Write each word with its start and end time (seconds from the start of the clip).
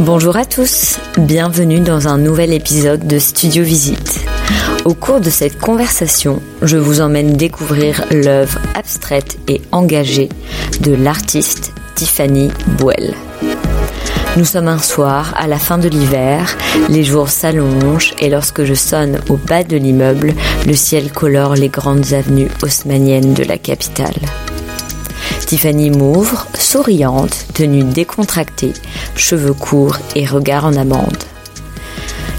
Bonjour 0.00 0.36
à 0.36 0.44
tous, 0.44 0.98
bienvenue 1.16 1.80
dans 1.80 2.06
un 2.06 2.18
nouvel 2.18 2.52
épisode 2.52 3.06
de 3.06 3.18
Studio 3.18 3.64
Visite. 3.64 4.20
Au 4.84 4.92
cours 4.94 5.20
de 5.20 5.30
cette 5.30 5.58
conversation, 5.58 6.42
je 6.60 6.76
vous 6.76 7.00
emmène 7.00 7.36
découvrir 7.36 8.04
l'œuvre 8.10 8.58
abstraite 8.74 9.38
et 9.48 9.62
engagée 9.72 10.28
de 10.80 10.94
l'artiste 10.94 11.72
Tiffany 11.94 12.50
Bouel. 12.78 13.14
Nous 14.36 14.44
sommes 14.44 14.68
un 14.68 14.78
soir, 14.78 15.34
à 15.36 15.46
la 15.46 15.58
fin 15.58 15.78
de 15.78 15.88
l'hiver, 15.88 16.56
les 16.88 17.04
jours 17.04 17.28
s'allongent 17.30 18.14
et 18.18 18.28
lorsque 18.28 18.64
je 18.64 18.74
sonne 18.74 19.20
au 19.28 19.36
bas 19.36 19.64
de 19.64 19.76
l'immeuble, 19.76 20.34
le 20.66 20.74
ciel 20.74 21.10
colore 21.10 21.54
les 21.54 21.68
grandes 21.68 22.12
avenues 22.12 22.48
haussmanniennes 22.62 23.34
de 23.34 23.44
la 23.44 23.56
capitale. 23.56 24.16
Tiffany 25.52 25.90
m'ouvre, 25.90 26.46
souriante, 26.58 27.44
tenue 27.52 27.84
décontractée, 27.84 28.72
cheveux 29.14 29.52
courts 29.52 29.98
et 30.16 30.24
regard 30.24 30.64
en 30.64 30.74
amande. 30.76 31.24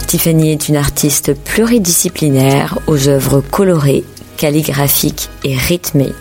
Tiffany 0.08 0.52
est 0.52 0.68
une 0.68 0.78
artiste 0.78 1.36
pluridisciplinaire 1.36 2.80
aux 2.88 3.08
œuvres 3.08 3.42
colorées, 3.42 4.04
calligraphiques 4.36 5.30
et 5.44 5.56
rythmées. 5.56 6.14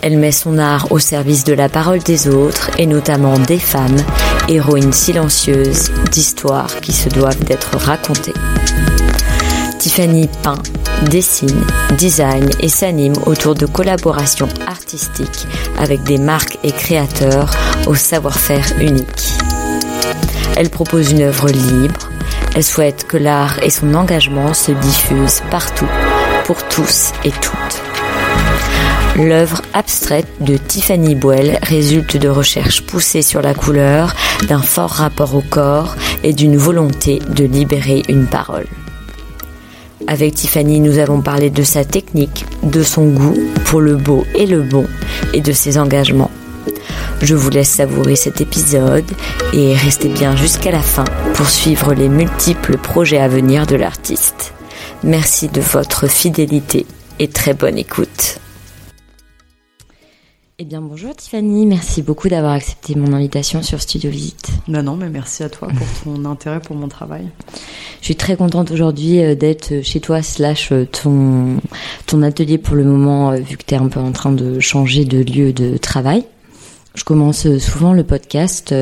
Elle 0.00 0.16
met 0.16 0.32
son 0.32 0.56
art 0.56 0.90
au 0.90 0.98
service 0.98 1.44
de 1.44 1.52
la 1.52 1.68
parole 1.68 2.02
des 2.02 2.26
autres 2.26 2.70
et 2.78 2.86
notamment 2.86 3.38
des 3.38 3.58
femmes, 3.58 4.02
héroïnes 4.48 4.94
silencieuses 4.94 5.92
d'histoires 6.10 6.80
qui 6.80 6.92
se 6.92 7.10
doivent 7.10 7.44
d'être 7.44 7.76
racontées. 7.76 8.32
Tiffany 9.84 10.30
peint, 10.42 10.62
dessine, 11.10 11.62
design 11.98 12.48
et 12.58 12.70
s'anime 12.70 13.12
autour 13.26 13.54
de 13.54 13.66
collaborations 13.66 14.48
artistiques 14.66 15.46
avec 15.78 16.02
des 16.04 16.16
marques 16.16 16.56
et 16.64 16.72
créateurs 16.72 17.54
au 17.86 17.94
savoir-faire 17.94 18.64
unique. 18.80 19.34
Elle 20.56 20.70
propose 20.70 21.10
une 21.10 21.20
œuvre 21.20 21.50
libre, 21.50 22.08
elle 22.54 22.64
souhaite 22.64 23.06
que 23.06 23.18
l'art 23.18 23.62
et 23.62 23.68
son 23.68 23.92
engagement 23.94 24.54
se 24.54 24.72
diffusent 24.72 25.42
partout, 25.50 25.90
pour 26.46 26.66
tous 26.68 27.12
et 27.22 27.30
toutes. 27.30 27.82
L'œuvre 29.16 29.60
abstraite 29.74 30.28
de 30.40 30.56
Tiffany 30.56 31.14
Boel 31.14 31.58
résulte 31.60 32.16
de 32.16 32.30
recherches 32.30 32.80
poussées 32.86 33.20
sur 33.20 33.42
la 33.42 33.52
couleur, 33.52 34.14
d'un 34.48 34.62
fort 34.62 34.92
rapport 34.92 35.34
au 35.34 35.42
corps 35.42 35.94
et 36.22 36.32
d'une 36.32 36.56
volonté 36.56 37.18
de 37.28 37.44
libérer 37.44 38.02
une 38.08 38.26
parole. 38.26 38.66
Avec 40.06 40.34
Tiffany, 40.34 40.80
nous 40.80 40.98
avons 40.98 41.22
parlé 41.22 41.50
de 41.50 41.62
sa 41.62 41.84
technique, 41.84 42.44
de 42.62 42.82
son 42.82 43.06
goût 43.06 43.36
pour 43.64 43.80
le 43.80 43.96
beau 43.96 44.24
et 44.34 44.46
le 44.46 44.62
bon, 44.62 44.86
et 45.32 45.40
de 45.40 45.52
ses 45.52 45.78
engagements. 45.78 46.30
Je 47.22 47.34
vous 47.34 47.50
laisse 47.50 47.70
savourer 47.70 48.16
cet 48.16 48.40
épisode 48.40 49.10
et 49.54 49.74
restez 49.74 50.08
bien 50.08 50.36
jusqu'à 50.36 50.70
la 50.70 50.82
fin 50.82 51.04
pour 51.34 51.48
suivre 51.48 51.94
les 51.94 52.08
multiples 52.08 52.76
projets 52.76 53.20
à 53.20 53.28
venir 53.28 53.66
de 53.66 53.76
l'artiste. 53.76 54.52
Merci 55.02 55.48
de 55.48 55.60
votre 55.60 56.06
fidélité 56.06 56.86
et 57.18 57.28
très 57.28 57.54
bonne 57.54 57.78
écoute. 57.78 58.40
Eh 60.60 60.64
bien 60.64 60.80
bonjour 60.80 61.16
Tiffany, 61.16 61.66
merci 61.66 62.00
beaucoup 62.00 62.28
d'avoir 62.28 62.52
accepté 62.52 62.94
mon 62.94 63.12
invitation 63.12 63.60
sur 63.60 63.80
Studio 63.80 64.08
Visite. 64.08 64.50
Non, 64.68 64.84
non, 64.84 64.94
mais 64.94 65.08
merci 65.08 65.42
à 65.42 65.48
toi 65.48 65.66
pour 65.66 65.86
ton 66.04 66.24
intérêt 66.30 66.60
pour 66.60 66.76
mon 66.76 66.86
travail. 66.86 67.26
Je 67.98 68.04
suis 68.04 68.14
très 68.14 68.36
contente 68.36 68.70
aujourd'hui 68.70 69.20
euh, 69.20 69.34
d'être 69.34 69.82
chez 69.82 69.98
toi 69.98 70.22
slash 70.22 70.70
euh, 70.70 70.86
ton, 70.86 71.56
ton 72.06 72.22
atelier 72.22 72.58
pour 72.58 72.76
le 72.76 72.84
moment 72.84 73.32
euh, 73.32 73.38
vu 73.38 73.56
que 73.56 73.64
tu 73.66 73.74
es 73.74 73.78
un 73.78 73.88
peu 73.88 73.98
en 73.98 74.12
train 74.12 74.30
de 74.30 74.60
changer 74.60 75.04
de 75.04 75.24
lieu 75.24 75.52
de 75.52 75.76
travail. 75.76 76.24
Je 76.94 77.02
commence 77.02 77.58
souvent 77.58 77.92
le 77.92 78.04
podcast 78.04 78.72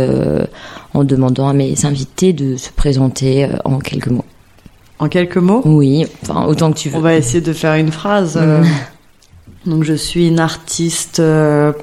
en 0.93 1.05
demandant 1.05 1.49
à 1.49 1.55
mes 1.55 1.87
invités 1.87 2.35
de 2.35 2.59
se 2.59 2.69
présenter 2.69 3.49
en 3.65 3.79
quelques 3.79 4.09
mots. 4.09 4.27
En 4.99 5.09
quelques 5.09 5.39
mots? 5.39 5.63
Oui, 5.65 6.05
enfin 6.21 6.45
autant 6.45 6.71
que 6.71 6.77
tu 6.77 6.91
veux. 6.91 6.99
On 6.99 7.01
va 7.01 7.15
essayer 7.15 7.41
de 7.41 7.55
faire 7.55 7.77
une 7.77 7.91
phrase. 7.91 8.39
Donc 9.67 9.85
je 9.85 9.95
suis 9.95 10.29
une 10.29 10.41
artiste 10.41 11.23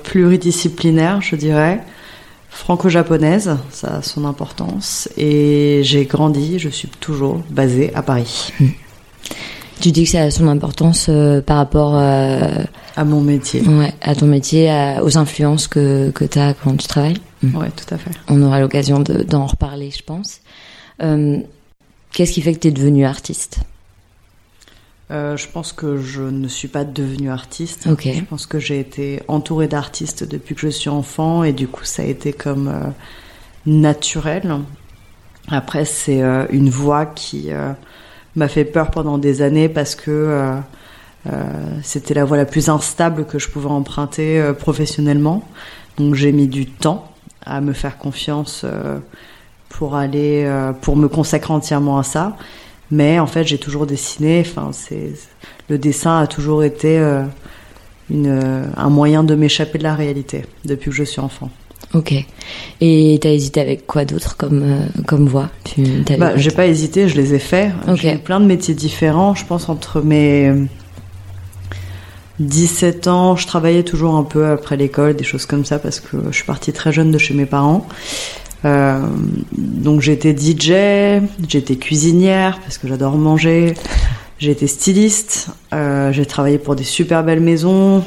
pluridisciplinaire, 0.03 1.22
je 1.22 1.36
dirais, 1.36 1.81
franco-japonaise, 2.50 3.58
ça 3.72 3.97
a 3.97 4.02
son 4.02 4.25
importance, 4.25 5.08
et 5.18 5.81
j'ai 5.84 6.06
grandi, 6.06 6.59
je 6.59 6.70
suis 6.70 6.90
toujours 7.00 7.42
basée 7.50 7.94
à 7.96 8.02
Paris. 8.02 8.52
Hmm. 8.59 8.68
Tu 9.80 9.92
dis 9.92 10.03
que 10.03 10.09
ça 10.09 10.24
a 10.24 10.31
son 10.31 10.47
importance 10.47 11.08
euh, 11.08 11.42
par 11.42 11.58
rapport 11.58 11.96
euh, 11.96 12.64
à 12.97 13.06
mon 13.06 13.22
métier. 13.22 13.62
Ouais, 13.62 13.94
à 14.02 14.14
ton 14.14 14.26
métier, 14.26 14.70
à, 14.70 15.02
aux 15.03 15.18
influences 15.18 15.68
que, 15.70 16.12
que 16.12 16.26
tu 16.26 16.38
as 16.38 16.53
quand 16.53 16.76
tu 16.76 16.88
travailles. 16.88 17.18
Mm. 17.44 17.56
Ouais, 17.56 17.70
tout 17.70 17.94
à 17.94 17.97
fait. 17.97 18.12
On 18.28 18.41
aura 18.41 18.59
l'occasion 18.59 19.00
d'en 19.00 19.46
reparler, 19.46 19.91
je 19.91 20.03
pense. 20.03 20.41
Euh, 21.02 21.38
Qu'est-ce 22.12 22.34
qui 22.34 22.41
fait 22.41 22.53
que 22.53 22.59
tu 22.59 22.68
es 22.68 22.72
devenue 22.72 23.06
artiste? 23.06 23.59
Euh, 25.12 25.36
je 25.38 25.47
pense 25.47 25.74
que 25.74 25.97
je 25.97 26.22
ne 26.22 26.47
suis 26.47 26.68
pas 26.68 26.84
devenue 26.84 27.31
artiste. 27.31 27.88
Okay. 27.88 28.14
Je 28.14 28.24
pense 28.24 28.46
que 28.46 28.59
j'ai 28.59 28.80
été 28.80 29.24
entourée 29.28 29.68
d'artistes 29.68 30.24
depuis 30.24 30.53
que 30.53 30.62
je 30.62 30.68
suis 30.68 30.90
enfant 30.90 31.44
et 31.44 31.52
du 31.52 31.68
coup 31.68 31.84
ça 31.84 32.03
a 32.03 32.06
été 32.06 32.31
comme 32.31 32.68
euh, 32.68 32.90
naturel. 33.66 34.58
Après 35.47 35.86
c'est 35.86 36.22
euh, 36.22 36.46
une 36.52 36.70
voie 36.70 37.08
qui 37.08 37.50
m'a 38.36 38.47
fait 38.47 38.66
peur 38.66 38.92
pendant 38.92 39.18
des 39.18 39.42
années 39.42 39.68
parce 39.68 39.96
que 39.96 40.53
c'était 41.81 42.14
la 42.14 42.24
voie 42.24 42.38
la 42.38 42.46
plus 42.46 42.70
instable 42.70 43.26
que 43.26 43.40
je 43.40 43.50
pouvais 43.50 43.70
emprunter 43.70 44.52
professionnellement. 44.59 45.44
Donc 45.97 46.14
j'ai 46.14 46.31
mis 46.31 46.47
du 46.47 46.68
temps 46.68 47.12
à 47.46 47.62
me 47.62 47.74
faire 47.74 47.97
confiance 47.97 48.64
pour 49.70 49.96
aller, 49.96 50.47
pour 50.81 50.96
me 50.96 51.08
consacrer 51.08 51.52
entièrement 51.52 51.97
à 51.97 52.03
ça. 52.03 52.38
Mais 52.91 53.19
en 53.19 53.27
fait, 53.27 53.44
j'ai 53.45 53.57
toujours 53.57 53.85
dessiné. 53.85 54.44
Enfin, 54.45 54.69
c'est 54.72 55.13
le 55.69 55.77
dessin 55.77 56.19
a 56.19 56.27
toujours 56.27 56.63
été 56.63 56.97
euh, 56.97 57.23
une, 58.09 58.66
un 58.75 58.90
moyen 58.90 59.23
de 59.23 59.35
m'échapper 59.35 59.78
de 59.78 59.84
la 59.84 59.96
réalité 59.96 60.46
depuis 60.66 60.90
que 60.90 60.96
je 60.96 61.03
suis 61.03 61.22
enfant. 61.22 61.49
Ok. 61.93 62.14
Et 62.81 63.19
t'as 63.22 63.29
hésité 63.29 63.61
avec 63.61 63.87
quoi 63.87 64.05
d'autre 64.05 64.37
comme 64.37 64.61
euh, 64.64 65.02
comme 65.08 65.28
voie 65.28 65.49
Tu 65.64 65.81
bah, 66.19 66.35
j'ai 66.35 66.52
pas 66.52 66.67
hésité, 66.67 67.08
je 67.08 67.16
les 67.16 67.34
ai 67.34 67.40
faits. 67.40 67.72
Okay. 67.87 67.97
J'ai 67.97 68.14
eu 68.14 68.17
plein 68.19 68.40
de 68.40 68.46
métiers 68.46 68.75
différents. 68.75 69.34
Je 69.34 69.46
pense 69.46 69.69
entre 69.69 70.02
mes 70.02 70.53
17 72.40 73.08
ans, 73.08 73.35
je 73.35 73.46
travaillais 73.46 73.84
toujours 73.84 74.16
un 74.16 74.23
peu 74.23 74.47
après 74.47 74.78
l'école, 74.78 75.16
des 75.16 75.23
choses 75.25 75.46
comme 75.46 75.66
ça, 75.66 75.78
parce 75.78 75.99
que 75.99 76.17
je 76.31 76.35
suis 76.35 76.46
partie 76.46 76.72
très 76.72 76.93
jeune 76.93 77.11
de 77.11 77.17
chez 77.17 77.34
mes 77.34 77.46
parents. 77.46 77.85
Euh, 78.66 79.00
donc 79.58 80.02
j'étais 80.02 80.35
DJ, 80.35 81.22
j'étais 81.47 81.76
cuisinière 81.78 82.59
parce 82.59 82.78
que 82.78 82.88
j'adore 82.88 83.17
manger, 83.17 83.73
été 84.41 84.67
styliste, 84.67 85.50
euh, 85.73 86.11
j'ai 86.11 86.26
travaillé 86.26 86.58
pour 86.58 86.76
des 86.76 86.84
super 86.84 87.23
belles 87.23 87.41
maisons. 87.41 88.03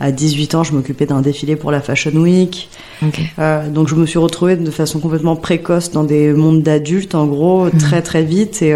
À 0.00 0.10
18 0.10 0.56
ans, 0.56 0.64
je 0.64 0.72
m'occupais 0.72 1.06
d'un 1.06 1.20
défilé 1.20 1.54
pour 1.54 1.70
la 1.70 1.80
Fashion 1.80 2.10
Week. 2.12 2.68
Okay. 3.06 3.30
Euh, 3.38 3.68
donc 3.68 3.86
je 3.86 3.94
me 3.94 4.04
suis 4.04 4.18
retrouvée 4.18 4.56
de 4.56 4.70
façon 4.72 4.98
complètement 4.98 5.36
précoce 5.36 5.92
dans 5.92 6.02
des 6.02 6.32
mondes 6.32 6.62
d'adultes, 6.62 7.14
en 7.14 7.26
gros, 7.26 7.66
mmh. 7.66 7.78
très 7.78 8.02
très 8.02 8.24
vite. 8.24 8.62
Et 8.62 8.74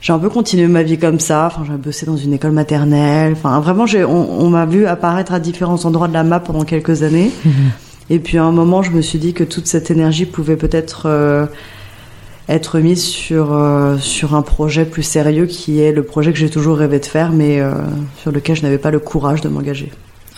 j'ai 0.00 0.12
un 0.12 0.18
peu 0.20 0.28
continué 0.28 0.68
ma 0.68 0.84
vie 0.84 0.96
comme 0.96 1.18
ça. 1.18 1.46
Enfin, 1.46 1.64
j'ai 1.66 1.76
bossé 1.76 2.06
dans 2.06 2.16
une 2.16 2.34
école 2.34 2.52
maternelle. 2.52 3.32
Enfin, 3.32 3.58
vraiment, 3.58 3.84
on, 4.06 4.44
on 4.44 4.48
m'a 4.48 4.64
vu 4.64 4.86
apparaître 4.86 5.32
à 5.32 5.40
différents 5.40 5.84
endroits 5.86 6.06
de 6.06 6.12
la 6.12 6.22
map 6.22 6.38
pendant 6.38 6.62
quelques 6.62 7.02
années. 7.02 7.32
Et 8.10 8.18
puis 8.18 8.38
à 8.38 8.44
un 8.44 8.52
moment, 8.52 8.82
je 8.82 8.90
me 8.90 9.00
suis 9.00 9.18
dit 9.18 9.32
que 9.32 9.44
toute 9.44 9.66
cette 9.66 9.90
énergie 9.90 10.26
pouvait 10.26 10.56
peut-être 10.56 11.04
euh, 11.06 11.46
être 12.48 12.78
mise 12.78 13.02
sur, 13.02 13.54
euh, 13.54 13.96
sur 13.98 14.34
un 14.34 14.42
projet 14.42 14.84
plus 14.84 15.02
sérieux 15.02 15.46
qui 15.46 15.80
est 15.80 15.92
le 15.92 16.02
projet 16.02 16.32
que 16.32 16.38
j'ai 16.38 16.50
toujours 16.50 16.76
rêvé 16.76 16.98
de 16.98 17.06
faire, 17.06 17.32
mais 17.32 17.60
euh, 17.60 17.72
sur 18.20 18.30
lequel 18.32 18.56
je 18.56 18.62
n'avais 18.62 18.78
pas 18.78 18.90
le 18.90 18.98
courage 18.98 19.40
de 19.40 19.48
m'engager. 19.48 19.90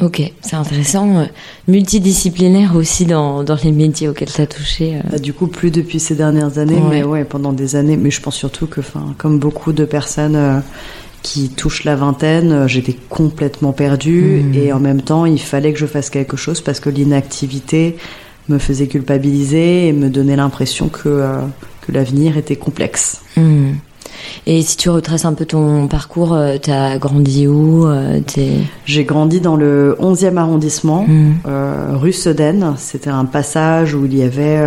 Ok, 0.03 0.21
c'est 0.43 0.57
intéressant. 0.57 1.27
Multidisciplinaire 1.69 2.77
aussi 2.77 3.07
dans, 3.07 3.43
dans 3.43 3.57
les 3.65 3.73
métiers 3.73 4.09
auxquels 4.09 4.31
tu 4.31 4.41
as 4.43 4.47
touché. 4.47 4.97
Bah, 5.11 5.19
du 5.19 5.33
coup, 5.33 5.47
plus 5.47 5.71
depuis 5.71 5.99
ces 6.01 6.15
dernières 6.15 6.59
années, 6.59 6.75
Ouais. 6.75 6.89
mais 7.01 7.03
ouais, 7.03 7.25
pendant 7.25 7.53
des 7.53 7.77
années. 7.77 7.97
Mais 7.97 8.11
je 8.11 8.21
pense 8.21 8.37
surtout 8.37 8.67
que, 8.67 8.83
comme 9.17 9.39
beaucoup 9.39 9.73
de 9.73 9.87
personnes 9.87 10.63
qui 11.27 11.49
touchent 11.49 11.85
la 11.85 11.97
vingtaine, 11.97 12.53
euh, 12.53 12.69
j'étais 12.69 12.97
complètement 13.09 13.73
perdue 13.73 14.43
Mhm. 14.45 14.55
et 14.55 14.73
en 14.73 14.79
même 14.81 15.03
temps, 15.03 15.27
il 15.27 15.41
fallait 15.41 15.73
que 15.73 15.79
je 15.79 15.87
fasse 15.87 16.09
quelque 16.11 16.37
chose 16.37 16.61
parce 16.61 16.79
que 16.81 16.89
l'inactivité 16.91 17.97
me 18.49 18.59
faisait 18.59 18.87
culpabiliser 18.87 19.89
et 19.89 19.93
me 19.93 20.09
donnait 20.09 20.37
l'impression 20.37 20.89
que 20.89 21.09
euh, 21.09 21.41
que 21.83 21.91
l'avenir 21.93 22.37
était 22.37 22.57
complexe. 22.57 23.23
Hmm. 23.37 23.73
Et 24.47 24.63
si 24.63 24.77
tu 24.77 24.89
retraces 24.91 25.25
un 25.25 25.35
peu 25.35 25.45
ton 25.47 25.89
parcours, 25.89 26.33
euh, 26.33 26.57
t'as 26.63 26.97
grandi 26.99 27.47
où 27.49 27.87
euh, 27.87 28.21
J'ai 28.85 29.05
grandi 29.05 29.41
dans 29.41 29.57
le 29.57 29.97
11e 29.99 30.39
arrondissement, 30.39 31.03
Hmm. 31.07 31.35
rue 32.03 32.13
Sedaine. 32.13 32.75
C'était 32.77 33.11
un 33.11 33.25
passage 33.25 33.95
où 33.95 34.05
il 34.07 34.17
y 34.17 34.23
avait 34.23 34.61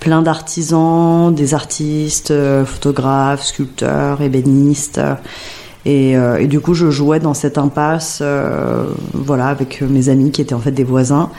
plein 0.00 0.22
d'artisans, 0.22 1.32
des 1.34 1.54
artistes, 1.54 2.32
photographes, 2.64 3.44
sculpteurs, 3.44 4.20
ébénistes. 4.22 5.00
Et, 5.88 6.18
euh, 6.18 6.36
et 6.36 6.48
du 6.48 6.60
coup, 6.60 6.74
je 6.74 6.90
jouais 6.90 7.18
dans 7.18 7.32
cette 7.32 7.56
impasse, 7.56 8.18
euh, 8.20 8.84
voilà, 9.14 9.46
avec 9.46 9.80
mes 9.80 10.10
amis 10.10 10.30
qui 10.30 10.42
étaient 10.42 10.54
en 10.54 10.58
fait 10.58 10.70
des 10.70 10.84
voisins. 10.84 11.30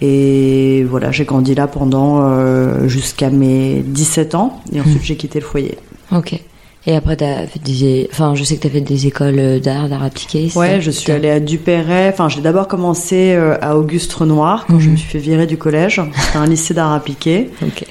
Et 0.00 0.84
voilà, 0.90 1.12
j'ai 1.12 1.24
grandi 1.24 1.54
là 1.54 1.68
pendant 1.68 2.22
euh, 2.22 2.88
jusqu'à 2.88 3.30
mes 3.30 3.84
17 3.86 4.34
ans. 4.34 4.60
Et 4.72 4.80
ensuite, 4.80 5.04
j'ai 5.04 5.16
quitté 5.16 5.38
le 5.38 5.44
foyer. 5.44 5.78
Ok. 6.10 6.40
Et 6.86 6.96
après, 6.96 7.16
t'as 7.16 7.46
fait 7.46 7.62
des. 7.62 8.08
Enfin, 8.10 8.34
je 8.34 8.42
sais 8.42 8.56
que 8.56 8.62
t'as 8.62 8.68
fait 8.68 8.80
des 8.80 9.06
écoles 9.06 9.60
d'art, 9.60 9.88
d'art 9.88 10.02
appliqué. 10.02 10.50
Ouais, 10.56 10.80
je 10.80 10.90
suis 10.90 11.12
allée 11.12 11.30
à 11.30 11.38
Dupéret. 11.38 12.08
Enfin, 12.12 12.28
j'ai 12.28 12.40
d'abord 12.40 12.66
commencé 12.66 13.34
à 13.60 13.76
Auguste 13.76 14.12
Renoir 14.12 14.66
quand 14.66 14.80
je 14.80 14.90
me 14.90 14.96
suis 14.96 15.08
fait 15.08 15.18
virer 15.18 15.46
du 15.46 15.56
collège. 15.56 16.02
C'était 16.16 16.38
un 16.38 16.46
lycée 16.46 16.74
d'art 16.74 16.92
appliqué. 16.92 17.50
Ok. 17.62 17.84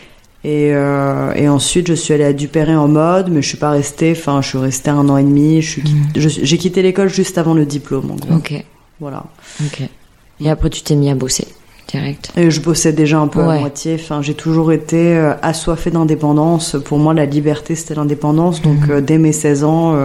Et, 0.43 0.71
euh, 0.73 1.33
et 1.35 1.49
ensuite, 1.49 1.87
je 1.87 1.93
suis 1.93 2.13
allée 2.13 2.23
à 2.23 2.31
Dupéret 2.33 2.75
en 2.75 2.87
mode, 2.87 3.29
mais 3.29 3.41
je 3.41 3.47
suis 3.47 3.57
pas 3.57 3.71
restée. 3.71 4.11
Enfin, 4.11 4.41
je 4.41 4.47
suis 4.49 4.57
restée 4.57 4.89
un 4.91 5.09
an 5.09 5.17
et 5.17 5.23
demi. 5.23 5.59
Quitté- 5.61 6.29
suis- 6.29 6.45
J'ai 6.45 6.57
quitté 6.57 6.81
l'école 6.81 7.09
juste 7.09 7.37
avant 7.37 7.53
le 7.53 7.65
diplôme. 7.65 8.11
En 8.11 8.15
gros. 8.15 8.35
Ok. 8.35 8.53
Voilà. 8.99 9.25
Ok. 9.65 9.81
Et 10.39 10.49
après, 10.49 10.69
tu 10.69 10.81
t'es 10.83 10.95
mis 10.95 11.09
à 11.09 11.15
bosser 11.15 11.47
direct. 11.89 12.31
Et 12.37 12.51
je 12.51 12.61
bossais 12.61 12.93
déjà 12.93 13.17
un 13.19 13.27
peu 13.27 13.39
Ouais. 13.45 13.57
à 13.57 13.59
moitié. 13.59 13.95
Enfin, 13.95 14.21
j'ai 14.21 14.33
toujours 14.35 14.71
été 14.71 15.15
euh, 15.17 15.33
assoiffée 15.41 15.89
d'indépendance. 15.89 16.75
Pour 16.85 16.97
moi, 16.99 17.13
la 17.13 17.25
liberté, 17.25 17.75
c'était 17.75 17.95
l'indépendance. 17.95 18.61
Donc, 18.61 18.81
Mhm. 18.87 18.91
euh, 18.91 19.01
dès 19.01 19.17
mes 19.17 19.31
16 19.31 19.63
ans, 19.63 19.95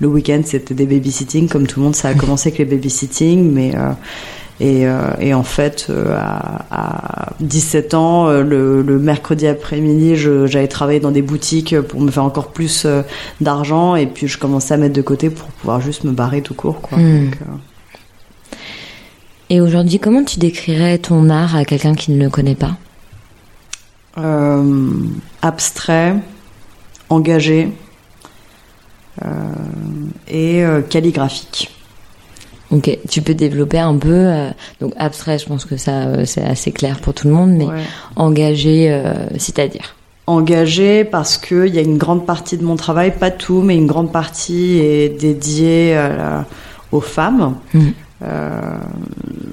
le 0.00 0.06
week-end, 0.08 0.40
c'était 0.44 0.74
des 0.74 0.86
babysitting. 0.86 1.48
Comme 1.48 1.66
tout 1.66 1.80
le 1.80 1.84
monde, 1.84 1.96
ça 1.96 2.08
a 2.08 2.14
commencé 2.14 2.48
avec 2.48 2.58
les 2.58 2.64
babysitting. 2.64 3.52
Mais, 3.52 3.72
et, 4.60 4.88
euh, 4.88 5.10
et 5.20 5.34
en 5.34 5.44
fait, 5.44 5.86
euh, 5.88 6.16
à, 6.18 6.64
à 6.70 7.32
17 7.40 7.94
ans, 7.94 8.26
euh, 8.28 8.42
le, 8.42 8.82
le 8.82 8.98
mercredi 8.98 9.46
après-midi, 9.46 10.16
j'allais 10.16 10.66
travailler 10.66 10.98
dans 10.98 11.12
des 11.12 11.22
boutiques 11.22 11.80
pour 11.80 12.00
me 12.00 12.10
faire 12.10 12.24
encore 12.24 12.48
plus 12.48 12.86
d'argent. 13.40 13.94
Et 13.94 14.06
puis, 14.06 14.26
je 14.26 14.36
commençais 14.38 14.74
à 14.74 14.76
mettre 14.76 14.94
de 14.94 15.02
côté 15.02 15.30
pour 15.30 15.48
pouvoir 15.48 15.80
juste 15.80 16.02
me 16.04 16.10
barrer 16.10 16.42
tout 16.42 16.54
court. 16.54 16.80
Quoi. 16.80 16.98
Donc, 16.98 17.38
euh, 17.42 18.56
Et 19.50 19.60
aujourd'hui, 19.60 20.00
comment 20.00 20.24
tu 20.24 20.40
décrirais 20.40 20.98
ton 20.98 21.30
art 21.30 21.54
à 21.54 21.64
quelqu'un 21.64 21.94
qui 21.94 22.10
ne 22.10 22.22
le 22.22 22.28
connaît 22.28 22.56
pas? 22.56 22.76
Euh, 24.18 24.90
abstrait, 25.42 26.16
engagé 27.08 27.70
euh, 29.24 29.28
et 30.26 30.64
calligraphique. 30.90 31.77
Ok. 32.70 32.98
Tu 33.08 33.22
peux 33.22 33.34
développer 33.34 33.78
un 33.78 33.96
peu. 33.96 34.08
euh, 34.12 34.50
donc, 34.80 34.92
abstrait, 34.98 35.38
je 35.38 35.46
pense 35.46 35.64
que 35.64 35.76
ça, 35.76 36.02
euh, 36.08 36.24
c'est 36.26 36.44
assez 36.44 36.70
clair 36.72 36.98
pour 37.00 37.14
tout 37.14 37.26
le 37.28 37.32
monde, 37.34 37.50
mais 37.52 37.64
Ouais. 37.66 37.82
engagé, 38.16 38.90
euh, 38.92 39.14
c'est-à-dire. 39.38 39.94
Engagé 40.26 41.04
parce 41.04 41.38
que 41.38 41.66
il 41.66 41.74
y 41.74 41.78
a 41.78 41.80
une 41.80 41.96
grande 41.96 42.26
partie 42.26 42.58
de 42.58 42.64
mon 42.64 42.76
travail, 42.76 43.12
pas 43.18 43.30
tout, 43.30 43.62
mais 43.62 43.76
une 43.76 43.86
grande 43.86 44.12
partie 44.12 44.78
est 44.78 45.08
dédiée 45.18 45.94
la- 45.94 46.44
aux 46.92 47.00
femmes. 47.00 47.54
Euh, 48.22 48.60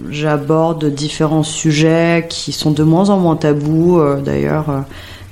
J'aborde 0.10 0.86
différents 0.94 1.44
sujets 1.44 2.26
qui 2.30 2.52
sont 2.52 2.72
de 2.72 2.84
moins 2.84 3.10
en 3.10 3.18
moins 3.18 3.36
tabous, 3.36 4.00
d'ailleurs, 4.24 4.84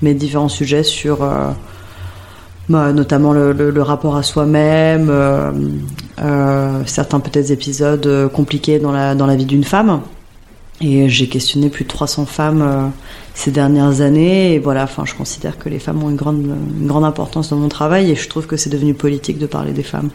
mais 0.01 0.13
différents 0.13 0.49
sujets 0.49 0.83
sur 0.83 1.19
notamment 2.69 3.33
le, 3.33 3.51
le- 3.53 3.69
le 3.71 3.81
rapport 3.81 4.15
à 4.15 4.23
soi-même, 4.23 5.07
euh, 5.09 5.51
euh, 6.21 6.81
certains 6.85 7.19
peut-être 7.19 7.51
épisodes 7.51 8.05
euh, 8.05 8.29
compliqués 8.29 8.79
dans 8.79 8.91
la, 8.91 9.15
dans 9.15 9.25
la 9.25 9.35
vie 9.35 9.45
d'une 9.45 9.63
femme. 9.63 10.01
Et 10.81 11.07
j'ai 11.07 11.27
questionné 11.27 11.69
plus 11.69 11.83
de 11.83 11.89
300 11.89 12.25
femmes 12.25 12.61
euh, 12.61 12.87
ces 13.35 13.51
dernières 13.51 14.01
années. 14.01 14.53
Et 14.53 14.59
voilà, 14.59 14.83
enfin, 14.83 15.03
je 15.05 15.13
considère 15.13 15.57
que 15.57 15.69
les 15.69 15.79
femmes 15.79 16.03
ont 16.03 16.09
une 16.09 16.15
grande, 16.15 16.43
une 16.79 16.87
grande 16.87 17.05
importance 17.05 17.49
dans 17.49 17.57
mon 17.57 17.69
travail 17.69 18.11
et 18.11 18.15
je 18.15 18.27
trouve 18.27 18.47
que 18.47 18.57
c'est 18.57 18.69
devenu 18.69 18.93
politique 18.93 19.37
de 19.39 19.45
parler 19.45 19.71
des 19.71 19.83
femmes. 19.83 20.09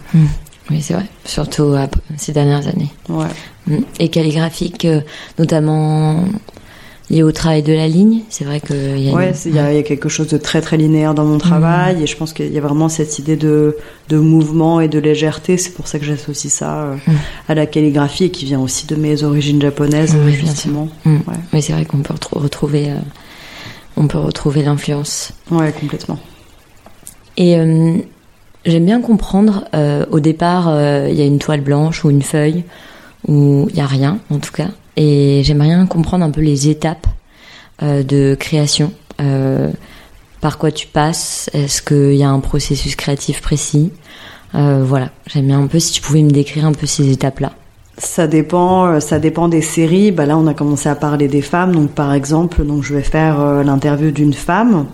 Oui, 0.71 0.83
c'est 0.83 0.95
vrai. 0.95 1.07
Surtout 1.25 1.75
ces 2.17 2.33
dernières 2.33 2.67
années. 2.67 2.91
Ouais. 3.09 3.27
Mm. 3.67 3.79
Et 4.01 4.09
calligraphique, 4.11 4.87
notamment 5.39 6.25
lié 7.11 7.23
au 7.23 7.33
travail 7.33 7.63
de 7.63 7.73
la 7.73 7.89
ligne. 7.89 8.21
C'est 8.29 8.45
vrai 8.45 8.61
qu'il 8.61 8.99
y 9.01 9.09
a 9.11 9.15
Ouais, 9.15 9.33
une- 9.47 9.55
y, 9.55 9.59
a 9.59 9.73
il 9.73 9.77
y 9.77 9.79
a 9.79 9.83
quelque 9.83 10.09
chose 10.11 10.29
de 10.29 10.37
très 10.37 10.61
très 10.61 10.77
linéaire 10.77 11.15
dans 11.15 11.25
mon 11.25 11.39
travail 11.39 12.03
et 12.03 12.07
je 12.07 12.17
pense 12.17 12.33
qu'il 12.35 12.53
y 12.53 12.59
a 12.59 12.61
vraiment 12.61 12.89
cette 12.91 13.19
idée 13.19 13.37
de, 13.37 13.77
de 14.11 14.19
mouvement 14.19 14.81
et 14.81 14.89
de 14.89 14.99
légèreté. 14.99 15.57
C'est 15.57 15.71
pour 15.73 15.89
ça 15.89 15.99
que 15.99 16.05
j'associe 16.05 16.53
ça 16.53 16.83
euh, 16.83 16.97
Mm. 17.07 17.13
à 17.49 17.55
la 17.55 17.67
calligraphie 17.67 18.25
et 18.25 18.31
qui 18.31 18.45
vient 18.45 18.61
aussi 18.61 18.87
de 18.87 18.95
mes 18.97 19.23
origines 19.23 19.61
japonaises, 19.63 20.17
Oui, 20.25 20.33
justement. 20.35 20.89
Mm. 21.05 21.15
Ouais. 21.27 21.35
Oui, 21.55 21.63
c'est 21.63 21.73
vrai 21.73 21.85
qu'on 21.87 21.99
peut 21.99 22.13
retrou- 22.15 22.39
retrouver, 22.39 22.91
euh, 22.91 22.97
on 23.97 24.07
peut 24.07 24.19
retrouver 24.19 24.63
l'influence. 24.63 25.33
Ouais, 25.51 25.73
complètement. 25.73 26.19
Et 27.39 27.57
euh, 27.59 27.97
j'aime 28.67 28.85
bien 28.85 29.01
comprendre. 29.01 29.65
au 30.11 30.21
départ, 30.21 30.69
il 31.09 31.15
y 31.15 31.23
a 31.23 31.25
une 31.25 31.39
toile 31.39 31.61
blanche 31.63 32.05
ou 32.05 32.11
une 32.11 32.23
feuille 32.23 32.65
où 33.27 33.67
il 33.71 33.77
y 33.77 33.81
a 33.81 33.87
rien, 33.87 34.19
en 34.31 34.39
tout 34.39 34.53
cas. 34.53 34.69
Et 35.01 35.43
j'aimerais 35.45 35.69
bien 35.69 35.87
comprendre 35.87 36.25
un 36.25 36.31
peu 36.33 36.41
les 36.41 36.69
étapes 36.69 37.07
euh, 37.85 38.03
de 38.03 38.37
création. 38.39 38.93
Euh, 39.21 39.71
par 40.41 40.59
quoi 40.59 40.73
tu 40.73 40.89
passes? 40.89 41.49
Est-ce 41.53 41.83
qu'il 41.83 42.17
y 42.17 42.25
a 42.25 42.29
un 42.29 42.41
processus 42.41 42.97
créatif 42.97 43.41
précis? 43.41 43.93
Euh, 44.57 44.83
Voilà, 44.85 45.11
j'aime 45.29 45.47
bien 45.47 45.61
un 45.61 45.69
peu 45.69 45.79
si 45.79 45.93
tu 45.93 46.03
pouvais 46.03 46.23
me 46.23 46.31
décrire 46.31 46.67
un 46.67 46.73
peu 46.73 46.87
ces 46.87 47.13
étapes-là. 47.13 47.53
Ça 47.97 48.27
dépend, 48.27 48.99
ça 48.99 49.21
dépend 49.21 49.47
des 49.47 49.63
séries. 49.63 50.11
Bah 50.11 50.27
là, 50.27 50.37
on 50.37 50.49
a 50.49 50.55
commencé 50.55 50.89
à 50.89 50.97
parler 50.97 51.29
des 51.29 51.43
femmes. 51.43 51.77
Donc, 51.77 51.93
par 51.93 52.13
exemple, 52.13 52.65
donc 52.65 52.83
je 52.83 52.95
vais 52.95 53.03
faire 53.03 53.63
l'interview 53.65 54.11
d'une 54.11 54.35
femme. 54.35 54.87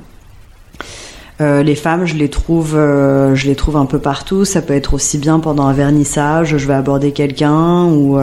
Les 1.41 1.75
femmes, 1.75 2.05
je 2.07 2.15
les 2.15 2.31
trouve, 2.31 2.73
je 2.73 3.47
les 3.47 3.57
trouve 3.57 3.77
un 3.77 3.85
peu 3.85 3.99
partout. 3.99 4.47
Ça 4.47 4.63
peut 4.63 4.75
être 4.75 4.95
aussi 4.95 5.19
bien 5.19 5.39
pendant 5.39 5.67
un 5.67 5.75
vernissage, 5.75 6.57
je 6.57 6.67
vais 6.67 6.75
aborder 6.75 7.13
quelqu'un 7.13 7.85
ou 7.85 8.19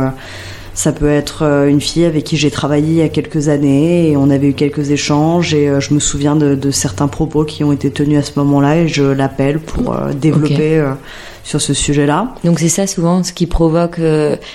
ça 0.74 0.92
peut 0.92 1.10
être 1.10 1.44
euh, 1.44 1.68
une 1.68 1.82
fille 1.82 2.06
avec 2.06 2.24
qui 2.24 2.38
j'ai 2.38 2.52
travaillé 2.52 2.88
il 2.88 2.98
y 2.98 3.02
a 3.02 3.10
quelques 3.10 3.50
années 3.50 4.10
et 4.10 4.18
on 4.18 4.30
avait 4.30 4.48
eu 4.48 4.54
quelques 4.54 4.92
échanges 4.92 5.54
et 5.54 5.68
euh, 5.68 5.80
je 5.80 5.94
me 5.94 6.00
souviens 6.00 6.36
de, 6.36 6.56
de 6.56 6.72
certains 6.72 7.08
propos 7.08 7.44
qui 7.44 7.64
ont 7.64 7.72
été 7.72 7.92
tenus 7.92 8.20
à 8.20 8.24
ce 8.24 8.32
moment-là 8.40 8.78
et 8.78 8.88
je 8.88 9.04
l'appelle 9.04 9.60
pour 9.60 9.94
euh, 9.94 10.14
développer 10.14 10.84
sur 11.44 11.60
ce 11.60 11.74
sujet-là. 11.74 12.36
Donc 12.44 12.60
c'est 12.60 12.70
ça 12.70 12.88
souvent 12.88 13.24
ce 13.24 13.34
qui 13.34 13.48
provoque, 13.48 14.00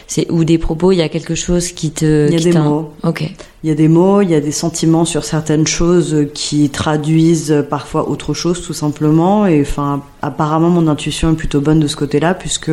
c'est 0.07 0.31
ou 0.31 0.45
des 0.45 0.57
propos, 0.57 0.93
il 0.93 0.97
y 0.97 1.03
a 1.03 1.09
quelque 1.09 1.35
chose 1.35 1.73
qui 1.73 1.91
te... 1.91 2.29
Il 2.29 2.33
y 2.33 2.49
a 2.49 2.53
des 2.53 2.59
mots. 2.59 2.93
Ok. 3.03 3.29
Il 3.65 3.69
y 3.69 3.73
a 3.73 3.75
des 3.75 3.89
mots, 3.89 4.23
il 4.23 4.31
y 4.31 4.35
a 4.35 4.41
des 4.41 4.53
sentiments 4.53 5.05
sur 5.05 5.25
certaines 5.25 5.67
choses 5.67 6.29
qui 6.33 6.71
traduisent 6.71 7.65
parfois 7.69 8.09
autre 8.09 8.33
chose 8.33 8.63
tout 8.63 8.73
simplement. 8.73 9.47
Et 9.47 9.61
enfin, 9.61 10.03
apparemment 10.23 10.71
mon 10.71 10.87
intuition 10.87 11.33
est 11.33 11.37
plutôt 11.37 11.61
bonne 11.61 11.81
de 11.81 11.89
ce 11.89 11.97
côté-là 11.97 12.35
puisque 12.35 12.71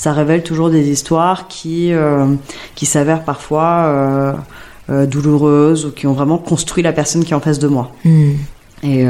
ça 0.00 0.14
révèle 0.14 0.42
toujours 0.42 0.70
des 0.70 0.88
histoires 0.88 1.46
qui 1.46 1.92
euh, 1.92 2.34
qui 2.74 2.86
s'avèrent 2.86 3.22
parfois 3.22 3.84
euh, 3.84 4.32
euh, 4.88 5.06
douloureuses 5.06 5.84
ou 5.84 5.90
qui 5.90 6.06
ont 6.06 6.14
vraiment 6.14 6.38
construit 6.38 6.82
la 6.82 6.94
personne 6.94 7.22
qui 7.22 7.32
est 7.32 7.36
en 7.36 7.40
face 7.40 7.58
de 7.58 7.68
moi. 7.68 7.92
Hmm. 8.04 8.32
Et 8.82 9.06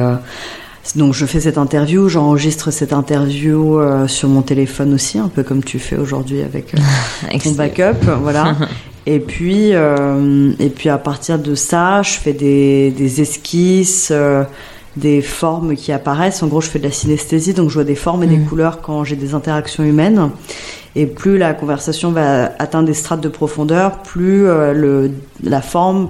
donc 0.96 1.14
je 1.14 1.26
fais 1.26 1.40
cette 1.40 1.58
interview, 1.58 2.08
j'enregistre 2.08 2.70
cette 2.70 2.92
interview 2.92 3.78
euh, 3.78 4.08
sur 4.08 4.28
mon 4.28 4.42
téléphone 4.42 4.94
aussi, 4.94 5.18
un 5.18 5.28
peu 5.28 5.42
comme 5.42 5.62
tu 5.62 5.78
fais 5.78 5.96
aujourd'hui 5.96 6.42
avec 6.42 6.74
euh, 6.74 7.38
ton 7.44 7.52
backup, 7.52 8.04
voilà. 8.22 8.56
Et 9.06 9.18
puis, 9.18 9.70
euh, 9.72 10.52
et 10.58 10.68
puis 10.68 10.90
à 10.90 10.98
partir 10.98 11.38
de 11.38 11.54
ça, 11.54 12.02
je 12.02 12.12
fais 12.12 12.34
des, 12.34 12.90
des 12.90 13.22
esquisses, 13.22 14.12
des 14.96 15.22
formes 15.22 15.76
qui 15.76 15.92
apparaissent. 15.92 16.42
En 16.42 16.48
gros, 16.48 16.60
je 16.60 16.68
fais 16.68 16.78
de 16.78 16.84
la 16.84 16.90
synesthésie, 16.90 17.54
donc 17.54 17.68
je 17.68 17.74
vois 17.74 17.84
des 17.84 17.94
formes 17.94 18.22
et 18.24 18.26
des 18.26 18.38
Mm. 18.38 18.46
couleurs 18.46 18.80
quand 18.80 19.04
j'ai 19.04 19.16
des 19.16 19.34
interactions 19.34 19.84
humaines. 19.84 20.30
Et 20.96 21.06
plus 21.06 21.38
la 21.38 21.54
conversation 21.54 22.10
va 22.10 22.52
atteindre 22.58 22.86
des 22.86 22.94
strates 22.94 23.20
de 23.20 23.28
profondeur, 23.28 24.02
plus 24.02 24.46
euh, 24.46 24.72
le, 24.72 25.12
la 25.42 25.62
forme 25.62 26.08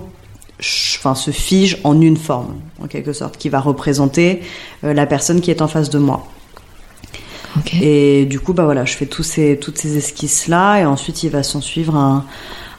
enfin, 0.58 1.14
se 1.14 1.30
fige 1.30 1.78
en 1.84 2.00
une 2.00 2.16
forme, 2.16 2.54
en 2.82 2.87
quelque 2.87 3.12
sorte, 3.12 3.37
qui 3.37 3.49
va 3.49 3.60
représenter 3.60 4.40
euh, 4.84 4.94
la 4.94 5.06
personne 5.06 5.40
qui 5.40 5.50
est 5.50 5.62
en 5.62 5.68
face 5.68 5.90
de 5.90 5.99
moi. 5.99 6.26
Et 7.82 8.26
du 8.26 8.40
coup, 8.40 8.54
bah 8.54 8.64
voilà, 8.64 8.84
je 8.84 8.94
fais 8.94 9.06
tous 9.06 9.22
ces, 9.22 9.58
toutes 9.58 9.76
ces 9.76 9.96
esquisses-là, 9.96 10.80
et 10.80 10.87
ensuite 10.87 11.25
il 11.25 11.30
va 11.30 11.42
s'en 11.42 11.60
suivre 11.60 11.96
un, 11.96 12.25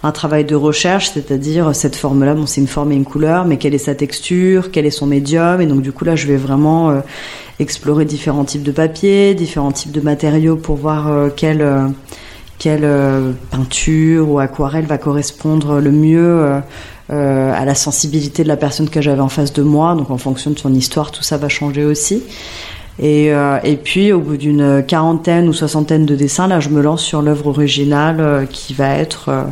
un 0.03 0.11
travail 0.11 0.45
de 0.45 0.55
recherche, 0.55 1.11
c'est-à-dire 1.11 1.75
cette 1.75 1.95
forme-là, 1.95 2.33
bon, 2.33 2.45
c'est 2.45 2.61
une 2.61 2.67
forme 2.67 2.91
et 2.91 2.95
une 2.95 3.05
couleur, 3.05 3.45
mais 3.45 3.57
quelle 3.57 3.75
est 3.75 3.79
sa 3.79 3.95
texture, 3.95 4.71
quel 4.71 4.85
est 4.85 4.91
son 4.91 5.05
médium, 5.05 5.61
et 5.61 5.65
donc 5.65 5.81
du 5.81 5.91
coup 5.91 6.05
là, 6.05 6.15
je 6.15 6.27
vais 6.27 6.37
vraiment 6.37 6.89
euh, 6.89 6.99
explorer 7.59 8.05
différents 8.05 8.45
types 8.45 8.63
de 8.63 8.71
papier, 8.71 9.35
différents 9.35 9.71
types 9.71 9.91
de 9.91 10.01
matériaux 10.01 10.55
pour 10.55 10.75
voir 10.75 11.11
euh, 11.11 11.29
quelle, 11.35 11.65
quelle 12.57 12.87
peinture 13.51 14.29
ou 14.29 14.39
aquarelle 14.39 14.85
va 14.85 14.97
correspondre 14.97 15.79
le 15.79 15.91
mieux 15.91 16.61
euh, 17.11 17.53
à 17.53 17.65
la 17.65 17.75
sensibilité 17.75 18.43
de 18.43 18.47
la 18.47 18.57
personne 18.57 18.89
que 18.89 19.01
j'avais 19.01 19.21
en 19.21 19.29
face 19.29 19.53
de 19.53 19.63
moi. 19.63 19.95
Donc 19.95 20.09
en 20.11 20.17
fonction 20.17 20.51
de 20.51 20.57
son 20.57 20.73
histoire, 20.73 21.11
tout 21.11 21.23
ça 21.23 21.37
va 21.37 21.49
changer 21.49 21.83
aussi. 21.83 22.23
Et, 22.99 23.33
euh, 23.33 23.57
et 23.63 23.77
puis 23.77 24.11
au 24.11 24.19
bout 24.19 24.37
d'une 24.37 24.83
quarantaine 24.85 25.47
ou 25.47 25.53
soixantaine 25.53 26.05
de 26.05 26.15
dessins, 26.15 26.47
là 26.47 26.59
je 26.59 26.69
me 26.69 26.81
lance 26.81 27.01
sur 27.01 27.21
l'œuvre 27.21 27.47
originale 27.47 28.17
euh, 28.19 28.45
qui 28.45 28.73
va 28.73 28.95
être 28.95 29.29
euh, 29.29 29.43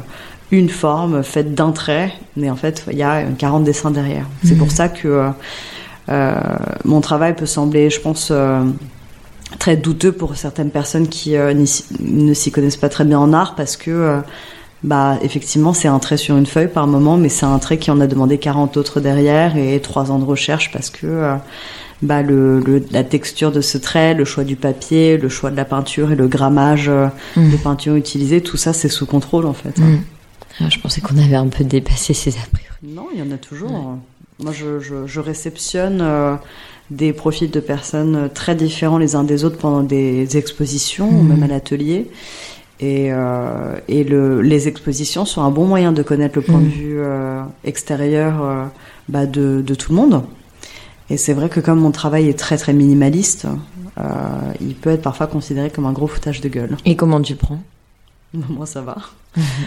une 0.52 0.70
forme 0.70 1.24
faite 1.24 1.54
d'un 1.54 1.72
trait, 1.72 2.14
mais 2.36 2.50
en 2.50 2.56
fait 2.56 2.86
il 2.92 2.98
y 2.98 3.04
a 3.04 3.24
40 3.24 3.64
dessins 3.64 3.92
derrière. 3.92 4.26
C'est 4.44 4.56
pour 4.56 4.72
ça 4.72 4.90
que 4.90 5.30
mon 6.86 7.02
travail 7.02 7.36
peut 7.36 7.46
sembler, 7.46 7.90
je 7.90 8.00
pense, 8.02 8.34
très 9.60 9.78
douteux 9.78 10.12
pour 10.12 10.36
certaines 10.36 10.72
personnes 10.72 11.08
qui 11.08 11.36
ne 11.38 12.34
s'y 12.34 12.52
connaissent 12.52 12.78
pas 12.78 12.90
très 12.90 13.06
bien 13.06 13.20
en 13.20 13.32
art 13.32 13.54
parce 13.56 13.78
que 13.78 14.22
bah 14.84 15.18
effectivement 15.22 15.74
c'est 15.74 15.88
un 15.88 16.00
trait 16.00 16.18
sur 16.18 16.38
une 16.38 16.46
feuille 16.46 16.70
par 16.70 16.88
moment 16.88 17.18
mais 17.18 17.30
c'est 17.30 17.46
un 17.46 17.60
trait 17.60 17.78
qui 17.78 17.92
en 17.92 18.00
a 18.00 18.08
demandé 18.08 18.38
40 18.38 18.78
autres 18.78 19.02
derrière 19.02 19.58
et 19.58 19.80
trois 19.82 20.12
ans 20.12 20.20
de 20.20 20.24
recherche 20.26 20.72
parce 20.72 20.90
que 20.90 21.06
euh, 21.06 21.36
bah 22.02 22.22
le, 22.22 22.64
la 22.92 23.04
texture 23.04 23.52
de 23.52 23.60
ce 23.60 23.78
trait 23.78 24.14
le 24.14 24.24
choix 24.24 24.46
du 24.46 24.56
papier 24.56 25.18
le 25.18 25.28
choix 25.28 25.52
de 25.52 25.58
la 25.58 25.66
peinture 25.66 26.14
et 26.14 26.16
le 26.16 26.28
grammage 26.28 26.88
euh, 26.88 27.08
mmh. 27.36 27.52
de 27.52 27.58
peinture 27.58 27.96
utilisée 27.96 28.40
tout 28.40 28.56
ça 28.56 28.72
c'est 28.72 28.88
sous 28.88 29.06
contrôle 29.06 29.46
en 29.46 29.54
fait 29.54 29.78
mmh. 29.78 29.98
Ah, 30.60 30.70
je 30.70 30.80
pensais 30.80 31.02
qu'on 31.02 31.18
avait 31.18 31.36
un 31.36 31.48
peu 31.48 31.64
dépassé 31.64 32.14
ces 32.14 32.32
a 32.32 32.48
priori 32.52 32.76
non 32.84 33.08
il 33.14 33.20
y 33.20 33.24
en 33.24 33.32
a 33.32 33.38
toujours 33.38 33.98
moi 34.40 34.52
je, 34.54 34.80
je, 34.80 35.06
je 35.06 35.20
réceptionne 35.20 36.00
euh, 36.02 36.36
des 36.92 37.14
profils 37.14 37.52
de 37.52 37.60
personnes 37.60 38.30
très 38.34 38.56
différents 38.56 38.98
les 38.98 39.16
uns 39.16 39.24
des 39.24 39.44
autres 39.44 39.58
pendant 39.58 39.84
des 39.84 40.38
expositions 40.38 41.10
ou 41.10 41.24
mmh. 41.24 41.28
même 41.28 41.44
à 41.44 41.48
l'atelier 41.48 42.10
et, 42.80 43.12
euh, 43.12 43.76
et 43.90 44.04
le, 44.04 44.42
les 44.42 44.68
expositions 44.68 45.26
sont 45.26 45.42
un 45.42 45.52
bon 45.52 45.66
moyen 45.66 45.92
de 45.92 46.02
connaître 46.02 46.38
le 46.38 46.42
point 46.42 46.60
de 46.60 46.66
mm. 46.66 46.70
vue 46.70 47.00
euh, 47.00 47.44
extérieur 47.66 48.42
euh, 48.42 48.66
bah 49.10 49.26
de, 49.26 49.62
de, 49.62 49.76
tout 49.76 49.92
le 49.92 49.98
monde. 49.98 50.24
Et 51.10 51.18
c'est 51.18 51.34
vrai 51.34 51.50
que 51.50 51.60
comme 51.60 51.80
mon 51.80 51.92
travail 51.92 52.30
est 52.30 52.40
très 52.40 52.58
très 52.58 52.72
minimaliste, 52.72 53.48
euh, 53.98 54.04
il 54.62 54.76
peut 54.76 54.92
être 54.92 55.02
parfois 55.02 55.28
considéré 55.28 55.70
comme 55.70 55.86
un 55.86 55.92
gros 55.92 56.08
foutage 56.08 56.40
de 56.40 56.48
gueule. 56.48 56.78
Et 56.86 56.96
comment 56.96 57.22
tu 57.22 57.36
prends? 57.36 57.60
Moi 58.34 58.66
ça 58.66 58.82
va. 58.82 58.96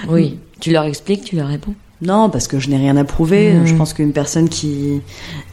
Oui, 0.09 0.39
tu 0.61 0.73
leur 0.73 0.85
expliques, 0.85 1.25
tu 1.25 1.37
leur 1.37 1.49
réponds 1.49 1.75
Non, 2.01 2.31
parce 2.31 2.49
que 2.49 2.59
je 2.59 2.69
n'ai 2.71 2.77
rien 2.77 2.97
à 2.97 3.05
prouver. 3.05 3.55
Mm. 3.55 3.67
Je 3.67 3.75
pense 3.75 3.95
qu'une 3.95 4.13
personne 4.13 4.49
qui 4.49 5.01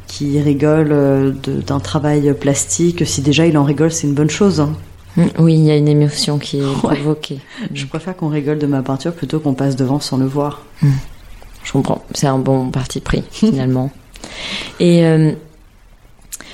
qui 0.07 0.41
rigole 0.41 0.89
euh, 0.91 1.31
d'un 1.31 1.79
travail 1.79 2.33
plastique, 2.33 3.05
si 3.05 3.21
déjà 3.21 3.45
il 3.45 3.57
en 3.57 3.63
rigole, 3.63 3.91
c'est 3.91 4.07
une 4.07 4.15
bonne 4.15 4.29
chose. 4.29 4.59
Hein. 4.59 4.73
Mm, 5.15 5.23
oui, 5.39 5.53
il 5.53 5.63
y 5.63 5.71
a 5.71 5.77
une 5.77 5.87
émotion 5.87 6.39
qui 6.39 6.57
est 6.59 6.73
provoquée. 6.73 7.39
Je 7.73 7.85
préfère 7.85 8.15
qu'on 8.15 8.29
rigole 8.29 8.57
de 8.57 8.67
ma 8.67 8.81
peinture 8.81 9.13
plutôt 9.13 9.39
qu'on 9.39 9.53
passe 9.53 9.75
devant 9.75 9.99
sans 9.99 10.17
le 10.17 10.25
voir. 10.25 10.63
Je 11.63 11.71
comprends. 11.71 12.03
C'est 12.13 12.27
un 12.27 12.39
bon 12.39 12.69
parti 12.69 12.99
pris, 12.99 13.23
finalement. 13.31 13.91
Et 14.79 15.05
euh, 15.05 15.31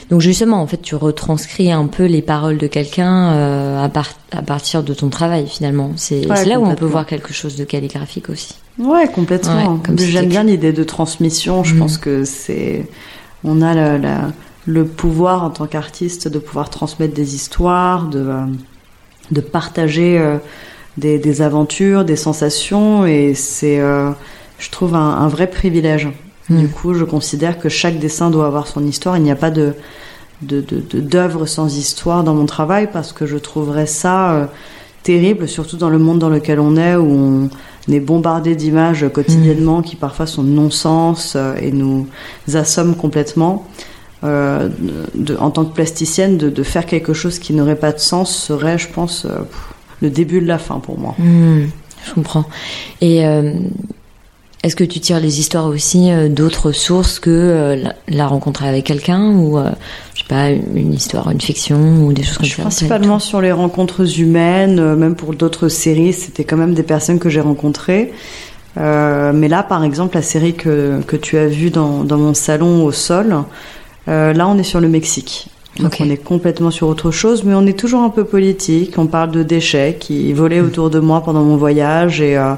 donc 0.10 0.22
justement, 0.22 0.62
en 0.62 0.68
fait, 0.68 0.82
tu 0.82 0.96
retranscris 0.96 1.72
un 1.72 1.88
peu 1.88 2.06
les 2.06 2.22
paroles 2.22 2.58
de 2.58 2.68
quelqu'un 2.68 3.34
euh, 3.34 3.86
à, 3.86 3.90
à, 4.32 4.42
partir 4.42 4.84
de 4.84 4.94
ton 4.94 5.10
travail, 5.10 5.48
finalement. 5.48 5.92
C'est 5.96 6.22
là 6.22 6.60
où 6.60 6.66
on 6.66 6.76
peut 6.76 6.86
voir 6.86 7.06
quelque 7.06 7.34
chose 7.34 7.56
de 7.56 7.64
calligraphique 7.64 8.30
aussi. 8.30 8.56
Ouais, 8.78 9.08
complètement. 9.08 9.82
J'aime 9.98 10.28
bien 10.28 10.44
l'idée 10.44 10.74
de 10.74 10.84
transmission. 10.84 11.64
Je 11.64 11.76
mm. 11.76 11.80
pense 11.80 11.98
que 11.98 12.24
c'est... 12.24 12.88
On 13.44 13.62
a 13.62 13.74
la... 13.74 13.98
la 13.98 14.32
le 14.66 14.86
pouvoir 14.86 15.44
en 15.44 15.50
tant 15.52 15.68
qu'artiste 15.68 16.28
de 16.28 16.40
pouvoir 16.40 16.70
transmettre 16.70 17.14
des 17.14 17.36
histoires, 17.36 18.08
de, 18.08 18.20
euh, 18.20 18.46
de 19.32 19.42
partager 19.42 20.18
euh, 20.18 20.38
des, 20.98 21.20
des, 21.20 21.42
aventures, 21.42 22.04
des 22.04 22.16
sensations, 22.16 23.06
et 23.06 23.34
c'est, 23.36 23.80
euh, 23.80 24.12
je 24.58 24.70
trouve, 24.72 24.96
un, 24.96 25.00
un 25.00 25.28
vrai 25.28 25.48
privilège. 25.48 26.10
Mm. 26.50 26.60
Du 26.60 26.68
coup, 26.68 26.94
je 26.94 27.04
considère 27.04 27.60
que 27.60 27.70
chaque 27.70 28.00
dessin 28.00 28.30
doit 28.30 28.48
avoir 28.48 28.68
son 28.68 28.86
histoire. 28.86 29.18
Il 29.18 29.24
n'y 29.24 29.32
a 29.32 29.36
pas 29.36 29.52
de 29.52 29.74
d'œuvre 30.42 31.40
de, 31.40 31.44
de, 31.44 31.46
sans 31.46 31.78
histoire 31.78 32.24
dans 32.24 32.34
mon 32.34 32.46
travail 32.46 32.90
parce 32.92 33.14
que 33.14 33.25
je 33.25 33.38
trouverais 33.38 33.88
ça 33.88 34.52
terrible, 35.02 35.48
surtout 35.48 35.78
dans 35.78 35.90
le 35.90 35.98
monde 35.98 36.20
dans 36.20 36.30
lequel 36.30 36.60
on 36.60 36.75
est, 36.75 36.96
où 36.98 37.50
on 37.88 37.92
est 37.92 38.02
bombardé 38.02 38.54
d'images 38.54 39.06
quotidiennement 39.14 39.80
mm. 39.80 39.84
qui 39.84 39.96
parfois 39.96 40.28
sont 40.28 40.44
non-sens 40.44 41.38
et 41.62 41.72
nous 41.72 42.08
assomment 42.54 42.96
complètement. 42.96 43.66
Euh, 44.25 44.70
de, 45.14 45.36
en 45.36 45.52
tant 45.52 45.66
que 45.66 45.74
plasticienne, 45.74 46.38
de, 46.38 46.50
de, 46.50 46.64
faire 46.64 46.86
quelque 46.86 47.14
chose 47.14 47.38
qui 47.38 47.54
n'aurait 47.54 47.75
pas 47.75 47.92
de 47.92 48.00
sens 48.00 48.36
serait, 48.36 48.78
je 48.78 48.88
pense, 48.88 49.25
euh, 49.25 49.42
le 50.02 50.10
début 50.10 50.42
de 50.42 50.48
la 50.48 50.58
fin 50.58 50.80
pour 50.80 50.98
moi. 50.98 51.14
Mmh, 51.20 51.66
je 52.08 52.14
comprends. 52.14 52.46
Et 53.02 53.28
euh, 53.28 53.54
est-ce 54.65 54.75
que 54.75 54.84
tu 54.84 55.00
tires 55.00 55.19
les 55.19 55.39
histoires 55.39 55.67
aussi 55.67 56.12
euh, 56.12 56.27
d'autres 56.27 56.72
sources 56.72 57.19
que 57.19 57.29
euh, 57.29 57.75
la, 57.75 57.95
la, 58.07 58.27
rencontre 58.27 58.63
avec 58.63 58.86
quelqu'un 58.86 59.31
ou 59.31 59.57
je 60.13 60.22
sais 60.22 60.27
pas 60.27 60.50
une 60.50 60.93
histoire, 60.93 61.29
une 61.31 61.41
fiction 61.41 62.05
ou 62.05 62.13
des 62.13 62.24
choses 62.24 62.38
comme 62.38 62.48
ça 62.48 62.62
Principalement 62.63 63.19
sur 63.19 63.41
les 63.41 63.51
rencontres 63.51 64.19
humaines, 64.19 64.95
même 64.95 65.15
pour 65.15 65.34
d'autres 65.34 65.69
séries, 65.69 66.13
c'était 66.13 66.43
quand 66.43 66.57
même 66.57 66.74
des 66.74 66.84
personnes 66.84 67.19
que 67.19 67.29
j'ai 67.29 67.41
rencontrées. 67.41 68.12
mais 68.77 69.48
là, 69.48 69.63
par 69.63 69.84
exemple, 69.84 70.15
la 70.15 70.22
série 70.22 70.53
que, 70.53 71.01
que 71.07 71.15
tu 71.15 71.38
as 71.38 71.48
vue 71.48 71.69
dans, 71.69 72.03
dans 72.03 72.17
mon 72.17 72.34
salon 72.34 72.84
au 72.84 72.91
sol, 72.91 73.45
euh, 74.07 74.34
là, 74.34 74.48
on 74.48 74.57
est 74.57 74.63
sur 74.63 74.81
le 74.81 74.88
Mexique. 74.88 75.48
Donc 75.79 75.98
on 76.00 76.10
est 76.10 76.17
complètement 76.17 76.72
sur 76.72 76.88
autre 76.88 77.12
chose, 77.12 77.43
mais 77.43 77.53
on 77.53 77.65
est 77.65 77.77
toujours 77.77 78.01
un 78.01 78.10
peu 78.10 78.24
politique. 78.24 78.98
On 78.98 79.07
parle 79.07 79.31
de 79.31 79.43
déchets 79.43 79.98
qui 80.00 80.31
volaient 80.31 80.62
mm. 80.62 80.67
autour 80.67 80.89
de 80.89 81.00
moi 81.00 81.22
pendant 81.22 81.43
mon 81.43 81.57
voyage 81.57 82.22
et, 82.22 82.38
euh, 82.38 82.53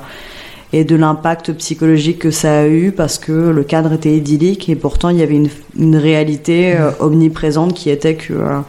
et 0.74 0.84
de 0.84 0.96
l'impact 0.96 1.54
psychologique 1.54 2.20
que 2.20 2.32
ça 2.32 2.60
a 2.60 2.68
eu 2.68 2.92
parce 2.92 3.18
que 3.20 3.32
le 3.32 3.64
cadre 3.64 3.94
était 3.94 4.16
idyllique 4.16 4.68
et 4.70 4.76
pourtant 4.76 5.10
il 5.10 5.18
y 5.18 5.24
avait 5.24 5.36
une, 5.36 5.50
une 5.78 5.96
réalité 5.96 6.76
euh, 6.76 6.92
omniprésente 7.00 7.74
qui 7.74 7.90
était 7.90 8.16
que, 8.16 8.34
euh, 8.34 8.60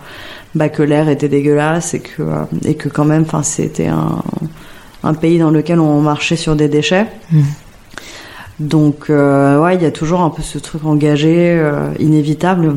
bah, 0.55 0.69
que 0.69 0.83
l'air 0.83 1.09
était 1.09 1.29
dégueulasse 1.29 1.95
et 1.95 2.01
que, 2.01 2.23
euh, 2.23 2.45
et 2.65 2.75
que 2.75 2.89
quand 2.89 3.05
même, 3.05 3.23
enfin, 3.23 3.43
c'était 3.43 3.89
un, 3.89 4.23
un 5.03 5.15
pays 5.15 5.39
dans 5.39 5.51
lequel 5.51 5.81
on 5.81 6.01
marchait 6.01 6.37
sur 6.37 6.57
des 6.57 6.69
déchets. 6.69 7.07
Mm. 7.33 7.43
Donc, 8.61 9.09
euh, 9.09 9.61
ouais, 9.63 9.77
il 9.77 9.83
y 9.83 9.87
a 9.87 9.93
toujours 9.93 10.21
un 10.21 10.31
peu 10.31 10.43
ce 10.43 10.59
truc 10.59 10.85
engagé, 10.85 11.51
euh, 11.51 11.91
inévitable. 12.01 12.77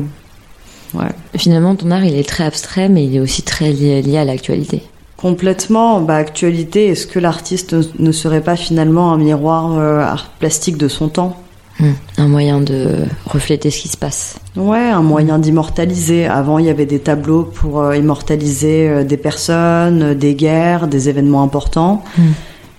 Ouais. 0.94 1.10
Finalement, 1.36 1.74
ton 1.74 1.90
art, 1.90 2.04
il 2.04 2.14
est 2.16 2.28
très 2.28 2.44
abstrait, 2.44 2.88
mais 2.88 3.04
il 3.04 3.16
est 3.16 3.20
aussi 3.20 3.42
très 3.42 3.72
lié, 3.72 4.02
lié 4.02 4.18
à 4.18 4.24
l'actualité. 4.24 4.82
Complètement. 5.22 6.00
Bah, 6.00 6.16
actualité, 6.16 6.88
est-ce 6.88 7.06
que 7.06 7.20
l'artiste 7.20 7.76
ne 8.00 8.10
serait 8.10 8.40
pas 8.40 8.56
finalement 8.56 9.12
un 9.12 9.18
miroir 9.18 9.78
euh, 9.78 10.00
art 10.00 10.30
plastique 10.40 10.76
de 10.76 10.88
son 10.88 11.08
temps? 11.08 11.36
Mmh. 11.78 11.90
Un 12.18 12.28
moyen 12.28 12.60
de 12.60 13.04
refléter 13.24 13.70
ce 13.70 13.80
qui 13.82 13.88
se 13.88 13.96
passe. 13.96 14.40
Ouais, 14.56 14.90
un 14.90 15.00
moyen 15.02 15.38
d'immortaliser. 15.38 16.26
Avant, 16.26 16.58
il 16.58 16.66
y 16.66 16.70
avait 16.70 16.86
des 16.86 16.98
tableaux 16.98 17.44
pour 17.44 17.80
euh, 17.80 17.96
immortaliser 17.96 18.88
euh, 18.88 19.04
des 19.04 19.16
personnes, 19.16 20.14
des 20.14 20.34
guerres, 20.34 20.88
des 20.88 21.08
événements 21.08 21.44
importants. 21.44 22.02
Mmh. 22.18 22.22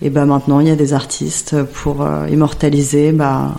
Et 0.01 0.09
ben 0.09 0.25
maintenant, 0.25 0.59
il 0.59 0.67
y 0.67 0.71
a 0.71 0.75
des 0.75 0.91
artistes 0.91 1.63
pour 1.63 2.05
immortaliser 2.29 3.13
bah, 3.13 3.53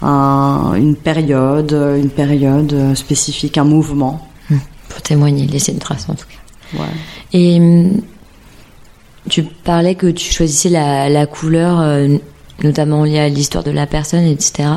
un, 0.00 0.72
une 0.76 0.96
période, 0.96 1.72
une 1.72 2.08
période 2.08 2.94
spécifique, 2.94 3.58
un 3.58 3.64
mouvement. 3.64 4.26
Mmh. 4.48 4.56
Pour 4.88 5.02
témoigner, 5.02 5.46
laisser 5.46 5.72
une 5.72 5.78
trace 5.78 6.06
en 6.08 6.14
tout 6.14 6.24
cas. 6.24 6.80
Ouais. 6.80 6.88
Et 7.34 7.60
tu 9.28 9.42
parlais 9.42 9.94
que 9.94 10.06
tu 10.06 10.32
choisissais 10.32 10.68
la, 10.68 11.26
couleur, 11.26 11.80
euh, 11.80 12.16
notamment 12.62 13.04
liée 13.04 13.18
à 13.18 13.28
l'histoire 13.28 13.64
de 13.64 13.70
la 13.70 13.86
personne, 13.86 14.24
etc. 14.24 14.68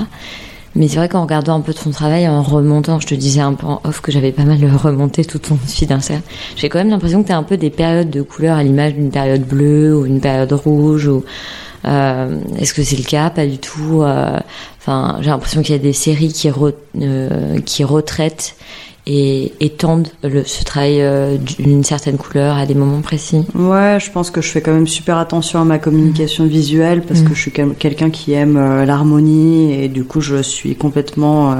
Mais 0.75 0.87
c'est 0.87 0.97
vrai 0.97 1.09
qu'en 1.09 1.23
regardant 1.23 1.55
un 1.55 1.61
peu 1.61 1.73
ton 1.73 1.89
travail, 1.89 2.27
en 2.27 2.43
remontant, 2.43 2.99
je 2.99 3.07
te 3.07 3.15
disais 3.15 3.41
un 3.41 3.55
peu 3.55 3.65
en 3.65 3.81
off 3.83 3.99
que 3.99 4.11
j'avais 4.11 4.31
pas 4.31 4.43
mal 4.43 4.59
remonté 4.83 5.25
tout 5.25 5.39
ton 5.39 5.57
fil 5.67 5.87
d'insert. 5.87 6.21
J'ai 6.55 6.69
quand 6.69 6.77
même 6.77 6.89
l'impression 6.89 7.23
que 7.23 7.27
tu 7.27 7.33
as 7.33 7.37
un 7.37 7.43
peu 7.43 7.57
des 7.57 7.71
périodes 7.71 8.09
de 8.09 8.21
couleurs 8.21 8.57
à 8.57 8.63
l'image 8.63 8.93
d'une 8.93 9.09
période 9.09 9.41
bleue 9.41 9.97
ou 9.97 10.05
une 10.05 10.21
période 10.21 10.53
rouge. 10.53 11.07
Ou 11.07 11.23
euh, 11.85 12.39
est-ce 12.59 12.73
que 12.73 12.83
c'est 12.83 12.95
le 12.95 13.03
cas? 13.03 13.29
Pas 13.31 13.47
du 13.47 13.57
tout. 13.57 14.03
Euh, 14.03 14.39
j'ai 15.19 15.29
l'impression 15.29 15.61
qu'il 15.63 15.75
y 15.75 15.79
a 15.79 15.81
des 15.81 15.93
séries 15.93 16.31
qui 16.31 16.49
euh, 16.49 17.59
qui 17.61 17.83
retraitent 17.83 18.55
et 19.09 19.53
étendent 19.61 20.09
le, 20.21 20.43
ce 20.43 20.65
travail 20.65 21.01
euh, 21.01 21.37
d'une 21.37 21.85
certaine 21.85 22.17
couleur 22.17 22.57
à 22.57 22.65
des 22.65 22.73
moments 22.75 22.99
précis 22.99 23.45
Ouais, 23.55 23.97
je 24.01 24.11
pense 24.11 24.29
que 24.31 24.41
je 24.41 24.49
fais 24.49 24.59
quand 24.59 24.73
même 24.73 24.85
super 24.87 25.17
attention 25.17 25.61
à 25.61 25.63
ma 25.63 25.79
communication 25.79 26.45
visuelle 26.45 27.01
parce 27.01 27.21
que 27.21 27.33
je 27.33 27.39
suis 27.39 27.51
quelqu'un 27.79 28.09
qui 28.09 28.33
aime 28.33 28.57
euh, 28.57 28.83
l'harmonie 28.85 29.71
et 29.73 29.87
du 29.87 30.03
coup 30.03 30.19
je 30.19 30.41
suis 30.41 30.75
complètement 30.75 31.53
euh, 31.53 31.55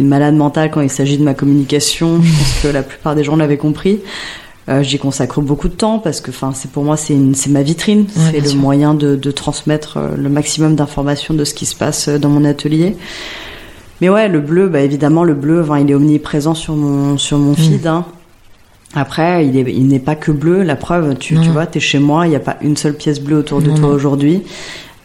une 0.00 0.08
malade 0.08 0.34
mentale 0.34 0.72
quand 0.72 0.80
il 0.80 0.90
s'agit 0.90 1.18
de 1.18 1.22
ma 1.22 1.34
communication. 1.34 2.20
Je 2.20 2.32
pense 2.36 2.60
que 2.64 2.68
la 2.68 2.82
plupart 2.82 3.14
des 3.14 3.22
gens 3.22 3.36
l'avaient 3.36 3.56
compris. 3.58 4.00
J'y 4.80 4.98
consacre 4.98 5.40
beaucoup 5.42 5.68
de 5.68 5.74
temps 5.74 5.98
parce 5.98 6.20
que, 6.20 6.30
c'est 6.54 6.70
pour 6.70 6.84
moi 6.84 6.96
c'est 6.96 7.16
ma 7.48 7.62
vitrine, 7.62 8.02
Ouais, 8.16 8.22
c'est 8.32 8.40
le 8.40 8.48
sûr. 8.48 8.58
moyen 8.60 8.94
de, 8.94 9.16
de 9.16 9.30
transmettre 9.32 9.98
le 10.16 10.28
maximum 10.28 10.76
d'informations 10.76 11.34
de 11.34 11.44
ce 11.44 11.52
qui 11.52 11.66
se 11.66 11.74
passe 11.74 12.08
dans 12.08 12.28
mon 12.28 12.44
atelier. 12.44 12.96
Mais 14.02 14.08
ouais, 14.10 14.28
le 14.28 14.40
bleu, 14.40 14.68
bah 14.68 14.80
évidemment, 14.80 15.22
le 15.24 15.32
bleu, 15.34 15.62
enfin, 15.62 15.78
il 15.78 15.88
est 15.90 15.94
omniprésent 15.94 16.54
sur 16.54 16.74
mon 16.74 17.16
sur 17.18 17.38
mon 17.38 17.54
feed. 17.54 17.86
hein. 17.86 18.04
Après, 18.94 19.46
il 19.46 19.56
est 19.56 19.64
il 19.72 19.86
n'est 19.86 19.98
pas 20.00 20.16
que 20.16 20.32
bleu. 20.32 20.62
La 20.64 20.76
preuve, 20.76 21.16
tu, 21.18 21.38
tu 21.40 21.48
vois, 21.50 21.64
t'es 21.66 21.80
chez 21.80 21.98
moi, 22.00 22.26
il 22.26 22.30
n'y 22.30 22.36
a 22.36 22.40
pas 22.40 22.56
une 22.60 22.76
seule 22.76 22.94
pièce 22.94 23.20
bleue 23.20 23.36
autour 23.38 23.62
de 23.62 23.70
toi 23.70 23.88
aujourd'hui. 23.90 24.42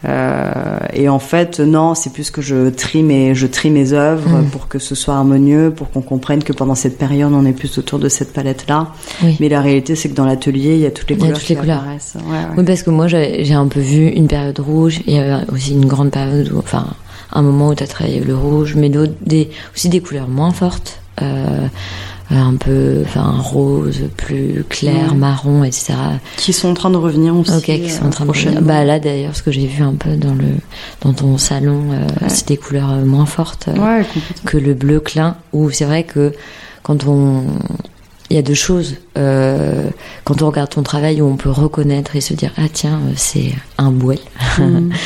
Euh, 0.04 0.78
et 0.92 1.08
en 1.08 1.18
fait, 1.18 1.58
non, 1.58 1.94
c'est 1.94 2.12
plus 2.12 2.30
que 2.30 2.40
je 2.40 2.68
trie 2.70 3.02
mes, 3.02 3.34
je 3.34 3.46
trie 3.48 3.70
mes 3.70 3.92
œuvres 3.92 4.28
Mm. 4.42 4.44
pour 4.50 4.68
que 4.68 4.78
ce 4.78 4.94
soit 4.94 5.14
harmonieux, 5.14 5.72
pour 5.74 5.90
qu'on 5.90 6.02
comprenne 6.02 6.42
que 6.44 6.52
pendant 6.52 6.76
cette 6.76 6.98
période, 6.98 7.32
on 7.32 7.44
est 7.44 7.52
plus 7.52 7.78
autour 7.78 7.98
de 7.98 8.08
cette 8.08 8.32
palette-là. 8.32 8.88
Oui. 9.24 9.36
Mais 9.40 9.48
la 9.48 9.60
réalité, 9.60 9.96
c'est 9.96 10.08
que 10.08 10.14
dans 10.14 10.24
l'atelier, 10.26 10.74
il 10.74 10.80
y 10.80 10.86
a 10.86 10.90
toutes 10.92 11.10
les 11.10 11.16
Il 11.16 11.20
y 11.20 11.22
a 11.22 11.26
couleurs 11.26 11.38
toutes 11.40 11.48
les 11.48 11.54
qui 11.56 11.60
couleurs. 11.60 11.78
apparaissent. 11.80 12.14
Ouais, 12.16 12.32
ouais. 12.32 12.54
Oui, 12.58 12.64
parce 12.64 12.82
que 12.84 12.90
moi, 12.90 13.06
j'ai 13.08 13.54
un 13.54 13.66
peu 13.66 13.80
vu 13.80 14.06
une 14.08 14.28
période 14.28 14.58
rouge 14.60 15.00
et 15.06 15.18
euh, 15.20 15.38
aussi 15.52 15.72
une 15.72 15.86
grande 15.86 16.10
période, 16.12 16.52
où, 16.52 16.58
enfin, 16.58 16.86
un 17.32 17.42
moment 17.42 17.68
où 17.68 17.74
tu 17.74 17.82
as 17.82 17.86
travaillé 17.86 18.20
le 18.20 18.36
rouge, 18.36 18.74
mais 18.76 18.88
d'autres, 18.88 19.12
des, 19.20 19.50
aussi 19.74 19.88
des 19.88 20.00
couleurs 20.00 20.28
moins 20.28 20.50
fortes, 20.52 21.00
euh, 21.22 21.66
un 22.30 22.56
peu, 22.56 23.02
enfin, 23.06 23.36
rose, 23.38 24.02
plus 24.16 24.62
clair, 24.68 25.12
Ouais. 25.12 25.16
marron, 25.16 25.64
etc. 25.64 25.94
Qui 26.36 26.52
sont 26.52 26.68
en 26.68 26.74
train 26.74 26.90
de 26.90 26.96
revenir 26.96 27.34
aussi. 27.36 27.52
Ok, 27.52 27.64
qui 27.64 27.88
sont 27.90 28.04
euh, 28.04 28.08
en 28.08 28.10
train 28.10 28.24
de 28.26 28.30
prochainement. 28.30 28.60
Bah 28.62 28.84
là, 28.84 28.98
d'ailleurs, 29.00 29.34
ce 29.34 29.42
que 29.42 29.50
j'ai 29.50 29.66
vu 29.66 29.82
un 29.82 29.94
peu 29.94 30.14
dans 30.16 30.34
le, 30.34 30.44
dans 31.00 31.12
ton 31.14 31.38
salon, 31.38 31.84
euh, 31.92 32.02
Ouais. 32.22 32.28
c'est 32.28 32.48
des 32.48 32.56
couleurs 32.58 32.90
euh, 32.92 33.04
moins 33.04 33.24
fortes 33.26 33.68
euh, 33.68 33.98
Ouais, 34.00 34.04
que 34.44 34.58
le 34.58 34.74
bleu 34.74 35.00
clin, 35.00 35.36
où 35.54 35.70
c'est 35.70 35.86
vrai 35.86 36.04
que 36.04 36.32
quand 36.82 37.06
on, 37.06 37.44
il 38.30 38.36
y 38.36 38.38
a 38.38 38.42
deux 38.42 38.54
choses. 38.54 38.96
Euh, 39.16 39.88
quand 40.24 40.42
on 40.42 40.46
regarde 40.48 40.70
ton 40.70 40.82
travail, 40.82 41.22
où 41.22 41.26
on 41.26 41.36
peut 41.36 41.50
reconnaître 41.50 42.14
et 42.16 42.20
se 42.20 42.34
dire 42.34 42.52
ah 42.58 42.68
tiens, 42.72 43.00
euh, 43.06 43.12
c'est 43.16 43.52
un 43.78 43.90
bouet. 43.90 44.18
Mm. 44.58 44.90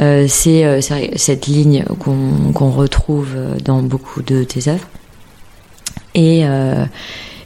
Euh, 0.00 0.26
c'est 0.28 0.80
cette 1.16 1.48
ligne 1.48 1.84
qu'on 1.98 2.70
retrouve 2.70 3.30
dans 3.64 3.82
beaucoup 3.82 4.22
de 4.22 4.44
tes 4.44 4.68
œuvres. 4.70 4.86
Et, 6.14 6.42
euh, 6.46 6.84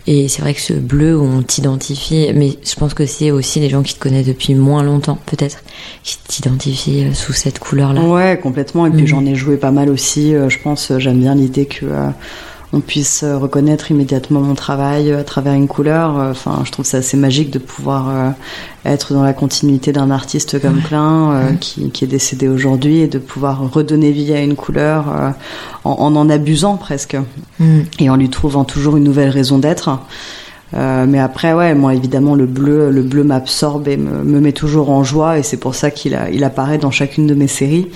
et 0.06 0.28
c'est 0.28 0.42
vrai 0.42 0.52
que 0.52 0.60
ce 0.60 0.74
bleu, 0.74 1.18
on 1.18 1.40
t'identifie, 1.42 2.30
mais 2.34 2.58
je 2.62 2.74
pense 2.74 2.92
que 2.92 3.06
c'est 3.06 3.30
aussi 3.30 3.58
les 3.58 3.70
gens 3.70 3.82
qui 3.82 3.94
te 3.94 4.00
connaissent 4.00 4.26
depuis 4.26 4.54
moins 4.54 4.82
longtemps, 4.82 5.18
peut-être, 5.24 5.62
qui 6.02 6.18
t'identifient 6.28 7.14
sous 7.14 7.32
cette 7.32 7.58
couleur-là. 7.58 8.02
Ouais, 8.02 8.38
complètement. 8.42 8.84
Et 8.84 8.90
puis 8.90 9.00
Mhm. 9.02 9.06
j'en 9.06 9.24
ai 9.24 9.34
joué 9.34 9.56
pas 9.56 9.70
mal 9.70 9.88
aussi. 9.88 10.32
Je 10.32 10.58
pense, 10.62 10.92
j'aime 10.98 11.20
bien 11.20 11.34
l'idée 11.34 11.64
que 11.64 11.86
on 12.72 12.80
puisse 12.80 13.22
euh, 13.22 13.36
reconnaître 13.36 13.90
immédiatement 13.90 14.40
mon 14.40 14.54
travail 14.54 15.10
euh, 15.10 15.20
à 15.20 15.24
travers 15.24 15.52
une 15.52 15.68
couleur. 15.68 16.18
Euh, 16.18 16.30
Enfin, 16.30 16.62
je 16.64 16.72
trouve 16.72 16.86
ça 16.86 16.98
assez 16.98 17.16
magique 17.16 17.50
de 17.50 17.58
pouvoir 17.58 18.34
être 18.84 19.12
dans 19.12 19.22
la 19.22 19.32
continuité 19.32 19.92
d'un 19.92 20.10
artiste 20.10 20.60
comme 20.60 20.80
Klein, 20.80 21.56
qui, 21.60 21.90
qui 21.90 22.04
est 22.04 22.08
décédé 22.08 22.48
aujourd'hui, 22.48 23.00
et 23.00 23.06
de 23.06 23.18
pouvoir 23.18 23.70
redonner 23.70 24.10
vie 24.10 24.32
à 24.32 24.40
une 24.40 24.56
couleur 24.56 25.04
en, 25.84 25.90
en 25.90 26.16
en 26.16 26.30
abusant 26.30 26.76
presque 26.76 27.16
Mm. 27.62 27.80
et 28.00 28.10
en 28.10 28.16
lui 28.16 28.28
trouvant 28.28 28.64
toujours 28.64 28.96
une 28.96 29.04
nouvelle 29.04 29.28
raison 29.28 29.58
d'être. 29.58 29.90
Euh, 30.74 31.04
mais 31.06 31.18
après, 31.18 31.52
ouais, 31.52 31.74
moi 31.74 31.94
évidemment 31.94 32.34
le 32.34 32.46
bleu, 32.46 32.90
le 32.90 33.02
bleu 33.02 33.24
m'absorbe 33.24 33.88
et 33.88 33.96
me, 33.96 34.22
me 34.24 34.40
met 34.40 34.52
toujours 34.52 34.90
en 34.90 35.04
joie, 35.04 35.38
et 35.38 35.42
c'est 35.42 35.58
pour 35.58 35.74
ça 35.74 35.90
qu'il 35.90 36.18
il 36.32 36.44
apparaît 36.44 36.78
dans 36.78 36.90
chacune 36.90 37.26
de 37.26 37.34
mes 37.34 37.48
séries. 37.48 37.88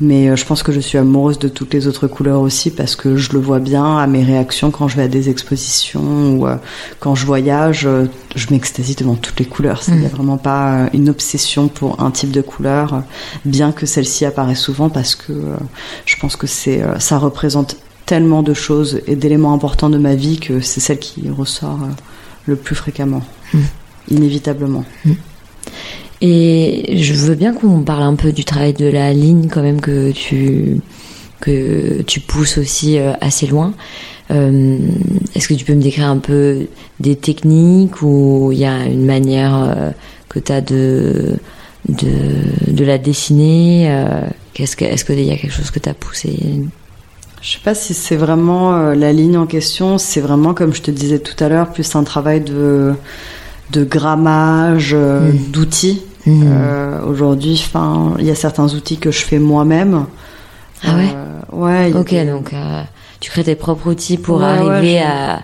Mais 0.00 0.28
euh, 0.28 0.36
je 0.36 0.44
pense 0.44 0.62
que 0.62 0.72
je 0.72 0.80
suis 0.80 0.98
amoureuse 0.98 1.38
de 1.38 1.48
toutes 1.48 1.72
les 1.72 1.86
autres 1.86 2.08
couleurs 2.08 2.40
aussi 2.40 2.70
parce 2.70 2.96
que 2.96 3.16
je 3.16 3.32
le 3.32 3.38
vois 3.38 3.60
bien 3.60 3.96
à 3.96 4.06
mes 4.06 4.24
réactions 4.24 4.70
quand 4.70 4.88
je 4.88 4.96
vais 4.96 5.04
à 5.04 5.08
des 5.08 5.28
expositions 5.30 6.34
ou 6.36 6.46
euh, 6.46 6.56
quand 6.98 7.14
je 7.14 7.24
voyage, 7.24 7.86
euh, 7.86 8.06
je 8.34 8.46
m'extasie 8.50 8.96
devant 8.96 9.14
toutes 9.14 9.38
les 9.38 9.46
couleurs. 9.46 9.82
Il 9.88 9.94
n'y 9.94 10.06
a 10.06 10.08
vraiment 10.08 10.36
pas 10.36 10.88
une 10.92 11.08
obsession 11.08 11.68
pour 11.68 12.00
un 12.02 12.10
type 12.10 12.32
de 12.32 12.40
couleur, 12.40 13.04
bien 13.44 13.70
que 13.70 13.86
celle-ci 13.86 14.24
apparaît 14.24 14.56
souvent 14.56 14.88
parce 14.88 15.14
que 15.14 15.32
je 16.06 16.16
pense 16.16 16.34
que 16.34 16.46
c'est, 16.48 16.82
ça 16.98 17.18
représente 17.18 17.76
tellement 18.06 18.42
de 18.42 18.52
choses 18.52 19.00
et 19.06 19.14
d'éléments 19.14 19.54
importants 19.54 19.90
de 19.90 19.98
ma 19.98 20.14
vie 20.16 20.40
que 20.40 20.60
c'est 20.60 20.80
celle 20.80 20.98
qui 20.98 21.30
ressort 21.30 21.78
le 22.46 22.56
plus 22.56 22.74
fréquemment, 22.74 23.22
Mm. 23.54 23.58
inévitablement. 24.10 24.84
Et 26.20 26.96
je 26.96 27.12
veux 27.14 27.34
bien 27.34 27.52
qu'on 27.52 27.82
parle 27.82 28.02
un 28.02 28.14
peu 28.14 28.32
du 28.32 28.44
travail 28.44 28.72
de 28.72 28.86
la 28.86 29.12
ligne 29.12 29.48
quand 29.48 29.62
même 29.62 29.80
que 29.80 30.10
tu 30.12 30.80
que 31.40 32.02
tu 32.02 32.20
pousses 32.20 32.58
aussi 32.58 32.98
euh, 32.98 33.12
assez 33.20 33.46
loin. 33.46 33.74
Euh, 34.30 34.78
Est-ce 35.34 35.48
que 35.48 35.54
tu 35.54 35.64
peux 35.64 35.74
me 35.74 35.82
décrire 35.82 36.06
un 36.06 36.18
peu 36.18 36.66
des 37.00 37.16
techniques 37.16 38.00
ou 38.00 38.50
il 38.52 38.58
y 38.58 38.64
a 38.64 38.86
une 38.86 39.04
manière 39.04 39.54
euh, 39.56 39.90
que 40.28 40.38
tu 40.38 40.52
as 40.52 40.62
de, 40.62 41.36
de 41.88 42.72
de 42.72 42.84
la 42.84 42.96
dessiner 42.96 43.90
que 44.54 44.62
est-ce 44.62 45.04
qu'il 45.04 45.20
y 45.24 45.30
a 45.30 45.36
quelque 45.36 45.52
chose 45.52 45.70
que 45.70 45.80
tu 45.80 45.88
as 45.88 45.94
poussé? 45.94 46.38
Je 47.42 47.50
sais 47.52 47.60
pas 47.62 47.74
si 47.74 47.92
c'est 47.92 48.16
vraiment 48.16 48.94
la 48.94 49.12
ligne 49.12 49.36
en 49.36 49.46
question, 49.46 49.98
c'est 49.98 50.22
vraiment 50.22 50.54
comme 50.54 50.72
je 50.72 50.80
te 50.80 50.90
disais 50.90 51.18
tout 51.18 51.44
à 51.44 51.50
l'heure, 51.50 51.70
plus 51.70 51.94
un 51.94 52.04
travail 52.04 52.40
de 52.40 52.94
de 53.70 53.84
grammage, 53.84 54.92
euh, 54.94 55.32
Mm. 55.32 55.50
d'outils. 55.50 56.02
Mhm. 56.26 56.42
Euh, 56.46 57.00
Aujourd'hui, 57.06 57.62
enfin, 57.66 58.14
il 58.18 58.24
y 58.24 58.30
a 58.30 58.34
certains 58.34 58.72
outils 58.74 58.96
que 58.98 59.10
je 59.10 59.24
fais 59.24 59.38
moi-même. 59.38 60.06
Ah 60.86 60.94
ouais 60.96 61.08
Euh, 61.14 61.30
Ouais. 61.52 61.90
y 61.90 61.94
Ok, 61.94 62.14
donc 62.26 62.52
euh, 62.52 62.82
tu 63.20 63.30
crées 63.30 63.44
tes 63.44 63.54
propres 63.54 63.88
outils 63.90 64.16
pour 64.16 64.38
Ouais, 64.38 64.42
ouais, 64.44 64.48
arriver 64.70 64.98
je- 64.98 65.04
à 65.06 65.40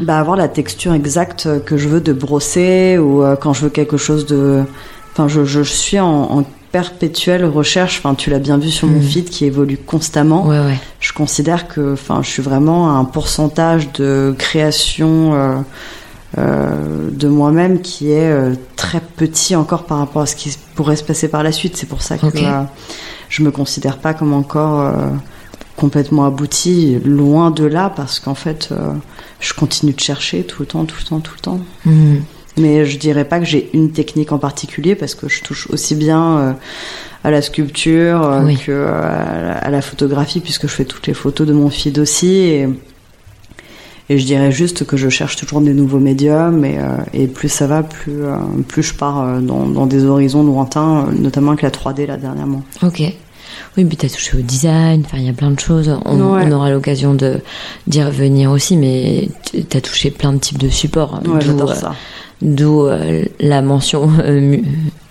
bah, 0.00 0.18
avoir 0.18 0.36
la 0.36 0.48
texture 0.48 0.92
exacte 0.94 1.48
que 1.64 1.76
je 1.76 1.88
veux 1.88 2.00
de 2.00 2.12
brosser 2.12 2.98
ou 2.98 3.22
quand 3.40 3.52
je 3.52 3.62
veux 3.62 3.70
quelque 3.70 3.96
chose 3.96 4.26
de. 4.26 4.62
Enfin, 5.12 5.28
je, 5.28 5.44
je 5.44 5.62
suis 5.62 5.98
en, 6.00 6.08
en 6.38 6.44
perpétuelle 6.72 7.44
recherche. 7.44 7.98
Enfin, 7.98 8.14
tu 8.14 8.30
l'as 8.30 8.38
bien 8.38 8.58
vu 8.58 8.70
sur 8.70 8.88
mon 8.88 8.96
Mhm. 8.98 9.02
feed 9.02 9.30
qui 9.30 9.44
évolue 9.44 9.76
constamment. 9.78 10.46
ouais 10.46 10.58
ouais 10.60 10.78
Je 11.00 11.12
considère 11.12 11.68
que, 11.68 11.92
enfin, 11.94 12.20
je 12.22 12.28
suis 12.30 12.42
vraiment 12.42 12.88
à 12.90 12.92
un 12.94 13.04
pourcentage 13.04 13.92
de 13.92 14.34
création 14.38 15.34
euh, 16.38 17.08
de 17.10 17.28
moi-même 17.28 17.80
qui 17.82 18.10
est 18.10 18.30
euh, 18.30 18.54
très 18.76 19.00
petit 19.00 19.54
encore 19.54 19.84
par 19.84 19.98
rapport 19.98 20.22
à 20.22 20.26
ce 20.26 20.34
qui 20.36 20.56
pourrait 20.74 20.96
se 20.96 21.04
passer 21.04 21.28
par 21.28 21.42
la 21.42 21.52
suite. 21.52 21.76
C'est 21.76 21.86
pour 21.88 22.02
ça 22.02 22.16
que 22.18 22.26
Ok. 22.26 22.36
euh, 22.42 22.62
je 23.28 23.42
me 23.42 23.50
considère 23.50 23.98
pas 23.98 24.14
comme 24.14 24.32
encore 24.32 24.80
euh, 24.80 24.92
complètement 25.76 26.24
abouti, 26.24 26.98
loin 27.04 27.50
de 27.50 27.64
là, 27.64 27.92
parce 27.94 28.18
qu'en 28.20 28.34
fait, 28.34 28.70
je 29.40 29.52
continue 29.54 29.92
de 29.92 30.00
chercher 30.00 30.44
tout 30.44 30.62
le 30.62 30.66
temps, 30.66 30.84
tout 30.84 30.96
le 31.00 31.04
temps, 31.06 31.20
tout 31.20 31.32
le 31.36 31.40
temps. 31.40 31.60
Mhm. 31.86 32.22
Mais 32.58 32.84
je 32.84 32.98
dirais 32.98 33.24
pas 33.24 33.38
que 33.38 33.46
j'ai 33.46 33.70
une 33.72 33.90
technique 33.92 34.30
en 34.32 34.38
particulier 34.38 34.94
parce 34.94 35.14
que 35.14 35.28
je 35.28 35.42
touche 35.42 35.68
aussi 35.70 35.94
bien 35.94 36.56
à 37.24 37.30
la 37.30 37.40
sculpture 37.40 38.40
Oui. 38.44 38.58
que 38.58 38.72
à 38.72 39.40
la, 39.42 39.52
à 39.56 39.70
la 39.70 39.80
photographie 39.80 40.40
puisque 40.40 40.62
je 40.68 40.72
fais 40.72 40.84
toutes 40.84 41.06
les 41.06 41.14
photos 41.14 41.46
de 41.46 41.54
mon 41.54 41.70
feed 41.70 41.98
aussi 41.98 42.28
et, 42.34 42.68
et 44.08 44.18
je 44.18 44.26
dirais 44.26 44.50
juste 44.52 44.84
que 44.86 44.96
je 44.96 45.08
cherche 45.08 45.36
toujours 45.36 45.60
des 45.60 45.74
nouveaux 45.74 45.98
médiums 46.00 46.64
et, 46.64 46.78
euh, 46.78 46.96
et 47.14 47.26
plus 47.28 47.48
ça 47.48 47.66
va 47.66 47.82
plus 47.82 48.24
euh, 48.24 48.36
plus 48.68 48.82
je 48.82 48.94
pars 48.94 49.22
euh, 49.22 49.40
dans, 49.40 49.66
dans 49.66 49.86
des 49.86 50.04
horizons 50.04 50.42
lointains 50.42 51.08
notamment 51.18 51.52
avec 51.52 51.62
la 51.62 51.70
3D 51.70 52.06
là 52.06 52.16
dernièrement. 52.16 52.62
Ok. 52.82 53.02
Oui, 53.76 53.84
puis 53.86 53.96
t'as 53.96 54.08
touché 54.08 54.36
au 54.36 54.40
design, 54.40 55.04
il 55.14 55.22
y 55.22 55.28
a 55.28 55.32
plein 55.32 55.50
de 55.50 55.60
choses. 55.60 55.94
On, 56.04 56.20
Ouais. 56.20 56.42
on 56.46 56.52
aura 56.52 56.70
l'occasion 56.70 57.14
d'y 57.86 58.02
revenir 58.02 58.50
aussi, 58.50 58.76
mais 58.76 59.28
tu- 59.50 59.64
t'as 59.64 59.80
touché 59.80 60.10
plein 60.10 60.32
de 60.32 60.38
types 60.38 60.58
de 60.58 60.68
supports. 60.68 61.14
Ouais, 61.14 61.20
d'où, 61.24 61.40
j'adore 61.40 61.70
euh, 61.70 61.74
ça. 61.74 61.94
D'où 62.42 62.86
la 63.40 63.62
mention 63.62 64.10
euh, 64.24 64.56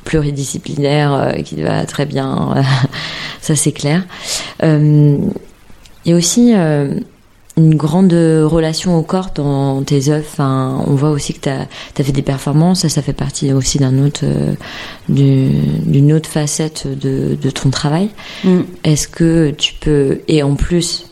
pluridisciplinaire 0.03 1.13
euh, 1.13 1.31
qui 1.41 1.61
va 1.61 1.85
très 1.85 2.05
bien, 2.05 2.55
ça 3.41 3.55
c'est 3.55 3.71
clair. 3.71 4.03
Il 4.61 5.31
y 6.05 6.13
a 6.13 6.15
aussi 6.15 6.53
une 7.57 7.75
grande 7.75 8.13
relation 8.13 8.97
au 8.97 9.01
corps 9.03 9.31
dans 9.35 9.83
tes 9.83 10.09
œuvres. 10.09 10.25
Enfin, 10.31 10.81
on 10.87 10.95
voit 10.95 11.09
aussi 11.11 11.33
que 11.33 11.41
tu 11.41 11.49
as, 11.49 11.67
fait 12.03 12.11
des 12.11 12.21
performances, 12.21 12.87
ça, 12.87 13.01
fait 13.01 13.13
partie 13.13 13.51
aussi 13.51 13.77
d'un 13.77 14.03
autre, 14.05 14.21
euh, 14.23 14.53
du- 15.09 15.49
d'une 15.85 16.13
autre 16.13 16.29
facette 16.29 16.87
de, 16.87 17.37
de 17.39 17.49
ton 17.49 17.69
travail. 17.69 18.09
Mm. 18.43 18.59
Est-ce 18.85 19.07
que 19.07 19.51
tu 19.51 19.73
peux, 19.73 20.21
et 20.29 20.43
en 20.43 20.55
plus, 20.55 21.07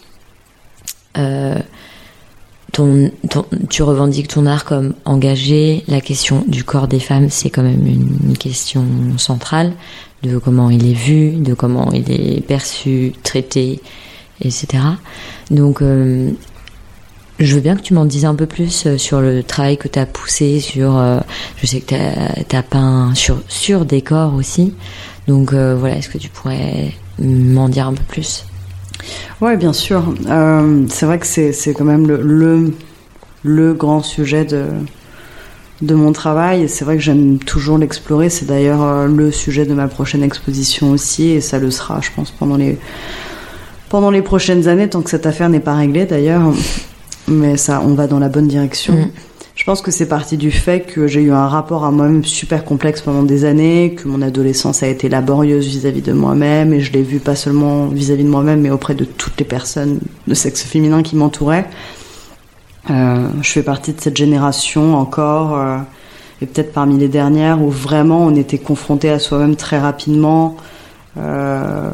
euh, 1.17 1.56
ton, 2.71 3.12
ton- 3.30 3.45
tu 3.69 3.84
revendiques 3.84 4.28
ton 4.30 4.45
art 4.45 4.63
comme 4.63 4.93
engagé, 5.06 5.84
la 5.88 6.02
question 6.02 6.43
du 6.47 6.63
corps 6.63 6.88
des 6.88 6.99
femmes, 6.99 7.30
c'est 7.30 7.49
quand 7.49 7.63
même 7.63 7.86
une, 7.86 8.17
une 8.30 8.38
question 8.38 8.86
centrale, 9.17 9.73
de 10.23 10.38
comment 10.38 10.69
il 10.69 10.89
est 10.89 10.93
vu, 10.93 11.32
de 11.32 11.54
comment 11.54 11.91
il 11.91 12.12
est 12.12 12.41
perçu, 12.45 13.13
traité, 13.23 13.82
etc. 14.41 14.84
Donc, 15.52 15.82
euh, 15.82 16.32
je 17.39 17.56
veux 17.56 17.62
bien 17.62 17.75
que 17.75 17.82
tu 17.82 17.93
m'en 17.93 18.06
dises 18.06 18.25
un 18.25 18.36
peu 18.36 18.45
plus 18.45 18.86
euh, 18.86 18.97
sur 18.97 19.21
le 19.21 19.43
travail 19.43 19.78
que 19.78 19.88
tu 19.88 19.99
as 19.99 20.06
poussé 20.06 20.60
sur. 20.60 20.97
euh, 20.97 21.19
je 21.58 21.67
sais 21.67 21.82
que 21.82 21.95
tu 22.43 22.56
as, 22.56 22.63
peint 22.63 23.13
sur, 23.15 23.41
sur 23.47 23.86
décor 23.86 24.36
aussi. 24.36 24.73
Donc 25.28 25.54
voilà, 25.54 25.97
est-ce 25.97 26.10
que 26.10 26.17
tu 26.17 26.30
pourrais 26.30 26.91
m'en 27.19 27.69
dire 27.69 27.88
un 27.88 27.93
peu 27.93 28.04
plus? 28.04 28.45
Ouais, 29.41 29.58
bien 29.58 29.73
sûr. 29.73 30.12
C'est 30.89 31.06
vrai 31.06 31.19
que 31.19 31.28
c'est, 31.28 31.73
quand 31.73 31.86
même 31.86 32.08
le, 32.08 32.19
le, 32.23 32.73
le 33.43 33.73
grand 33.75 34.02
sujet 34.02 34.43
de, 34.43 34.65
de 35.84 35.93
mon 35.93 36.13
travail. 36.13 36.67
C'est 36.67 36.84
vrai 36.84 36.95
que 36.95 37.04
j'aime 37.04 37.38
toujours 37.38 37.78
l'explorer. 37.78 38.32
C'est 38.32 38.47
d'ailleurs 38.47 39.08
le 39.08 39.32
sujet 39.32 39.67
de 39.67 39.75
ma 39.75 39.88
prochaine 39.88 40.23
exposition 40.23 40.89
aussi. 40.89 41.28
Et 41.28 41.41
ça 41.41 41.60
le 41.60 41.69
sera, 41.69 42.02
je 42.02 42.10
pense, 42.15 42.32
pendant 42.32 42.58
les, 42.58 42.80
pendant 43.89 44.12
les 44.12 44.21
prochaines 44.21 44.67
années, 44.67 44.88
tant 44.88 45.02
que 45.02 45.10
cette 45.10 45.25
affaire 45.25 45.49
n'est 45.49 45.60
pas 45.60 45.75
réglée 45.75 46.06
d'ailleurs. 46.06 46.43
Mais 47.28 47.58
ça, 47.58 47.82
on 47.86 47.93
va 47.93 48.08
dans 48.08 48.19
la 48.19 48.30
bonne 48.30 48.47
direction. 48.47 48.93
Mm. 48.93 49.12
Je 49.60 49.65
pense 49.65 49.82
que 49.82 49.91
c'est 49.91 50.08
parti 50.08 50.38
du 50.38 50.52
fait 50.52 50.82
que 50.82 51.06
j'ai 51.06 51.21
eu 51.21 51.34
un 51.34 51.47
rapport 51.47 51.84
à 51.84 51.91
moi-même 51.91 52.23
super 52.23 52.63
complexe 52.63 53.02
pendant 53.02 53.23
des 53.23 53.43
années, 53.43 53.93
que 53.93 54.08
mon 54.08 54.21
adolescence 54.21 54.84
a 54.84 54.88
été 54.88 55.10
laborieuse 55.10 55.67
vis-à-vis 55.67 56.02
de 56.02 56.13
moi-même, 56.13 56.73
et 56.73 56.80
je 56.80 56.93
l'ai 56.93 57.04
vu 57.04 57.19
pas 57.19 57.36
seulement 57.36 57.88
vis-à-vis 57.88 58.23
de 58.23 58.30
moi-même, 58.30 58.62
mais 58.62 58.69
auprès 58.69 58.95
de 58.95 59.04
toutes 59.04 59.38
les 59.38 59.45
personnes 59.45 59.99
de 60.28 60.34
sexe 60.34 60.63
féminin 60.63 61.04
qui 61.04 61.17
m'entouraient. 61.17 61.67
Euh, 62.89 63.28
je 63.41 63.52
fais 63.52 63.62
partie 63.62 63.91
de 63.91 63.99
cette 63.99 64.15
génération 64.15 64.95
encore, 64.95 65.58
euh, 65.58 65.78
et 66.41 66.45
peut-être 66.45 66.71
parmi 66.71 66.97
les 66.97 67.10
dernières, 67.10 67.62
où 67.62 67.69
vraiment 67.69 68.25
on 68.25 68.36
était 68.36 68.60
confronté 68.60 69.10
à 69.10 69.19
soi-même 69.19 69.58
très 69.58 69.78
rapidement, 69.78 70.56
euh, 71.17 71.91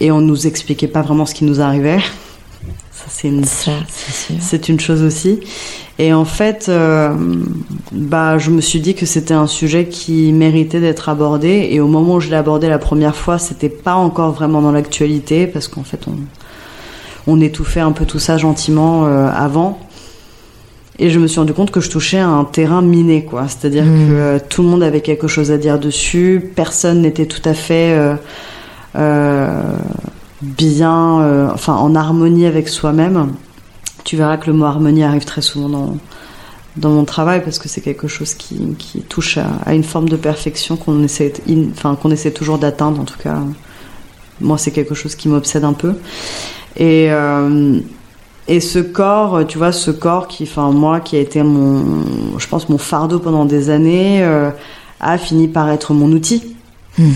et 0.00 0.10
on 0.10 0.20
nous 0.20 0.46
expliquait 0.46 0.88
pas 0.88 1.02
vraiment 1.02 1.26
ce 1.26 1.34
qui 1.34 1.44
nous 1.44 1.60
arrivait. 1.60 1.98
Ça, 2.92 3.06
c'est 3.08 3.28
une, 3.28 3.44
Ça, 3.44 3.72
c'est 3.88 4.12
sûr. 4.12 4.34
c'est 4.40 4.68
une 4.68 4.78
chose 4.78 5.02
aussi. 5.02 5.40
Et 5.98 6.12
en 6.12 6.24
fait, 6.24 6.66
euh, 6.68 7.14
bah, 7.92 8.36
je 8.38 8.50
me 8.50 8.60
suis 8.60 8.80
dit 8.80 8.94
que 8.94 9.06
c'était 9.06 9.34
un 9.34 9.46
sujet 9.46 9.86
qui 9.86 10.32
méritait 10.32 10.80
d'être 10.80 11.08
abordé. 11.08 11.68
Et 11.70 11.80
au 11.80 11.88
moment 11.88 12.16
où 12.16 12.20
je 12.20 12.28
l'ai 12.28 12.36
abordé 12.36 12.68
la 12.68 12.78
première 12.78 13.16
fois, 13.16 13.38
c'était 13.38 13.68
pas 13.70 13.94
encore 13.94 14.32
vraiment 14.32 14.60
dans 14.60 14.72
l'actualité 14.72 15.46
parce 15.46 15.68
qu'en 15.68 15.82
fait, 15.82 16.08
on, 16.08 16.16
on 17.26 17.40
étouffait 17.40 17.80
un 17.80 17.92
peu 17.92 18.06
tout 18.06 18.18
ça 18.18 18.36
gentiment 18.38 19.06
euh, 19.06 19.30
avant. 19.34 19.78
Et 21.02 21.08
je 21.10 21.18
me 21.18 21.26
suis 21.26 21.40
rendu 21.40 21.54
compte 21.54 21.70
que 21.70 21.80
je 21.80 21.88
touchais 21.90 22.18
à 22.18 22.28
un 22.28 22.44
terrain 22.44 22.82
miné, 22.82 23.24
quoi. 23.24 23.46
C'est-à-dire 23.48 23.84
Mm. 23.84 24.06
que 24.08 24.12
euh, 24.12 24.38
tout 24.50 24.62
le 24.62 24.68
monde 24.68 24.82
avait 24.82 25.00
quelque 25.00 25.26
chose 25.28 25.50
à 25.50 25.56
dire 25.56 25.78
dessus. 25.78 26.52
Personne 26.54 27.00
n'était 27.00 27.24
tout 27.26 27.40
à 27.48 27.54
fait 27.54 27.92
euh, 27.98 28.14
euh, 28.96 29.62
bien, 30.42 31.50
enfin, 31.54 31.74
en 31.74 31.94
harmonie 31.94 32.46
avec 32.46 32.68
soi-même. 32.68 33.32
Tu 34.04 34.16
verras 34.16 34.36
que 34.36 34.46
le 34.50 34.52
mot 34.56 34.64
harmonie 34.66 35.02
arrive 35.04 35.24
très 35.24 35.40
souvent 35.42 35.68
dans, 35.68 35.96
dans 36.76 36.90
mon 36.90 37.04
travail 37.04 37.42
parce 37.42 37.58
que 37.58 37.68
c'est 37.68 37.80
quelque 37.82 38.08
chose 38.08 38.34
qui, 38.34 38.58
qui 38.78 39.00
touche 39.00 39.38
à, 39.38 39.46
à 39.64 39.74
une 39.74 39.84
forme 39.84 40.08
de 40.08 40.16
perfection 40.16 40.76
qu'on 40.76 41.02
essaie, 41.02 41.32
in- 41.48 41.70
enfin, 41.72 41.96
qu'on 42.00 42.10
essaie 42.10 42.30
toujours 42.30 42.58
d'atteindre. 42.58 43.00
En 43.00 43.04
tout 43.04 43.18
cas, 43.22 43.38
moi, 44.40 44.58
c'est 44.58 44.70
quelque 44.70 44.94
chose 44.94 45.14
qui 45.14 45.28
m'obsède 45.28 45.64
un 45.64 45.72
peu. 45.74 45.94
Et, 46.76 47.08
et 48.50 48.58
ce 48.58 48.80
corps, 48.80 49.46
tu 49.46 49.58
vois, 49.58 49.70
ce 49.70 49.92
corps 49.92 50.26
qui, 50.26 50.42
enfin, 50.42 50.70
moi, 50.72 50.98
qui 50.98 51.14
a 51.16 51.20
été 51.20 51.40
mon, 51.44 51.84
je 52.36 52.46
pense, 52.48 52.68
mon 52.68 52.78
fardeau 52.78 53.20
pendant 53.20 53.44
des 53.44 53.70
années, 53.70 54.24
euh, 54.24 54.50
a 54.98 55.18
fini 55.18 55.46
par 55.46 55.70
être 55.70 55.94
mon 55.94 56.10
outil. 56.10 56.56
Hmm. 56.98 57.12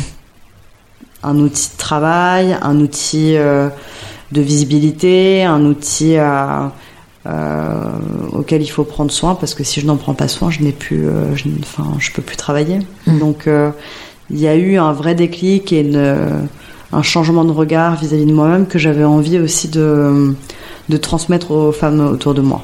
Un 1.25 1.37
outil 1.40 1.70
de 1.73 1.77
travail, 1.77 2.57
un 2.62 2.79
outil 2.79 3.37
euh, 3.37 3.68
de 4.31 4.40
visibilité, 4.40 5.42
un 5.42 5.64
outil 5.64 6.16
à, 6.18 6.70
euh, 7.27 7.83
auquel 8.33 8.62
il 8.62 8.68
faut 8.68 8.85
prendre 8.85 9.11
soin 9.11 9.35
parce 9.35 9.55
que 9.55 9.64
si 9.64 9.81
je 9.81 9.87
n'en 9.87 9.97
prends 9.97 10.14
pas 10.14 10.29
soin, 10.29 10.51
je 10.51 10.61
n'ai 10.62 10.70
plus, 10.73 11.05
je, 11.35 11.47
enfin, 11.62 11.94
je 11.99 12.12
peux 12.12 12.23
plus 12.23 12.37
travailler. 12.37 12.79
Mm. 13.09 13.18
Donc, 13.18 13.49
il 14.31 14.38
y 14.38 14.47
a 14.47 14.55
eu 14.55 14.77
un 14.77 14.92
vrai 14.92 15.16
déclic 15.16 15.73
et 15.73 15.81
une- 15.81 16.49
un 16.92 17.03
changement 17.03 17.44
de 17.44 17.51
regard 17.51 17.97
vis-à-vis 17.97 18.25
de 18.27 18.33
moi-même 18.33 18.66
que 18.66 18.79
j'avais 18.79 19.03
envie 19.05 19.40
aussi 19.40 19.68
de, 19.68 20.35
de 20.88 20.97
transmettre 20.97 21.51
aux 21.51 21.73
femmes 21.73 22.01
autour 22.01 22.35
de 22.35 22.40
moi. 22.40 22.62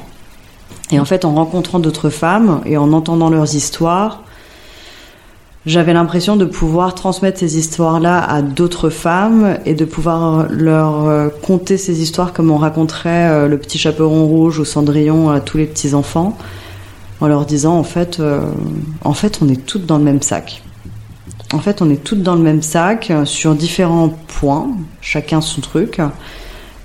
Et 0.91 0.99
en 0.99 1.05
fait, 1.05 1.25
en 1.25 1.33
rencontrant 1.33 1.79
d'autres 1.79 2.09
femmes 2.09 2.61
et 2.65 2.77
en 2.77 2.91
entendant 2.93 3.29
leurs 3.29 3.55
histoires, 3.55 4.23
j'avais 5.65 5.93
l'impression 5.93 6.37
de 6.37 6.45
pouvoir 6.45 6.95
transmettre 6.95 7.39
ces 7.39 7.57
histoires-là 7.57 8.19
à 8.19 8.41
d'autres 8.41 8.89
femmes 8.89 9.59
et 9.65 9.75
de 9.75 9.85
pouvoir 9.85 10.47
leur 10.49 11.05
euh, 11.05 11.29
conter 11.43 11.77
ces 11.77 12.01
histoires 12.01 12.33
comme 12.33 12.49
on 12.49 12.57
raconterait 12.57 13.29
euh, 13.29 13.47
le 13.47 13.59
petit 13.59 13.77
chaperon 13.77 14.25
rouge 14.25 14.57
ou 14.57 14.65
Cendrillon 14.65 15.29
à 15.29 15.39
tous 15.39 15.57
les 15.57 15.67
petits 15.67 15.93
enfants, 15.93 16.35
en 17.19 17.27
leur 17.27 17.45
disant 17.45 17.77
en 17.77 17.83
fait, 17.83 18.19
euh, 18.19 18.41
en 19.03 19.13
fait, 19.13 19.39
on 19.43 19.49
est 19.49 19.65
toutes 19.65 19.85
dans 19.85 19.99
le 19.99 20.03
même 20.03 20.23
sac. 20.23 20.63
En 21.53 21.59
fait, 21.59 21.81
on 21.83 21.89
est 21.91 22.03
toutes 22.03 22.23
dans 22.23 22.35
le 22.35 22.41
même 22.41 22.63
sac 22.63 23.11
sur 23.25 23.53
différents 23.53 24.09
points, 24.09 24.69
chacun 24.99 25.41
son 25.41 25.61
truc. 25.61 26.01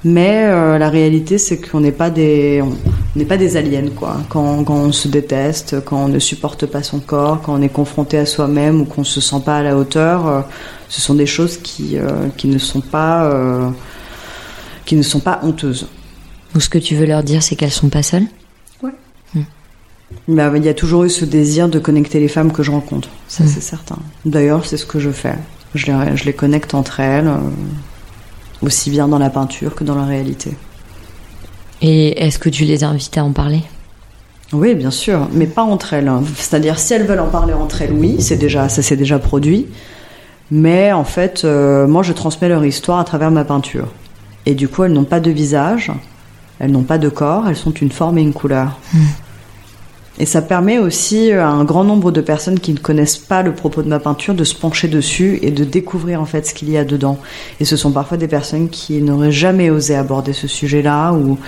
Mais 0.04 0.44
euh, 0.44 0.78
la 0.78 0.88
réalité, 0.88 1.38
c'est 1.38 1.59
qu'on 1.59 1.80
n'est 1.80 1.92
pas 1.92 2.11
des, 2.11 2.62
on 2.62 3.18
n'est 3.18 3.24
pas 3.24 3.37
des 3.37 3.56
aliens, 3.56 3.88
quoi. 3.94 4.18
Quand, 4.28 4.62
quand 4.64 4.74
on 4.76 4.92
se 4.92 5.09
déteste, 5.09 5.85
quand 5.85 6.04
on 6.04 6.09
ne 6.09 6.18
supporte 6.18 6.66
pas 6.66 6.82
son 6.82 7.00
corps, 7.00 7.42
quand 7.42 7.54
on 7.59 7.62
est 7.62 7.68
confronté 7.68 8.18
à 8.18 8.26
soi-même 8.26 8.82
ou 8.82 8.85
qu'on 8.85 9.04
se 9.04 9.20
sent 9.20 9.40
pas 9.44 9.59
à 9.59 9.62
la 9.62 9.76
hauteur, 9.76 10.26
euh, 10.26 10.40
ce 10.88 11.00
sont 11.00 11.14
des 11.14 11.26
choses 11.26 11.56
qui, 11.56 11.98
euh, 11.98 12.28
qui 12.37 12.46
ne 12.48 12.59
sont 12.59 12.80
pas, 12.80 13.32
qui 14.85 14.94
ne 14.94 15.02
sont 15.02 15.20
pas 15.20 15.40
honteuses. 15.42 15.88
Ou 16.54 16.61
ce 16.61 16.68
que 16.68 16.78
tu 16.78 16.94
veux 16.94 17.06
leur 17.06 17.22
dire, 17.24 17.42
c'est 17.42 17.56
qu'elles 17.56 17.70
sont 17.72 17.88
pas 17.88 18.02
seules? 18.02 18.26
Mais 20.28 20.42
euh, 20.42 20.56
il 20.56 20.64
y 20.64 20.68
a 20.68 20.74
toujours 20.74 21.04
eu 21.04 21.11
ce 21.11 21.24
désir 21.24 21.68
de 21.68 21.78
connecter 21.80 22.20
les 22.20 22.28
femmes 22.28 22.52
que 22.52 22.62
je 22.62 22.70
rencontre, 22.70 23.09
ça 23.28 23.42
Mm. 23.42 23.48
c'est 23.48 23.61
certain. 23.61 23.98
D'ailleurs, 24.24 24.64
c'est 24.64 24.76
ce 24.76 24.87
que 24.87 25.00
je 25.00 25.11
fais. 25.11 25.35
Je 25.74 25.87
les, 25.87 26.16
je 26.16 26.24
les 26.24 26.32
connecte 26.32 26.74
entre 26.74 27.00
elles, 27.00 27.28
aussi 28.62 28.90
bien 28.90 29.09
dans 29.09 29.19
la 29.19 29.31
peinture 29.31 29.75
que 29.75 29.85
dans 29.85 29.95
la 29.95 30.05
réalité. 30.05 30.57
Et 31.83 32.23
est-ce 32.25 32.38
que 32.38 32.49
tu 32.49 32.64
les 32.64 32.85
invites 32.85 33.16
à 33.19 33.25
en 33.25 33.33
parler? 33.33 33.62
Oui, 34.53 34.75
bien 34.75 34.90
sûr, 34.90 35.29
mais 35.33 35.47
pas 35.47 35.62
entre 35.62 35.92
elles. 35.92 36.09
hein. 36.09 36.23
C'est-à-dire, 36.37 36.79
si 36.79 36.95
elles 36.95 37.05
veulent 37.05 37.21
en 37.21 37.29
parler 37.29 37.53
entre 37.53 37.83
elles, 37.83 37.92
oui, 37.92 38.16
c'est 38.21 38.37
déjà, 38.37 38.69
ça 38.69 38.81
s'est 38.81 38.97
déjà 38.97 39.19
produit. 39.19 39.66
Mais 40.51 40.92
en 40.92 41.05
fait, 41.05 41.42
euh, 41.45 41.87
moi, 41.88 42.03
je 42.03 42.12
transmets 42.12 42.49
leur 42.49 42.64
histoire 42.64 43.01
à 43.01 43.05
travers 43.05 43.31
ma 43.31 43.45
peinture. 43.45 43.88
Et 44.47 44.55
du 44.55 44.69
coup, 44.69 44.85
elles 44.85 44.92
n'ont 44.92 45.05
pas 45.05 45.19
de 45.19 45.31
visage, 45.33 45.90
elles 46.61 46.71
n'ont 46.71 46.85
pas 46.85 46.99
de 46.99 47.09
corps, 47.09 47.49
elles 47.49 47.57
sont 47.57 47.73
une 47.73 47.90
forme 47.90 48.19
et 48.19 48.23
une 48.23 48.33
couleur. 48.33 48.79
Et 50.18 50.26
ça 50.26 50.42
permet 50.42 50.79
aussi 50.79 51.31
à 51.33 51.48
un 51.48 51.64
grand 51.64 51.85
nombre 51.85 52.11
de 52.11 52.20
personnes 52.20 52.59
qui 52.59 52.72
ne 52.72 52.79
connaissent 52.79 53.18
pas 53.18 53.42
le 53.42 53.55
propos 53.55 53.83
de 53.83 53.88
ma 53.88 53.98
peinture 53.98 54.35
de 54.35 54.44
se 54.44 54.55
pencher 54.55 54.88
dessus 54.88 55.38
et 55.42 55.50
de 55.50 55.64
découvrir 55.64 56.20
en 56.20 56.24
fait 56.24 56.46
ce 56.46 56.55
qu'il 56.55 56.70
y 56.70 56.79
a 56.79 56.85
dedans. 56.85 57.18
Et 57.61 57.64
ce 57.64 57.76
sont 57.76 57.92
parfois 57.92 58.16
des 58.16 58.29
personnes 58.29 58.68
qui 58.68 59.02
n'auraient 59.02 59.33
jamais 59.33 59.70
osé 59.70 59.94
aborder 59.94 60.33
ce 60.33 60.48
sujet-là 60.48 61.12
ou 61.12 61.38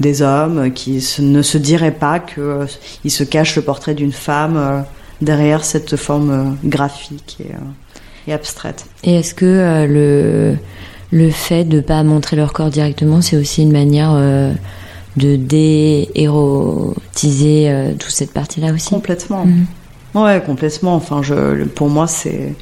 des 0.00 0.22
hommes 0.22 0.72
qui 0.72 1.04
ne 1.18 1.42
se 1.42 1.58
diraient 1.58 1.90
pas 1.90 2.20
qu'il 2.20 3.10
se 3.10 3.24
cache 3.24 3.56
le 3.56 3.62
portrait 3.62 3.94
d'une 3.94 4.12
femme 4.12 4.56
euh, 4.56 4.80
derrière 5.20 5.64
cette 5.64 5.96
forme 5.96 6.30
euh, 6.30 6.68
graphique 6.68 7.38
et, 7.40 7.52
euh, 8.30 8.34
abstraite. 8.34 8.86
Et 9.04 9.16
est-ce 9.16 9.34
que 9.34 9.44
euh, 9.44 9.86
le, 9.86 10.56
le 11.12 11.30
fait 11.30 11.64
de 11.64 11.80
pas 11.80 12.02
montrer 12.02 12.36
leur 12.36 12.52
corps 12.52 12.70
directement, 12.70 13.20
c'est 13.20 13.36
aussi 13.36 13.62
une 13.62 13.72
manière 13.72 14.12
euh, 14.14 14.52
de 15.16 15.36
déérotiser 15.36 16.10
euh, 17.70 17.92
toute 17.98 18.10
cette 18.10 18.32
partie-là 18.32 18.72
aussi 18.72 18.88
Complètement. 18.90 19.44
Mhm. 19.46 19.66
Ouais, 20.14 20.42
complètement. 20.44 20.94
Enfin, 20.94 21.22
je, 21.22 21.64
pour 21.64 21.88
moi, 21.88 22.06
c'est 22.06 22.54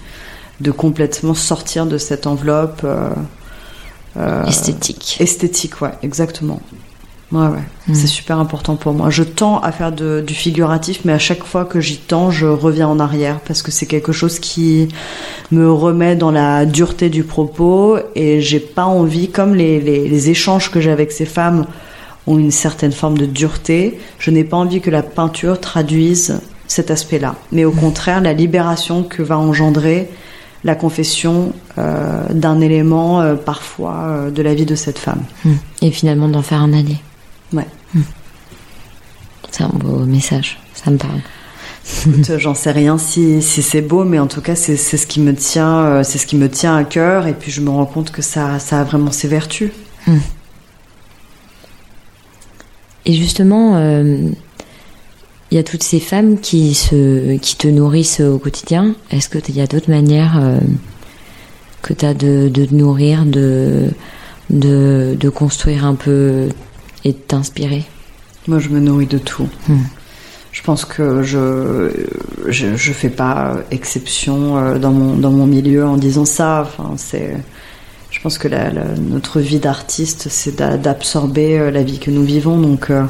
de 0.61 0.71
complètement 0.71 1.35
sortir 1.35 1.87
de 1.87 1.99
cette 1.99 2.27
enveloppe 2.27 2.83
euh, 2.85 3.11
euh, 4.17 4.45
Esthétique. 4.47 5.17
esthétique, 5.21 5.81
ouais, 5.81 5.91
exactement. 6.03 6.61
Ouais, 7.33 7.47
ouais. 7.47 7.59
Mhm. 7.87 7.95
C'est 7.95 8.09
super 8.09 8.39
important 8.39 8.75
pour 8.77 8.93
moi. 8.93 9.09
Je 9.11 9.23
tends 9.23 9.61
à 9.61 9.71
faire 9.73 9.93
de- 9.93 10.21
du 10.25 10.35
figuratif, 10.35 11.01
mais 11.05 11.13
à 11.13 11.19
chaque 11.19 11.45
fois 11.45 11.65
que 11.65 11.81
j'y 11.81 11.97
tends, 11.99 12.31
je 12.33 12.47
reviens 12.47 12.89
en 12.89 12.99
arrière 12.99 13.39
parce 13.41 13.63
que 13.63 13.71
c'est 13.71 13.87
quelque 13.87 14.11
chose 14.13 14.41
qui 14.41 14.89
me 15.53 15.71
remet 15.73 16.17
dans 16.17 16.33
la 16.33 16.67
dureté 16.67 17.09
du 17.09 17.23
propos 17.23 17.99
et 18.17 18.41
j'ai 18.41 18.59
pas 18.61 18.85
envie, 18.85 19.29
comme 19.29 19.55
les, 19.55 19.81
les, 19.81 20.09
les 20.09 20.31
échanges 20.31 20.71
que 20.73 20.81
j'ai 20.81 20.91
avec 20.91 21.13
ces 21.13 21.27
femmes 21.27 21.67
ont 22.26 22.38
une 22.38 22.50
certaine 22.50 22.92
forme 22.92 23.18
de 23.18 23.26
dureté, 23.26 23.98
je 24.18 24.30
n'ai 24.30 24.44
pas 24.44 24.56
envie 24.56 24.80
que 24.80 24.90
la 24.90 25.02
peinture 25.02 25.61
traduise 25.61 26.40
cet 26.66 26.90
aspect-là. 26.90 27.35
Mais 27.52 27.64
au 27.64 27.72
contraire, 27.72 28.20
la 28.20 28.33
libération 28.33 29.02
que 29.02 29.22
va 29.22 29.38
engendrer 29.38 30.09
la 30.62 30.74
confession 30.74 31.52
euh, 31.78 32.26
d'un 32.30 32.61
élément 32.61 33.20
euh, 33.20 33.35
parfois 33.35 34.04
euh, 34.04 34.30
de 34.30 34.42
la 34.42 34.54
vie 34.54 34.66
de 34.66 34.74
cette 34.74 34.98
femme. 34.98 35.22
Hmm. 35.44 35.54
Et 35.83 35.90
finalement 35.90 36.28
d'en 36.28 36.42
faire 36.42 36.61
un 36.61 36.72
allié. 36.72 36.96
Ouais. 37.52 37.66
Hmm. 37.94 38.02
C'est 39.50 39.64
un 39.64 39.68
beau 39.68 40.04
message, 40.04 40.59
ça 40.74 40.90
me 40.90 40.98
parle. 40.98 41.20
J'en 42.38 42.54
sais 42.54 42.70
rien 42.70 42.98
si, 42.98 43.42
si 43.42 43.62
c'est 43.62 43.80
beau, 43.80 44.04
mais 44.04 44.18
en 44.18 44.26
tout 44.26 44.42
cas, 44.42 44.54
c'est 44.54 44.76
c'est 44.76 44.96
ce 44.96 45.06
qui 45.06 45.18
me 45.18 45.35
tient, 45.35 46.04
c'est 46.04 46.18
ce 46.18 46.26
qui 46.26 46.37
me 46.37 46.48
tient 46.48 46.76
à 46.76 46.85
cœur. 46.85 47.26
Et 47.26 47.33
puis, 47.33 47.50
je 47.50 47.61
me 47.61 47.70
rends 47.70 47.87
compte 47.87 48.12
que 48.12 48.22
ça, 48.22 48.61
ça 48.61 48.80
a 48.80 48.85
vraiment 48.85 49.11
ses 49.11 49.26
vertus. 49.26 49.72
Et 53.07 53.15
justement, 53.15 53.77
euh, 53.77 54.29
il 55.51 55.57
y 55.57 55.59
a 55.59 55.65
toutes 55.65 55.83
ces 55.83 56.01
femmes 56.01 56.39
qui, 56.39 56.75
se, 56.75 57.37
qui 57.39 57.57
te 57.57 57.67
nourrissent 57.69 58.21
au 58.21 58.39
quotidien. 58.39 58.95
Est-ce 59.11 59.29
qu'il 59.29 59.57
y 59.57 59.61
a 59.61 59.67
d'autres 59.67 59.91
manières 59.91 60.39
euh, 60.41 60.59
que 61.83 61.93
tu 61.93 62.05
as 62.05 62.15
de, 62.15 62.49
de 62.49 62.65
te 62.65 62.75
nourrir, 62.75 63.25
de, 63.25 63.89
de, 64.51 65.17
de 65.19 65.29
construire 65.29 65.85
un 65.85 65.97
peu 65.97 66.49
et 67.05 67.13
de 67.13 67.19
t'inspirer? 67.19 67.85
Moi, 68.47 68.59
je 68.59 68.69
me 68.69 68.81
nourris 68.81 69.07
de 69.07 69.19
tout. 69.19 69.49
Hmm. 69.69 69.79
Je 70.53 70.63
pense 70.63 70.85
que 70.85 71.23
je, 71.23 71.91
je, 72.49 72.77
je 72.77 72.93
fais 72.93 73.09
pas 73.09 73.57
exception 73.71 74.59
euh, 74.59 74.79
dans 74.79 74.91
mon, 74.91 75.17
dans 75.17 75.31
mon 75.31 75.47
milieu 75.47 75.85
en 75.85 75.97
disant 75.97 76.25
ça. 76.25 76.67
Enfin, 76.67 76.95
c'est, 76.97 77.37
je 78.11 78.20
pense 78.20 78.38
que 78.38 78.49
la, 78.49 78.70
la- 78.70 78.94
notre 78.99 79.40
vie 79.40 79.59
d'artiste, 79.61 80.27
c'est 80.31 80.57
d'a- 80.57 80.77
d'absorber 80.77 81.59
euh, 81.59 81.70
la 81.70 81.83
vie 81.83 81.99
que 81.99 82.11
nous 82.11 82.25
vivons. 82.25 82.59
Donc, 82.59 82.90
euh, 82.90 83.05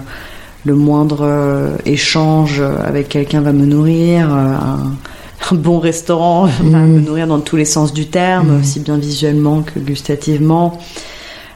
le 0.66 0.74
moindre 0.74 1.20
euh, 1.22 1.76
échange 1.86 2.60
avec 2.84 3.08
quelqu'un 3.08 3.40
va 3.40 3.52
me 3.52 3.64
nourrir. 3.66 4.28
un, 4.30 4.92
un 5.50 5.54
bon 5.54 5.78
restaurant 5.80 6.44
va 6.46 6.80
Mm. 6.80 6.92
me 6.92 7.00
nourrir 7.00 7.26
dans 7.26 7.40
tous 7.40 7.56
les 7.56 7.64
sens 7.64 7.92
du 7.94 8.06
terme, 8.08 8.56
Mm. 8.56 8.60
aussi 8.60 8.80
bien 8.80 8.98
visuellement 8.98 9.62
que 9.62 9.78
gustativement. 9.78 10.78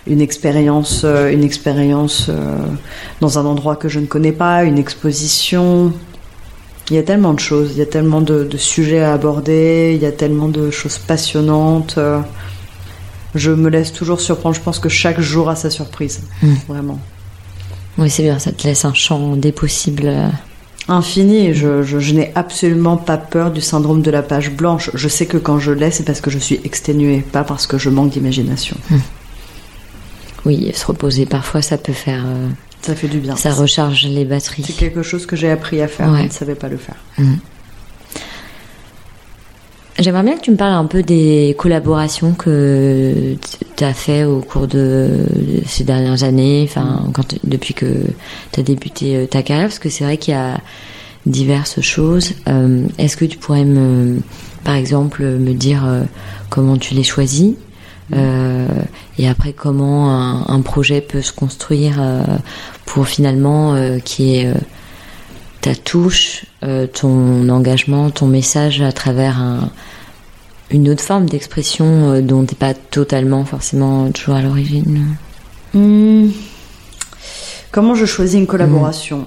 Une 0.07 0.21
expérience, 0.21 1.03
euh, 1.05 1.31
une 1.31 1.45
expérience 1.45 2.31
dans 3.21 3.39
un 3.39 3.45
endroit 3.47 3.77
que 3.77 3.89
je 3.89 4.01
ne 4.01 4.07
connais 4.07 4.33
pas, 4.33 4.65
une 4.65 4.79
exposition. 4.79 5.93
Il 6.91 6.97
y 6.97 6.99
a 6.99 7.03
tellement 7.03 7.33
de 7.33 7.41
choses, 7.41 7.71
il 7.73 7.79
y 7.79 7.83
a 7.83 7.87
tellement 7.87 8.21
de, 8.21 8.45
de 8.45 8.57
sujets 8.59 9.01
à 9.03 9.15
aborder, 9.15 9.93
il 9.97 10.03
y 10.03 10.07
a 10.07 10.13
tellement 10.13 10.49
de 10.49 10.71
choses 10.71 10.99
passionnantes. 10.99 11.99
Je 13.35 13.51
me 13.51 13.69
laisse 13.69 13.93
toujours 13.93 14.21
surprendre. 14.21 14.55
Je 14.55 14.61
pense 14.61 14.79
que 14.79 14.89
chaque 14.89 15.21
jour 15.21 15.49
a 15.51 15.57
sa 15.57 15.71
surprise, 15.71 16.23
Mm. 16.43 16.55
vraiment. 16.69 17.01
Oui, 17.99 18.11
c'est 18.11 18.23
bien, 18.25 18.39
ça 18.39 18.53
te 18.53 18.65
laisse 18.67 18.85
un 18.85 18.95
champ 18.95 19.37
des 19.37 19.53
possibles. 19.53 20.07
euh, 20.07 20.29
Infini. 20.89 21.55
Je, 21.55 21.83
je- 21.83 21.99
je 21.99 22.13
n'ai 22.15 22.31
absolument 22.35 22.97
pas 22.99 23.17
peur 23.17 23.51
du 23.51 23.61
syndrome 23.63 24.03
de 24.03 24.11
la 24.11 24.23
page 24.23 24.51
blanche. 24.51 24.91
Je 24.95 25.09
sais 25.09 25.25
que 25.27 25.39
quand 25.39 25.59
je 25.59 25.73
l'ai, 25.73 25.91
c'est 25.91 26.03
parce 26.05 26.21
que 26.21 26.31
je 26.31 26.39
suis 26.39 26.61
exténuée, 26.65 27.21
pas 27.33 27.43
parce 27.45 27.67
que 27.67 27.79
je 27.79 27.89
manque 27.89 28.11
d'imagination. 28.11 28.77
Oui, 30.45 30.71
se 30.75 30.85
reposer 30.87 31.25
parfois, 31.27 31.63
ça 31.63 31.79
peut 31.79 31.93
faire. 31.95 32.25
euh, 32.27 32.49
Ça 32.83 32.95
fait 32.95 33.09
du 33.09 33.19
bien. 33.19 33.35
ça 33.37 33.51
recharge 33.53 34.05
les 34.05 34.17
C'est 34.19 34.25
batteries. 34.27 34.63
quelque 34.79 35.03
chose 35.03 35.25
que 35.25 35.37
j'ai 35.37 35.51
appris 35.51 35.81
à 35.81 35.89
faire. 35.89 36.11
Ouais. 36.13 36.19
Je 36.21 36.25
ne 36.25 36.31
savais 36.31 36.55
pas 36.55 36.69
le 36.69 36.77
faire. 36.77 36.97
J'aimerais 39.99 40.25
bien 40.25 40.37
que 40.37 40.41
tu 40.41 40.51
me 40.51 40.57
parles 40.57 40.73
un 40.75 40.87
peu 40.87 41.03
des 41.05 41.55
collaborations 41.57 42.33
que 42.35 43.37
tu 43.77 43.85
as 43.85 43.95
fait 43.95 44.25
au 44.25 44.41
cours 44.41 44.67
de 44.67 45.21
ces 45.67 45.85
dernières 45.85 46.25
années, 46.25 46.67
enfin, 46.69 47.09
quand, 47.15 47.23
t- 47.29 47.39
depuis 47.45 47.75
que 47.75 47.87
tu 48.51 48.61
as 48.61 48.63
débuté 48.65 49.17
euh, 49.17 49.27
ta 49.27 49.43
carrière, 49.45 49.67
parce 49.69 49.79
que 49.79 49.89
c'est 49.91 50.03
vrai 50.03 50.17
qu'il 50.17 50.35
y 50.35 50.37
a 50.37 50.61
diverses 51.27 51.81
choses. 51.81 52.33
Euh, 52.49 52.87
Est-ce 52.99 53.17
que 53.17 53.25
tu 53.25 53.39
pourrais 53.39 53.65
me, 53.65 54.19
par 54.65 54.75
exemple, 54.75 55.23
me 55.25 55.55
dire 55.55 55.85
euh, 55.87 56.03
comment 56.51 56.77
tu 56.77 56.95
les 56.95 57.05
choisis 57.05 57.55
euh, 58.15 58.67
et 59.19 59.29
après 59.29 59.53
comment 59.55 60.11
un, 60.11 60.45
un 60.49 60.61
projet 60.61 61.01
peut 61.01 61.23
se 61.23 61.33
construire 61.33 61.97
euh, 62.01 62.23
pour 62.85 63.07
finalement 63.09 63.75
euh, 63.75 63.99
qui 63.99 64.37
est 64.37 64.53
ta 65.65 65.75
touche, 65.75 66.45
euh, 66.63 66.87
ton 66.87 67.49
engagement, 67.49 68.11
ton 68.11 68.27
message 68.27 68.83
à 68.83 68.93
travers 68.93 69.39
un- 69.41 69.71
une 70.71 70.91
autre 70.91 71.03
forme 71.03 71.25
d'expression 71.25 71.87
euh, 72.13 72.21
dont 72.21 72.45
t'es 72.45 72.55
pas 72.55 72.75
totalement 72.75 73.47
forcément 73.47 74.11
toujours 74.11 74.35
à 74.35 74.43
l'origine? 74.43 75.17
Hmm. 75.73 76.29
Comment 77.73 77.95
je 77.95 78.05
choisis 78.05 78.39
une 78.39 78.47
collaboration? 78.47 79.27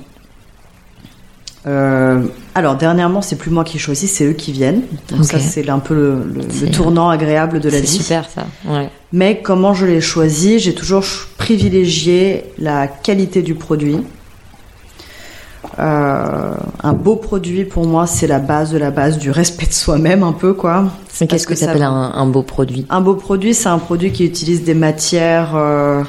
Euh, 1.65 2.21
Alors 2.53 2.75
dernièrement, 2.77 3.21
c'est 3.23 3.35
plus 3.35 3.49
moi 3.51 3.63
qui 3.63 3.79
choisis, 3.79 4.09
c'est 4.11 4.25
eux 4.25 4.33
qui 4.33 4.51
viennent. 4.51 4.83
Donc 5.09 5.25
ça, 5.25 5.39
c'est 5.39 5.67
un 5.69 5.79
peu 5.79 5.95
le, 5.95 6.23
le- 6.23 6.41
le 6.43 6.49
C'est- 6.51 6.71
tournant 6.71 7.09
agréable 7.09 7.59
de 7.59 7.69
la 7.69 7.77
C'est 7.77 7.81
vie. 7.81 7.87
super 7.97 8.29
ça. 8.29 8.45
Ouais. 8.65 8.89
Mais 9.11 9.41
comment 9.41 9.73
je 9.73 9.85
l'ai 9.87 10.01
choisi 10.01 10.59
J'ai 10.59 10.75
toujours 10.75 11.03
privilégié 11.37 12.43
la 12.59 12.87
qualité 12.87 13.41
du 13.41 13.55
produit. 13.55 13.97
Euh, 15.79 16.53
un 16.83 16.93
beau 16.93 17.15
produit 17.15 17.63
pour 17.65 17.85
moi, 17.85 18.07
c'est 18.07 18.27
la 18.27 18.39
base 18.39 18.71
de 18.71 18.77
la 18.77 18.91
base 18.91 19.17
du 19.17 19.31
respect 19.31 19.67
de 19.67 19.73
soi-même, 19.73 20.23
un 20.23 20.31
peu 20.33 20.53
quoi. 20.53 20.85
Mais 21.21 21.27
qu'est-ce 21.27 21.45
que, 21.47 21.55
ça- 21.55 21.67
t'appelles 21.67 21.83
un, 21.83 22.11
un 22.15 22.25
beau 22.25 22.41
produit? 22.43 22.85
Un 22.89 23.01
beau 23.01 23.13
produit, 23.15 23.53
c'est 23.53 23.69
un 23.69 23.77
produit 23.79 24.11
qui 24.11 24.25
utilise 24.25 24.63
des 24.63 24.73
matières, 24.73 25.53
euh, 25.55 26.03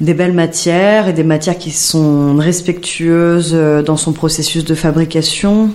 des 0.00 0.14
belles 0.14 0.32
matières 0.32 1.08
et 1.08 1.12
des 1.12 1.24
matières 1.24 1.58
qui 1.58 1.70
sont 1.70 2.36
respectueuses 2.36 3.52
euh, 3.54 3.82
dans 3.82 3.96
son 3.96 4.12
processus 4.12 4.64
de 4.64 4.74
fabrication. 4.74 5.70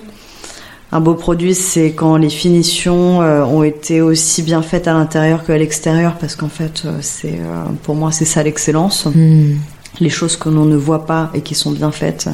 Un 0.91 0.99
beau 1.01 1.13
produit, 1.15 1.53
c'est 1.55 1.91
quand 1.91 2.15
les 2.15 2.29
finitions 2.29 3.21
euh, 3.21 3.43
ont 3.43 3.63
été 3.63 4.01
aussi 4.01 4.43
bien 4.43 4.61
faites 4.61 4.87
à 4.87 4.93
l'intérieur 4.93 5.43
qu'à 5.43 5.57
l'extérieur, 5.57 6.15
parce 6.19 6.35
qu'en 6.35 6.47
fait, 6.49 6.83
c'est 7.01 7.39
pour 7.83 7.95
moi, 7.95 8.11
c'est 8.11 8.25
ça 8.25 8.41
l'excellence. 8.43 9.05
Hmm. 9.05 9.55
Les 9.99 10.09
choses 10.09 10.35
que 10.37 10.49
l'on 10.49 10.65
ne 10.65 10.75
voit 10.75 11.05
pas 11.05 11.29
et 11.33 11.41
qui 11.41 11.55
sont 11.55 11.71
bien 11.71 11.91
faites 11.91 12.29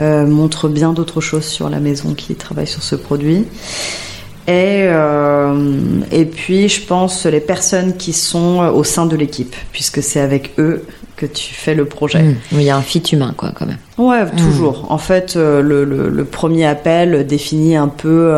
euh, 0.00 0.26
montrent 0.26 0.68
bien 0.68 0.92
d'autres 0.92 1.20
choses 1.20 1.44
sur 1.44 1.68
la 1.68 1.78
maison 1.80 2.14
qui 2.14 2.34
travaille 2.34 2.66
sur 2.66 2.82
ce 2.82 2.96
produit. 2.96 3.44
Et, 4.48 4.86
euh, 4.88 6.00
et 6.10 6.24
puis, 6.24 6.68
je 6.68 6.80
pense 6.82 7.26
les 7.26 7.40
personnes 7.40 7.96
qui 7.96 8.12
sont 8.12 8.58
au 8.74 8.82
sein 8.82 9.06
de 9.06 9.14
l'équipe, 9.14 9.54
puisque 9.72 10.02
c'est 10.02 10.20
avec 10.20 10.52
eux 10.58 10.84
que 11.16 11.26
tu 11.26 11.52
fais 11.54 11.74
le 11.74 11.84
projet. 11.84 12.22
Hmm. 12.22 12.36
Oui, 12.52 12.58
Il 12.60 12.62
y 12.62 12.70
a 12.70 12.76
un 12.76 12.82
fit 12.82 13.02
humain 13.12 13.34
quoi 13.36 13.52
quand 13.54 13.66
même. 13.66 13.76
Ouais, 13.98 14.24
toujours. 14.36 14.86
En 14.90 14.98
fait, 14.98 15.34
euh, 15.36 15.60
le, 15.60 15.84
le- 15.84 16.08
le 16.08 16.24
premier 16.24 16.64
appel 16.64 17.26
définit 17.26 17.76
un 17.76 17.88
peu 17.88 18.30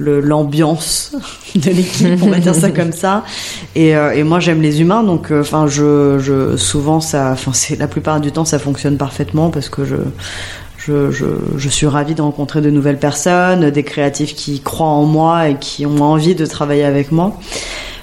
l'ambiance 0.00 1.12
de 1.54 1.70
l'équipe, 1.70 2.22
on 2.22 2.30
va 2.30 2.38
dire 2.38 2.54
ça 2.54 2.70
comme 2.76 2.92
ça. 2.92 3.24
Et, 3.74 3.96
euh, 3.96 4.12
et 4.12 4.22
moi, 4.22 4.40
j'aime 4.40 4.62
les 4.62 4.80
humains, 4.80 5.02
donc 5.02 5.30
euh, 5.30 5.40
enfin, 5.40 5.66
je, 5.66 6.18
je 6.18 6.56
souvent 6.56 7.00
ça, 7.00 7.30
enfin, 7.32 7.52
c'est 7.52 7.76
la 7.76 7.88
plupart 7.88 8.20
du 8.20 8.32
temps, 8.32 8.44
ça 8.44 8.58
fonctionne 8.58 8.96
parfaitement 8.96 9.50
parce 9.50 9.68
que 9.68 9.84
je 9.84 9.96
je, 10.86 11.10
je, 11.10 11.26
je 11.58 11.68
suis 11.68 11.86
ravie 11.86 12.14
de 12.14 12.22
rencontrer 12.22 12.62
de 12.62 12.70
nouvelles 12.70 12.98
personnes, 12.98 13.70
des 13.70 13.82
créatifs 13.82 14.34
qui 14.34 14.60
croient 14.60 14.86
en 14.86 15.04
moi 15.04 15.50
et 15.50 15.56
qui 15.56 15.84
ont 15.84 16.00
envie 16.00 16.34
de 16.34 16.46
travailler 16.46 16.84
avec 16.84 17.12
moi. 17.12 17.38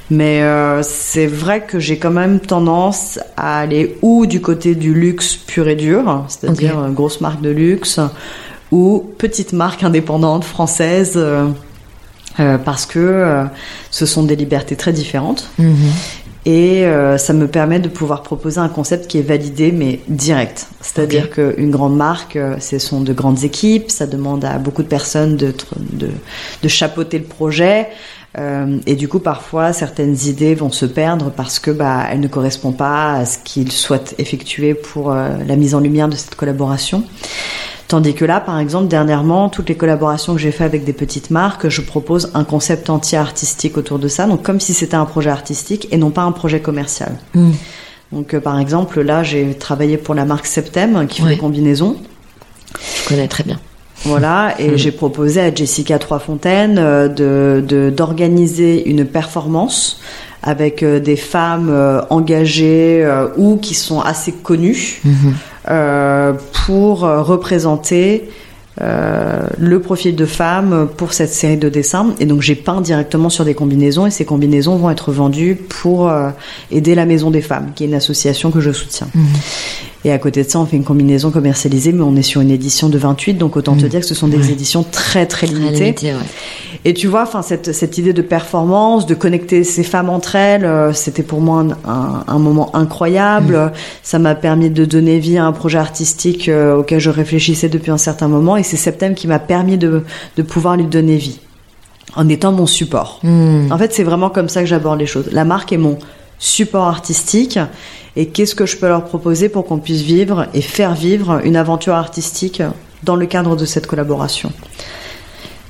Mais 0.09 0.41
euh, 0.41 0.83
c'est 0.83 1.25
vrai 1.25 1.65
que 1.65 1.79
j'ai 1.79 1.97
quand 1.97 2.11
même 2.11 2.39
tendance 2.39 3.19
à 3.35 3.59
aller 3.59 3.97
ou 4.01 4.25
du 4.25 4.41
côté 4.41 4.75
du 4.75 4.93
luxe 4.93 5.35
pur 5.35 5.67
et 5.67 5.75
dur, 5.75 6.23
c'est-à-dire 6.27 6.89
grosse 6.91 7.19
marque 7.19 7.41
de 7.41 7.49
luxe, 7.49 7.99
ou 8.71 9.03
petite 9.17 9.53
marque 9.53 9.83
indépendante 9.83 10.45
française, 10.45 11.19
euh, 12.39 12.57
parce 12.57 12.85
que 12.85 12.99
euh, 12.99 13.43
ce 13.91 14.05
sont 14.05 14.23
des 14.23 14.35
libertés 14.35 14.75
très 14.75 14.93
différentes. 14.93 15.49
Mhm. 15.57 15.75
Et 16.45 16.85
euh, 16.85 17.17
ça 17.17 17.33
me 17.33 17.45
permet 17.45 17.81
de 17.81 17.89
pouvoir 17.89 18.23
proposer 18.23 18.59
un 18.59 18.69
concept 18.69 19.07
qui 19.07 19.17
est 19.17 19.21
validé 19.21 19.73
mais 19.73 19.99
direct. 20.07 20.67
C'est-à-dire 20.79 21.25
Ok. 21.25 21.55
qu'une 21.55 21.71
grande 21.71 21.97
marque, 21.97 22.37
euh, 22.37 22.55
ce 22.61 22.79
sont 22.79 23.01
de 23.01 23.11
grandes 23.11 23.43
équipes, 23.43 23.91
ça 23.91 24.07
demande 24.07 24.45
à 24.45 24.57
beaucoup 24.57 24.81
de 24.81 24.87
personnes 24.87 25.35
de, 25.35 25.53
de, 25.77 26.09
de 26.63 26.67
chapeauter 26.69 27.17
le 27.17 27.25
projet. 27.25 27.89
Euh, 28.37 28.77
et 28.85 28.95
du 28.95 29.09
coup, 29.09 29.19
parfois, 29.19 29.73
certaines 29.73 30.15
idées 30.25 30.55
vont 30.55 30.71
se 30.71 30.85
perdre 30.85 31.31
parce 31.31 31.59
que 31.59 31.69
bah, 31.71 32.05
elles 32.09 32.21
ne 32.21 32.29
correspondent 32.29 32.77
pas 32.77 33.15
à 33.15 33.25
ce 33.25 33.39
qu'ils 33.43 33.73
souhaitent 33.73 34.15
effectuer 34.17 34.73
pour 34.73 35.11
la 35.13 35.55
mise 35.57 35.75
en 35.75 35.81
lumière 35.81 36.07
de 36.07 36.15
cette 36.15 36.35
collaboration. 36.35 37.03
Tandis 37.87 38.13
que 38.13 38.25
là, 38.25 38.41
par 38.41 38.59
exemple, 38.59 38.87
dernièrement, 38.89 39.47
toutes 39.47 39.69
les 39.69 39.75
collaborations 39.75 40.33
que 40.35 40.41
j'ai 40.41 40.51
fait 40.51 40.65
avec 40.65 40.83
des 40.83 40.91
petites 40.91 41.31
marques, 41.31 41.69
je 41.69 41.79
propose 41.81 42.31
un 42.33 42.43
concept 42.43 42.89
entier 42.89 43.17
artistique 43.17 43.77
autour 43.77 43.97
de 43.97 44.09
ça, 44.09 44.25
donc 44.27 44.43
comme 44.43 44.59
si 44.59 44.73
c'était 44.73 44.95
un 44.97 45.05
projet 45.05 45.29
artistique 45.29 45.87
et 45.91 45.97
non 45.97 46.09
pas 46.09 46.23
un 46.23 46.33
projet 46.33 46.59
commercial. 46.59 47.13
Hmm. 47.33 47.51
Donc, 48.11 48.33
euh, 48.33 48.41
par 48.41 48.59
exemple, 48.59 49.01
là, 49.01 49.23
j'ai 49.23 49.53
travaillé 49.53 49.97
pour 49.97 50.15
la 50.15 50.25
marque 50.25 50.47
Septem 50.47 51.07
qui 51.07 51.19
fait 51.21 51.23
Ouais. 51.27 51.33
des 51.35 51.37
combinaisons. 51.37 51.95
Je 53.03 53.07
connais 53.07 53.27
très 53.29 53.43
bien. 53.45 53.59
Voilà, 54.03 54.53
et 54.59 54.71
Mhm. 54.71 54.77
j'ai 54.77 54.91
proposé 54.91 55.39
à 55.41 55.53
Jessica 55.55 55.97
Troisfontaine 55.97 56.77
euh, 56.79 57.07
de 57.07 57.63
de- 57.65 57.89
d'organiser 57.89 58.87
une 58.89 59.05
performance 59.05 60.01
avec 60.43 60.83
euh, 60.83 60.99
des 60.99 61.15
femmes 61.15 61.71
engagées 62.09 63.09
ou 63.37 63.57
qui 63.57 63.73
sont 63.75 64.01
assez 64.01 64.31
connues 64.33 64.99
Mhm. 65.03 65.33
Euh, 65.69 66.33
pour 66.65 67.03
euh, 67.03 67.21
représenter 67.21 68.29
euh, 68.81 69.47
le 69.57 69.79
profil 69.81 70.15
de 70.15 70.25
femme 70.25 70.87
pour 70.97 71.13
cette 71.13 71.33
série 71.33 71.57
de 71.57 71.69
dessins. 71.69 72.07
Et 72.19 72.25
donc 72.25 72.41
j'ai 72.41 72.55
peint 72.55 72.81
directement 72.81 73.29
sur 73.29 73.43
des 73.45 73.53
combinaisons 73.53 74.05
et 74.05 74.11
ces 74.11 74.25
combinaisons 74.25 74.75
vont 74.75 74.89
être 74.89 75.11
vendues 75.11 75.55
pour 75.55 76.09
euh, 76.09 76.29
aider 76.71 76.95
la 76.95 77.05
Maison 77.05 77.31
des 77.31 77.41
Femmes, 77.41 77.71
qui 77.75 77.83
est 77.83 77.87
une 77.87 77.93
association 77.95 78.51
que 78.51 78.59
je 78.61 78.71
soutiens. 78.71 79.07
Mhm. 79.15 79.25
Et 80.05 80.11
à 80.11 80.19
côté 80.19 80.43
de 80.43 80.49
ça, 80.49 80.59
on 80.59 80.65
fait 80.65 80.77
une 80.77 80.83
combinaison 80.85 81.31
commercialisée, 81.31 81.91
mais 81.91 82.03
on 82.03 82.15
est 82.15 82.21
sur 82.21 82.39
une 82.39 82.51
édition 82.51 82.87
de 82.87 82.97
28, 82.97 83.33
donc 83.33 83.57
autant 83.57 83.75
te 83.75 83.85
dire 83.85 83.99
que 84.01 84.05
ce 84.05 84.15
sont 84.15 84.27
des 84.29 84.51
éditions 84.51 84.85
très 84.89 85.25
très 85.25 85.47
Très 85.47 85.55
limitées. 85.55 86.13
ouais. 86.13 86.19
Et 86.85 86.93
tu 86.93 87.07
vois, 87.07 87.23
enfin 87.23 87.41
cette, 87.41 87.73
cette 87.73 87.97
idée 87.97 88.13
de 88.13 88.21
performance, 88.21 89.05
de 89.05 89.15
connecter 89.15 89.63
ces 89.65 89.83
femmes 89.83 90.09
entre 90.09 90.35
elles, 90.35 90.63
euh, 90.63 90.93
c'était 90.93 91.23
pour 91.23 91.41
moi 91.41 91.59
un, 91.85 91.89
un- 91.91 92.23
un 92.27 92.39
moment 92.39 92.73
incroyable. 92.75 93.71
Ça 94.03 94.19
m'a 94.19 94.35
permis 94.35 94.69
de 94.69 94.85
donner 94.85 95.19
vie 95.19 95.37
à 95.37 95.45
un 95.45 95.51
projet 95.51 95.79
artistique 95.79 96.47
euh, 96.47 96.77
auquel 96.77 96.99
je 96.99 97.09
réfléchissais 97.09 97.67
depuis 97.67 97.91
un 97.91 97.97
certain 97.97 98.27
moment, 98.27 98.55
et 98.55 98.63
c'est 98.67 98.77
Septem 98.77 99.15
qui 99.15 99.27
m'a 99.27 99.39
permis 99.39 99.77
de, 99.77 100.03
de 100.35 100.41
pouvoir 100.43 100.77
lui 100.77 100.85
donner 100.85 101.17
vie, 101.17 101.39
en 102.15 102.29
étant 102.29 102.51
mon 102.51 102.65
support. 102.65 103.19
Hmm. 103.23 103.71
En 103.71 103.77
fait, 103.77 103.93
c'est 103.93 104.03
vraiment 104.03 104.29
comme 104.29 104.49
ça 104.49 104.61
que 104.61 104.67
j'aborde 104.67 104.99
les 104.99 105.07
choses. 105.07 105.29
La 105.31 105.45
marque 105.45 105.73
est 105.73 105.77
mon 105.77 105.97
support 106.39 106.87
artistique, 106.87 107.59
et 108.15 108.27
qu'est-ce 108.27 108.55
que 108.55 108.65
je 108.65 108.77
peux 108.77 108.87
leur 108.87 109.05
proposer 109.05 109.49
pour 109.49 109.65
qu'on 109.65 109.79
puisse 109.79 110.01
vivre 110.01 110.47
et 110.53 110.61
faire 110.61 110.93
vivre 110.93 111.41
une 111.43 111.55
aventure 111.55 111.95
artistique 111.95 112.61
dans 113.03 113.15
le 113.15 113.25
cadre 113.25 113.55
de 113.55 113.65
cette 113.65 113.87
collaboration? 113.87 114.51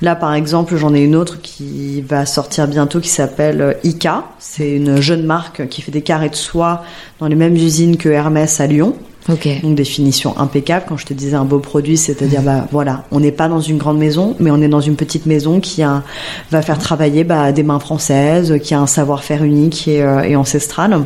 Là, 0.00 0.14
par 0.14 0.32
exemple, 0.34 0.76
j'en 0.76 0.94
ai 0.94 1.00
une 1.00 1.16
autre 1.16 1.40
qui 1.40 2.02
va 2.02 2.24
sortir 2.24 2.68
bientôt 2.68 3.00
qui 3.00 3.08
s'appelle 3.08 3.60
euh, 3.60 3.72
Ika. 3.82 4.24
C'est 4.38 4.70
une 4.76 5.00
jeune 5.00 5.24
marque 5.24 5.68
qui 5.68 5.82
fait 5.82 5.90
des 5.90 6.02
carrés 6.02 6.28
de 6.28 6.36
soie 6.36 6.84
dans 7.18 7.26
les 7.26 7.34
mêmes 7.34 7.56
usines 7.56 7.96
que 7.96 8.08
Hermès 8.08 8.60
à 8.60 8.66
Lyon. 8.68 8.94
Ok. 9.28 9.48
Donc 9.62 9.74
des 9.74 9.84
finitions 9.84 10.38
impeccables. 10.38 10.86
Quand 10.88 10.96
je 10.96 11.06
te 11.06 11.14
disais 11.14 11.36
un 11.36 11.44
beau 11.44 11.58
produit, 11.58 11.96
c'est-à-dire 11.96 12.42
bah 12.42 12.66
voilà, 12.70 13.04
on 13.10 13.20
n'est 13.20 13.32
pas 13.32 13.48
dans 13.48 13.60
une 13.60 13.76
grande 13.76 13.98
maison, 13.98 14.34
mais 14.40 14.50
on 14.50 14.60
est 14.62 14.68
dans 14.68 14.80
une 14.80 14.96
petite 14.96 15.26
maison 15.26 15.60
qui 15.60 15.82
a, 15.82 16.02
va 16.50 16.62
faire 16.62 16.78
travailler 16.78 17.24
bah, 17.24 17.52
des 17.52 17.62
mains 17.62 17.80
françaises, 17.80 18.58
qui 18.62 18.74
a 18.74 18.80
un 18.80 18.86
savoir-faire 18.86 19.44
unique 19.44 19.86
et, 19.86 20.02
euh, 20.02 20.22
et 20.22 20.36
ancestral. 20.36 21.02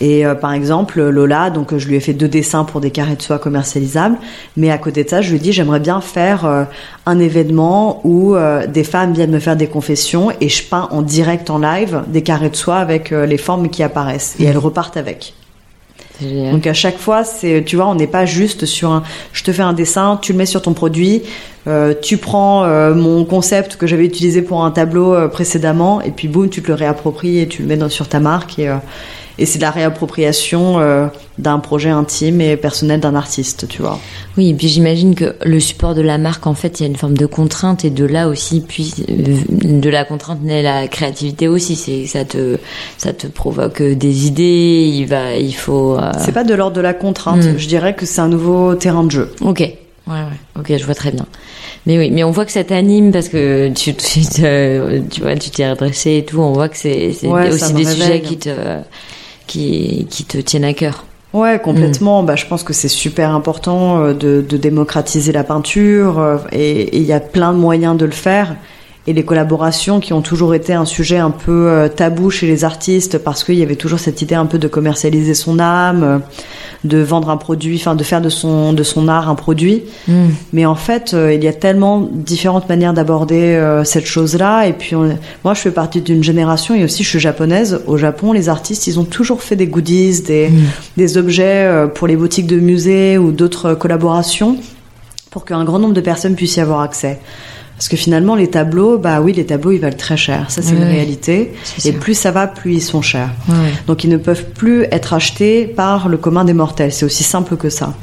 Et 0.00 0.24
euh, 0.24 0.34
par 0.34 0.52
exemple, 0.52 1.02
Lola, 1.02 1.50
donc 1.50 1.76
je 1.76 1.86
lui 1.86 1.96
ai 1.96 2.00
fait 2.00 2.14
deux 2.14 2.28
dessins 2.28 2.64
pour 2.64 2.80
des 2.80 2.90
carrés 2.90 3.16
de 3.16 3.22
soie 3.22 3.38
commercialisables, 3.38 4.16
mais 4.56 4.70
à 4.70 4.78
côté 4.78 5.04
de 5.04 5.08
ça, 5.08 5.20
je 5.20 5.30
lui 5.30 5.36
ai 5.36 5.40
dit 5.40 5.52
j'aimerais 5.52 5.80
bien 5.80 6.00
faire 6.00 6.46
euh, 6.46 6.64
un 7.06 7.18
événement 7.18 8.00
où 8.04 8.34
euh, 8.34 8.66
des 8.66 8.84
femmes 8.84 9.12
viennent 9.12 9.30
me 9.30 9.40
faire 9.40 9.56
des 9.56 9.66
confessions 9.66 10.30
et 10.40 10.48
je 10.48 10.62
peins 10.64 10.88
en 10.90 11.02
direct 11.02 11.50
en 11.50 11.58
live 11.58 12.02
des 12.08 12.22
carrés 12.22 12.50
de 12.50 12.56
soie 12.56 12.78
avec 12.78 13.10
les 13.10 13.38
formes 13.38 13.68
qui 13.68 13.82
apparaissent 13.82 14.36
et 14.38 14.44
elles 14.44 14.58
repartent 14.58 14.96
avec. 14.96 15.34
Donc 16.20 16.66
à 16.66 16.74
chaque 16.74 16.98
fois, 16.98 17.24
c'est, 17.24 17.64
tu 17.64 17.76
vois, 17.76 17.88
on 17.88 17.94
n'est 17.94 18.06
pas 18.06 18.26
juste 18.26 18.66
sur 18.66 18.90
un, 18.90 19.02
je 19.32 19.42
te 19.42 19.52
fais 19.52 19.62
un 19.62 19.72
dessin, 19.72 20.18
tu 20.20 20.32
le 20.32 20.38
mets 20.38 20.46
sur 20.46 20.62
ton 20.62 20.72
produit, 20.72 21.22
euh, 21.66 21.94
tu 22.00 22.16
prends 22.16 22.64
euh, 22.64 22.94
mon 22.94 23.24
concept 23.24 23.76
que 23.76 23.86
j'avais 23.86 24.04
utilisé 24.04 24.42
pour 24.42 24.64
un 24.64 24.70
tableau 24.70 25.14
euh, 25.14 25.28
précédemment, 25.28 26.00
et 26.00 26.10
puis 26.10 26.28
boum, 26.28 26.48
tu 26.48 26.62
te 26.62 26.68
le 26.68 26.74
réappropries 26.74 27.38
et 27.38 27.48
tu 27.48 27.62
le 27.62 27.68
mets 27.68 27.76
dans, 27.76 27.88
sur 27.88 28.08
ta 28.08 28.20
marque, 28.20 28.58
et, 28.58 28.68
euh, 28.68 28.76
et 29.40 29.46
c'est 29.46 29.58
de 29.58 29.62
la 29.62 29.70
réappropriation 29.70 30.78
euh, 30.80 31.06
d'un 31.38 31.58
projet 31.58 31.88
intime 31.90 32.40
et 32.40 32.56
personnel 32.56 33.00
d'un 33.00 33.14
artiste, 33.14 33.66
tu 33.68 33.82
vois. 33.82 33.98
Oui, 34.36 34.50
et 34.50 34.54
puis 34.54 34.68
j'imagine 34.68 35.14
que 35.14 35.34
le 35.44 35.58
support 35.58 35.94
de 35.94 36.02
la 36.02 36.18
marque, 36.18 36.46
en 36.46 36.54
fait, 36.54 36.78
il 36.78 36.82
y 36.82 36.86
a 36.86 36.88
une 36.88 36.96
forme 36.96 37.16
de 37.16 37.26
contrainte 37.26 37.84
et 37.84 37.90
de 37.90 38.04
là 38.04 38.28
aussi, 38.28 38.60
puis 38.60 38.92
euh, 39.08 39.38
de 39.80 39.90
la 39.90 40.04
contrainte 40.04 40.42
naît 40.42 40.62
la 40.62 40.86
créativité 40.88 41.48
aussi. 41.48 41.74
C'est 41.76 42.06
ça 42.06 42.24
te 42.24 42.58
ça 42.98 43.12
te 43.12 43.26
provoque 43.26 43.82
des 43.82 44.26
idées. 44.26 44.90
Il 44.94 45.06
va, 45.06 45.34
il 45.36 45.54
faut. 45.54 45.96
euh, 45.98 46.12
C'est 46.24 46.32
pas 46.32 46.44
de 46.44 46.54
l'ordre 46.54 46.76
de 46.76 46.80
la 46.82 46.94
contrainte, 46.94 47.42
Mm. 47.44 47.58
je 47.58 47.66
dirais 47.68 47.94
que 47.94 48.06
c'est 48.06 48.20
un 48.20 48.28
nouveau 48.28 48.74
terrain 48.74 49.02
de 49.04 49.10
jeu. 49.10 49.32
Ok. 49.40 49.60
Ouais, 49.60 49.76
ouais. 50.06 50.58
Ok, 50.58 50.72
je 50.76 50.84
vois 50.84 50.94
très 50.94 51.12
bien. 51.12 51.26
Mais 51.86 51.96
oui, 51.98 52.10
mais 52.10 52.24
on 52.24 52.30
voit 52.30 52.44
que 52.44 52.52
ça 52.52 52.62
t'anime 52.64 53.10
parce 53.12 53.28
que 53.28 53.68
tu, 53.70 53.94
tu, 53.94 54.20
te- 54.22 54.98
tu 55.08 55.20
vois, 55.22 55.34
tu 55.36 55.50
t'es 55.50 55.70
redressé 55.70 56.16
et 56.18 56.24
tout. 56.24 56.40
On 56.40 56.52
voit 56.52 56.68
que 56.68 56.76
c'est 56.76 57.12
c'est 57.12 57.28
Ouais, 57.28 57.48
aussi 57.50 57.72
des 57.72 57.84
réveille. 57.84 57.94
sujets 57.96 58.20
qui 58.20 58.36
te 58.36 58.50
qui 59.50 60.24
te 60.24 60.38
tiennent 60.38 60.64
à 60.64 60.74
cœur. 60.74 61.04
Ouais, 61.32 61.60
complètement. 61.62 62.22
Bah, 62.22 62.34
je 62.34 62.46
pense 62.46 62.64
que 62.64 62.72
c'est 62.72 62.88
super 62.88 63.30
important 63.30 64.00
euh, 64.00 64.14
de, 64.14 64.44
de 64.46 64.56
démocratiser 64.56 65.32
la 65.32 65.44
peinture 65.44 66.18
euh, 66.18 66.38
et 66.50 66.96
il 66.96 67.04
y 67.04 67.12
a 67.12 67.20
plein 67.20 67.52
de 67.52 67.58
moyens 67.58 67.96
de 67.96 68.04
le 68.04 68.10
faire. 68.12 68.56
Et 69.06 69.14
les 69.14 69.24
collaborations 69.24 69.98
qui 69.98 70.12
ont 70.12 70.20
toujours 70.20 70.54
été 70.54 70.74
un 70.74 70.84
sujet 70.84 71.16
un 71.16 71.30
peu 71.30 71.68
euh, 71.68 71.88
tabou 71.88 72.28
chez 72.30 72.46
les 72.46 72.64
artistes 72.64 73.16
parce 73.16 73.44
qu'il 73.44 73.54
y 73.54 73.62
avait 73.62 73.74
toujours 73.76 73.98
cette 73.98 74.20
idée 74.20 74.34
un 74.34 74.44
peu 74.44 74.58
de 74.58 74.68
commercialiser 74.68 75.32
son 75.32 75.58
âme, 75.58 76.20
de 76.84 76.98
vendre 76.98 77.30
un 77.30 77.38
produit, 77.38 77.76
enfin 77.76 77.94
de 77.94 78.04
faire 78.04 78.20
de 78.20 78.28
son 78.28 78.74
de 78.74 78.82
son 78.82 79.08
art 79.08 79.30
un 79.30 79.34
produit. 79.34 79.84
Mm. 80.06 80.26
Mais 80.52 80.66
en 80.66 80.74
fait, 80.74 81.14
euh, 81.14 81.32
il 81.32 81.42
y 81.42 81.48
a 81.48 81.54
tellement 81.54 82.06
différentes 82.12 82.68
manières 82.68 82.92
d'aborder 82.92 83.40
euh, 83.54 83.84
cette 83.84 84.04
chose-là. 84.04 84.66
Et 84.66 84.74
puis, 84.74 84.94
on- 84.94 85.16
moi, 85.44 85.54
je 85.54 85.60
fais 85.60 85.70
partie 85.70 86.02
d'une 86.02 86.22
génération 86.22 86.74
et 86.74 86.84
aussi 86.84 87.02
je 87.02 87.08
suis 87.08 87.20
japonaise. 87.20 87.80
Au 87.86 87.96
Japon, 87.96 88.32
les 88.34 88.50
artistes, 88.50 88.86
ils 88.86 89.00
ont 89.00 89.04
toujours 89.04 89.42
fait 89.42 89.56
des 89.56 89.66
goodies, 89.66 90.20
des, 90.22 90.50
des 90.98 91.16
objets 91.16 91.68
pour 91.94 92.06
les 92.06 92.16
boutiques 92.16 92.46
de 92.46 92.60
musées 92.60 93.16
ou 93.16 93.32
d'autres 93.32 93.72
collaborations 93.72 94.58
pour 95.30 95.46
qu'un 95.46 95.64
grand 95.64 95.78
nombre 95.78 95.94
de 95.94 96.00
personnes 96.02 96.34
puissent 96.34 96.56
y 96.56 96.60
avoir 96.60 96.80
accès. 96.82 97.18
Parce 97.80 97.88
que 97.88 97.96
finalement, 97.96 98.34
les 98.34 98.48
tableaux, 98.48 98.98
bah 98.98 99.22
oui, 99.22 99.32
les 99.32 99.46
tableaux, 99.46 99.72
ils 99.72 99.80
valent 99.80 99.96
très 99.96 100.18
cher. 100.18 100.50
Ça, 100.50 100.60
c'est 100.60 100.74
une 100.74 100.82
réalité. 100.82 101.54
Et 101.86 101.92
plus 101.92 102.12
ça 102.12 102.30
va, 102.30 102.46
plus 102.46 102.74
ils 102.74 102.82
sont 102.82 103.00
chers. 103.00 103.30
Donc 103.86 104.04
ils 104.04 104.10
ne 104.10 104.18
peuvent 104.18 104.44
plus 104.50 104.82
être 104.90 105.14
achetés 105.14 105.64
par 105.64 106.10
le 106.10 106.18
commun 106.18 106.44
des 106.44 106.52
mortels. 106.52 106.92
C'est 106.92 107.06
aussi 107.06 107.24
simple 107.24 107.56
que 107.56 107.70
ça. 107.70 107.94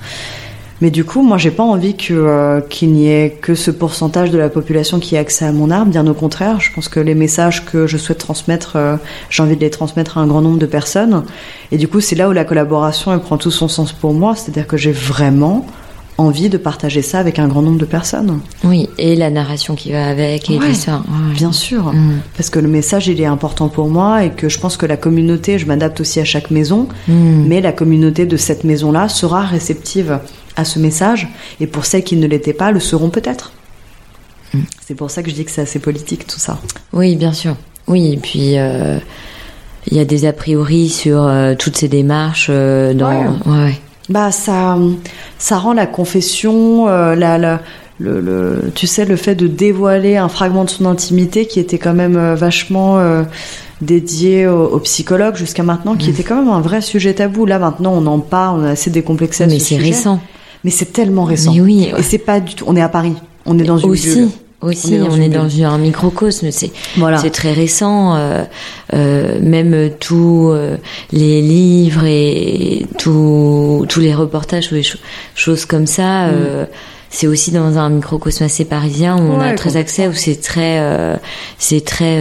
Mais 0.82 0.90
du 0.90 1.04
coup, 1.04 1.22
moi, 1.22 1.38
j'ai 1.38 1.52
pas 1.52 1.62
envie 1.62 1.96
que 1.96 2.12
euh, 2.12 2.60
qu'il 2.60 2.92
n'y 2.92 3.08
ait 3.08 3.38
que 3.40 3.54
ce 3.54 3.70
pourcentage 3.70 4.32
de 4.32 4.40
la 4.40 4.50
population 4.50 5.00
qui 5.00 5.14
ait 5.14 5.20
accès 5.20 5.46
à 5.46 5.52
mon 5.52 5.70
art. 5.70 5.86
Bien 5.86 6.08
au 6.08 6.16
contraire, 6.16 6.60
je 6.60 6.74
pense 6.74 6.90
que 6.90 7.00
les 7.00 7.14
messages 7.14 7.64
que 7.64 7.86
je 7.86 7.98
souhaite 7.98 8.18
transmettre, 8.18 8.78
euh, 8.78 8.98
j'ai 9.30 9.44
envie 9.44 9.56
de 9.56 9.62
les 9.62 9.70
transmettre 9.70 10.18
à 10.18 10.22
un 10.22 10.28
grand 10.28 10.42
nombre 10.42 10.58
de 10.58 10.66
personnes. 10.66 11.24
Et 11.72 11.78
du 11.78 11.88
coup, 11.88 12.00
c'est 12.00 12.16
là 12.16 12.30
où 12.30 12.32
la 12.32 12.46
collaboration 12.46 13.14
elle 13.14 13.20
prend 13.20 13.38
tout 13.38 13.52
son 13.52 13.68
sens 13.68 13.92
pour 13.94 14.16
moi. 14.16 14.36
C'est-à-dire 14.36 14.66
que 14.66 14.76
j'ai 14.78 14.92
vraiment 14.92 15.68
envie 16.18 16.50
de 16.50 16.58
partager 16.58 17.02
ça 17.02 17.20
avec 17.20 17.38
un 17.40 17.48
grand 17.48 17.62
nombre 17.62 17.78
de 17.78 17.86
personnes. 17.86 18.40
Oui, 18.64 18.90
et 18.98 19.16
la 19.16 19.30
narration 19.30 19.76
qui 19.76 19.92
va 19.92 20.08
avec 20.08 20.50
et 20.50 20.58
Ouais, 20.58 20.70
tout 20.70 20.74
ça. 20.74 21.04
Ouais. 21.08 21.34
Bien 21.36 21.52
sûr. 21.52 21.94
Mm. 21.94 22.22
Parce 22.36 22.50
que 22.50 22.60
le 22.60 22.68
message, 22.68 23.08
il 23.08 23.22
est 23.22 23.26
important 23.26 23.70
pour 23.70 23.88
moi 23.90 24.24
et 24.24 24.32
que 24.32 24.50
je 24.50 24.60
pense 24.60 24.78
que 24.78 24.86
la 24.86 24.98
communauté, 24.98 25.60
je 25.60 25.66
m'adapte 25.68 26.00
aussi 26.02 26.20
à 26.20 26.26
chaque 26.26 26.50
maison, 26.52 26.88
Mm. 27.08 27.46
mais 27.48 27.62
la 27.62 27.72
communauté 27.72 28.26
de 28.26 28.36
cette 28.38 28.64
maison-là 28.64 29.10
sera 29.10 29.42
réceptive 29.44 30.20
à 30.56 30.66
ce 30.66 30.80
message 30.80 31.28
et 31.60 31.68
pour 31.68 31.86
celles 31.86 32.04
qui 32.04 32.16
ne 32.16 32.26
l'étaient 32.28 32.54
pas, 32.54 32.72
le 32.72 32.80
seront 32.80 33.10
peut-être. 33.10 33.52
Mm. 34.54 34.60
C'est 34.86 34.96
pour 34.96 35.12
ça 35.12 35.22
que 35.22 35.30
je 35.30 35.36
dis 35.36 35.46
que 35.46 35.52
c'est 35.52 35.62
assez 35.62 35.80
politique 35.80 36.26
tout 36.26 36.40
ça. 36.40 36.58
Oui, 36.94 37.16
bien 37.16 37.34
sûr. 37.34 37.56
Oui, 37.88 38.14
et 38.14 38.18
puis 38.18 38.58
euh, 38.58 38.98
il 39.90 39.96
y 39.98 40.00
a 40.00 40.06
des 40.06 40.26
a 40.26 40.34
priori 40.34 40.90
sur 40.90 41.22
euh, 41.24 41.54
toutes 41.58 41.78
ces 41.78 41.88
démarches 41.88 42.48
euh, 42.50 42.94
dans. 42.94 43.38
Ouais. 43.46 43.80
Bah 44.10 44.32
ça, 44.32 44.78
ça 45.38 45.58
rend 45.58 45.74
la 45.74 45.86
confession, 45.86 46.88
euh, 46.88 47.16
la, 47.16 47.38
la- 47.38 47.62
le, 48.00 48.22
le- 48.22 48.72
tu 48.76 48.86
sais, 48.88 49.06
le 49.06 49.16
fait 49.16 49.36
de 49.36 49.48
dévoiler 49.48 50.18
un 50.18 50.30
fragment 50.30 50.64
de 50.66 50.70
son 50.70 50.86
intimité 50.86 51.46
qui 51.48 51.60
était 51.60 51.78
quand 51.80 51.94
même 51.96 52.16
euh, 52.16 52.36
vachement 52.36 53.00
euh, 53.00 53.24
dédié 53.82 54.48
aux, 54.48 54.66
aux 54.68 54.80
psychologues 54.80 55.36
jusqu'à 55.36 55.64
maintenant, 55.64 55.96
Mm. 55.96 55.98
qui 55.98 56.10
était 56.12 56.24
quand 56.24 56.36
même 56.36 56.50
un 56.50 56.62
vrai 56.62 56.82
sujet 56.82 57.14
tabou. 57.16 57.46
Là 57.46 57.60
maintenant, 57.60 57.94
on 57.96 58.06
en 58.06 58.20
parle, 58.20 58.62
on 58.62 58.64
a 58.66 58.70
assez 58.72 58.90
décomplexé. 58.92 59.44
à 59.44 59.48
Mais 59.48 59.60
ce 59.60 59.66
c'est 59.70 59.78
récent. 59.78 60.20
Mais 60.64 60.72
c'est 60.72 60.92
tellement 60.94 61.24
récent. 61.24 61.54
Mais 61.54 61.62
oui, 61.62 61.92
Et 61.98 62.04
c'est 62.04 62.18
pas 62.18 62.40
du 62.40 62.56
tout. 62.56 62.66
On 62.68 62.76
est 62.76 62.82
à 62.82 62.90
Paris. 62.90 63.14
On 63.46 63.58
est 63.60 63.64
dans 63.64 63.78
une 63.78 63.90
aussi. 63.90 64.14
bulle. 64.16 64.30
Aussi, 64.62 64.98
On 65.08 65.22
est 65.22 65.30
dans 65.30 65.46
on 65.46 65.50
est 65.50 65.64
un 65.64 65.78
microcosme. 65.78 66.50
C'est 66.52 66.72
Voilà. 66.98 67.18
c'est 67.18 67.30
très 67.30 67.54
récent. 67.54 68.16
euh, 68.16 68.44
euh, 68.94 69.38
même 69.42 69.92
tous 70.00 70.50
euh, 70.50 70.78
les 71.12 71.42
livres 71.42 72.06
et 72.06 72.86
tous 72.98 73.86
tous 73.88 74.00
les 74.00 74.16
reportages 74.16 74.72
ou 74.72 74.76
les 74.76 74.84
cho- 74.84 74.98
choses 75.36 75.66
comme 75.66 75.86
ça. 75.86 76.26
euh, 76.28 76.66
c'est 77.10 77.28
aussi 77.28 77.52
dans 77.52 77.78
un 77.78 77.90
microcosme 77.90 78.44
assez 78.44 78.66
parisien 78.66 79.16
où 79.18 79.22
on 79.32 79.40
a 79.40 79.54
très 79.54 79.78
accès, 79.78 80.08
où 80.08 80.14
c'est 80.14 80.42
très, 80.42 80.80
euh, 80.80 81.16
c'est 81.58 81.86
très 81.86 82.18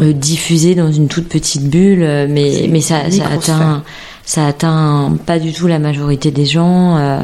diffusé 0.00 0.74
dans 0.74 0.90
une 0.90 1.08
toute 1.08 1.28
petite 1.28 1.68
bulle, 1.68 2.00
mais 2.30 2.68
mais 2.70 2.80
ça, 2.80 3.10
ça 3.10 3.24
atteint, 3.30 3.82
ça 4.24 4.46
atteint 4.46 5.14
pas 5.26 5.38
du 5.38 5.52
tout 5.52 5.66
la 5.66 5.78
majorité 5.78 6.30
des 6.30 6.46
gens, 6.46 6.96
euh, 6.96 7.18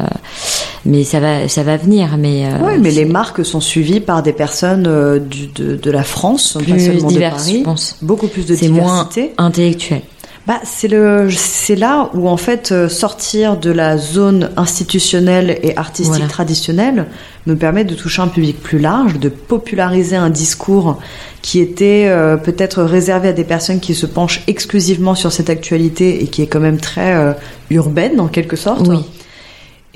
mais 0.87 1.03
ça 1.03 1.19
va, 1.19 1.47
ça 1.47 1.61
va 1.63 1.77
venir. 1.77 2.17
Mais 2.17 2.45
euh, 2.45 2.65
Ouais, 2.65 2.77
mais 2.77 2.91
les 2.91 3.05
marques 3.05 3.45
sont 3.45 3.61
suivies 3.61 3.99
par 3.99 4.23
des 4.23 4.33
personnes 4.33 4.85
euh, 4.87 5.19
du, 5.19 5.47
de, 5.47 5.75
de 5.75 5.91
la 5.91 6.03
France, 6.03 6.53
pas 6.53 6.59
plus 6.61 6.79
seulement 6.85 7.07
diverses, 7.07 7.45
de 7.45 7.49
Paris. 7.51 7.59
je 7.59 7.63
pense. 7.65 7.97
Beaucoup 8.01 8.27
plus 8.27 8.45
de 8.45 8.55
C'est 8.55 8.69
moins 8.69 9.03
diversité. 9.09 9.33
intellectuel. 9.37 10.01
Bah, 10.47 10.61
c'est 10.63 10.87
le, 10.87 11.27
c'est 11.29 11.75
là 11.75 12.09
où 12.13 12.29
en 12.29 12.37
fait 12.37 12.71
euh, 12.71 12.87
sortir 12.87 13.57
de 13.57 13.69
la 13.69 13.97
zone 13.97 14.49
institutionnelle 14.55 15.59
et 15.61 15.75
artistique 15.75 16.13
Voilà. 16.13 16.27
traditionnelle 16.27 17.07
me 17.47 17.55
permet 17.57 17.83
de 17.83 17.93
toucher 17.93 18.21
un 18.21 18.29
public 18.29 18.61
plus 18.63 18.79
large, 18.79 19.19
de 19.19 19.27
populariser 19.27 20.15
un 20.15 20.29
discours 20.29 20.99
qui 21.41 21.59
était 21.59 22.05
euh, 22.07 22.37
peut-être 22.37 22.83
réservé 22.83 23.27
à 23.27 23.33
des 23.33 23.43
personnes 23.43 23.81
qui 23.81 23.93
se 23.93 24.05
penchent 24.05 24.43
exclusivement 24.47 25.15
sur 25.15 25.33
cette 25.33 25.49
actualité 25.49 26.23
et 26.23 26.27
qui 26.27 26.41
est 26.43 26.47
quand 26.47 26.61
même 26.61 26.77
très 26.79 27.13
euh, 27.15 27.33
urbaine 27.69 28.21
en 28.21 28.27
quelque 28.27 28.55
sorte. 28.55 28.87
Oui. 28.87 28.99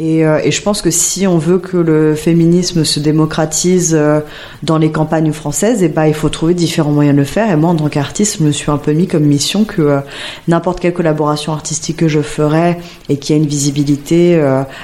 Et, 0.03 0.25
euh, 0.25 0.39
et, 0.43 0.49
je 0.49 0.63
pense 0.63 0.81
que 0.81 0.89
si 0.89 1.27
on 1.27 1.37
veut 1.37 1.59
que 1.59 1.77
le 1.77 2.15
féminisme 2.15 2.83
se 2.83 2.99
démocratise 2.99 3.93
euh, 3.93 4.21
dans 4.63 4.79
les 4.79 4.91
campagnes 4.91 5.31
françaises, 5.31 5.83
et 5.83 5.85
eh 5.85 5.89
ben, 5.89 6.07
il 6.07 6.15
faut 6.15 6.29
trouver 6.29 6.55
différents 6.55 6.89
moyens 6.89 7.15
de 7.15 7.19
le 7.19 7.25
faire. 7.25 7.51
Et 7.51 7.55
moi, 7.55 7.69
en 7.69 7.75
tant 7.75 7.87
qu'artiste, 7.87 8.37
je 8.39 8.43
me 8.43 8.51
suis 8.51 8.71
un 8.71 8.79
peu 8.79 8.93
mis 8.93 9.05
comme 9.05 9.25
mission 9.25 9.63
que 9.63 9.83
euh, 9.83 9.99
n'importe 10.47 10.79
quelle 10.79 10.93
collaboration 10.93 11.53
artistique 11.53 11.97
que 11.97 12.07
je 12.07 12.21
ferais 12.21 12.79
et 13.09 13.17
qui 13.17 13.33
a 13.33 13.35
une 13.35 13.45
visibilité 13.45 14.41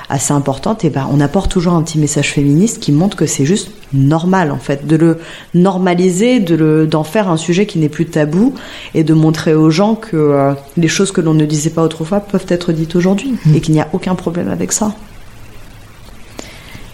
assez 0.09 0.33
importante, 0.33 0.83
et 0.83 0.87
eh 0.87 0.89
ben, 0.91 1.07
on 1.11 1.19
apporte 1.19 1.49
toujours 1.49 1.73
un 1.73 1.81
petit 1.81 1.97
message 1.97 2.33
féministe 2.33 2.79
qui 2.79 2.91
montre 2.91 3.17
que 3.17 3.25
c'est 3.25 3.45
juste 3.45 3.71
normal, 3.93 4.51
en 4.51 4.59
fait, 4.59 4.85
de 4.85 4.97
le 4.97 5.17
normaliser, 5.55 6.39
de 6.39 6.55
le, 6.55 6.85
d'en 6.85 7.03
faire 7.03 7.29
un 7.29 7.37
sujet 7.37 7.65
qui 7.65 7.79
n'est 7.79 7.89
plus 7.89 8.05
tabou 8.05 8.53
et 8.93 9.03
de 9.03 9.13
montrer 9.13 9.55
aux 9.55 9.69
gens 9.69 9.95
que 9.95 10.53
les 10.75 10.87
choses 10.89 11.11
que 11.11 11.21
l'on 11.21 11.33
ne 11.33 11.45
disait 11.45 11.69
pas 11.69 11.83
autrefois 11.83 12.19
peuvent 12.19 12.45
être 12.49 12.73
dites 12.73 12.95
aujourd'hui 12.95 13.33
mmh. 13.45 13.55
et 13.55 13.61
qu'il 13.61 13.73
n'y 13.73 13.81
a 13.81 13.87
aucun 13.93 14.15
problème 14.15 14.49
avec 14.49 14.73
ça. 14.73 14.93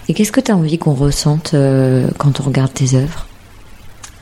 Et 0.09 0.13
qu'est-ce 0.13 0.31
que 0.31 0.41
tu 0.41 0.51
as 0.51 0.55
envie 0.55 0.77
qu'on 0.77 0.93
ressente 0.93 1.53
euh, 1.53 2.07
quand 2.17 2.39
on 2.39 2.43
regarde 2.43 2.73
tes 2.73 2.95
œuvres? 2.95 3.25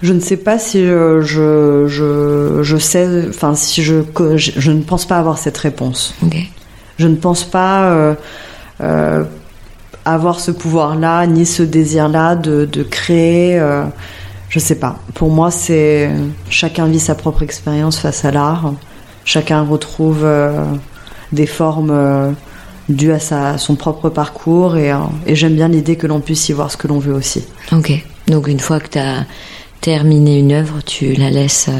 Je 0.02 0.14
ne 0.14 0.20
sais 0.20 0.38
pas 0.38 0.58
si 0.58 0.84
je, 0.84 1.22
je, 1.22 2.60
je, 2.64 2.78
sais, 2.78 3.28
enfin 3.30 3.54
si 3.54 3.84
je, 3.84 4.02
je, 4.36 4.72
ne 4.72 4.82
pense 4.82 5.06
pas 5.06 5.18
avoir 5.18 5.38
cette 5.38 5.58
réponse. 5.58 6.16
Je 6.98 7.08
ne 7.08 7.16
pense 7.16 7.44
pas 7.44 7.84
euh, 7.92 8.16
euh, 8.82 9.24
avoir 10.06 10.40
ce 10.40 10.50
pouvoir-là, 10.50 11.28
ni 11.28 11.46
ce 11.46 11.62
désir-là 11.62 12.36
de, 12.36 12.66
de, 12.66 12.82
créer. 12.82 13.60
Euh, 13.60 13.84
je 14.50 14.58
sais 14.58 14.76
pas. 14.76 14.98
Pour 15.14 15.30
moi, 15.30 15.52
c'est 15.52 16.12
chacun 16.50 16.88
vit 16.88 17.00
sa 17.00 17.14
propre 17.14 17.44
expérience 17.44 18.00
face 18.00 18.26
à 18.26 18.32
l'art. 18.32 18.74
Chacun 19.24 19.62
retrouve 19.62 20.28
des 21.32 21.46
formes 21.46 22.36
dû 22.90 23.12
à 23.12 23.20
sa, 23.20 23.58
son 23.58 23.76
propre 23.76 24.10
parcours 24.10 24.78
et, 24.78 24.92
euh, 24.92 24.98
et 25.26 25.36
j'aime 25.36 25.56
bien 25.56 25.68
l'idée 25.68 25.96
que 25.96 26.08
l'on 26.08 26.20
puisse 26.20 26.50
y 26.50 26.54
voir 26.54 26.72
ce 26.72 26.78
que 26.78 26.88
l'on 26.88 27.00
veut 27.00 27.14
aussi. 27.14 27.44
Ok, 27.72 27.92
donc 28.28 28.48
une 28.48 28.60
fois 28.60 28.80
que 28.80 28.90
tu 28.90 29.00
as 29.00 29.26
terminé 29.82 30.40
une 30.40 30.52
œuvre, 30.52 30.80
tu 30.86 31.14
la 31.14 31.30
laisses 31.30 31.68
euh, 31.70 31.80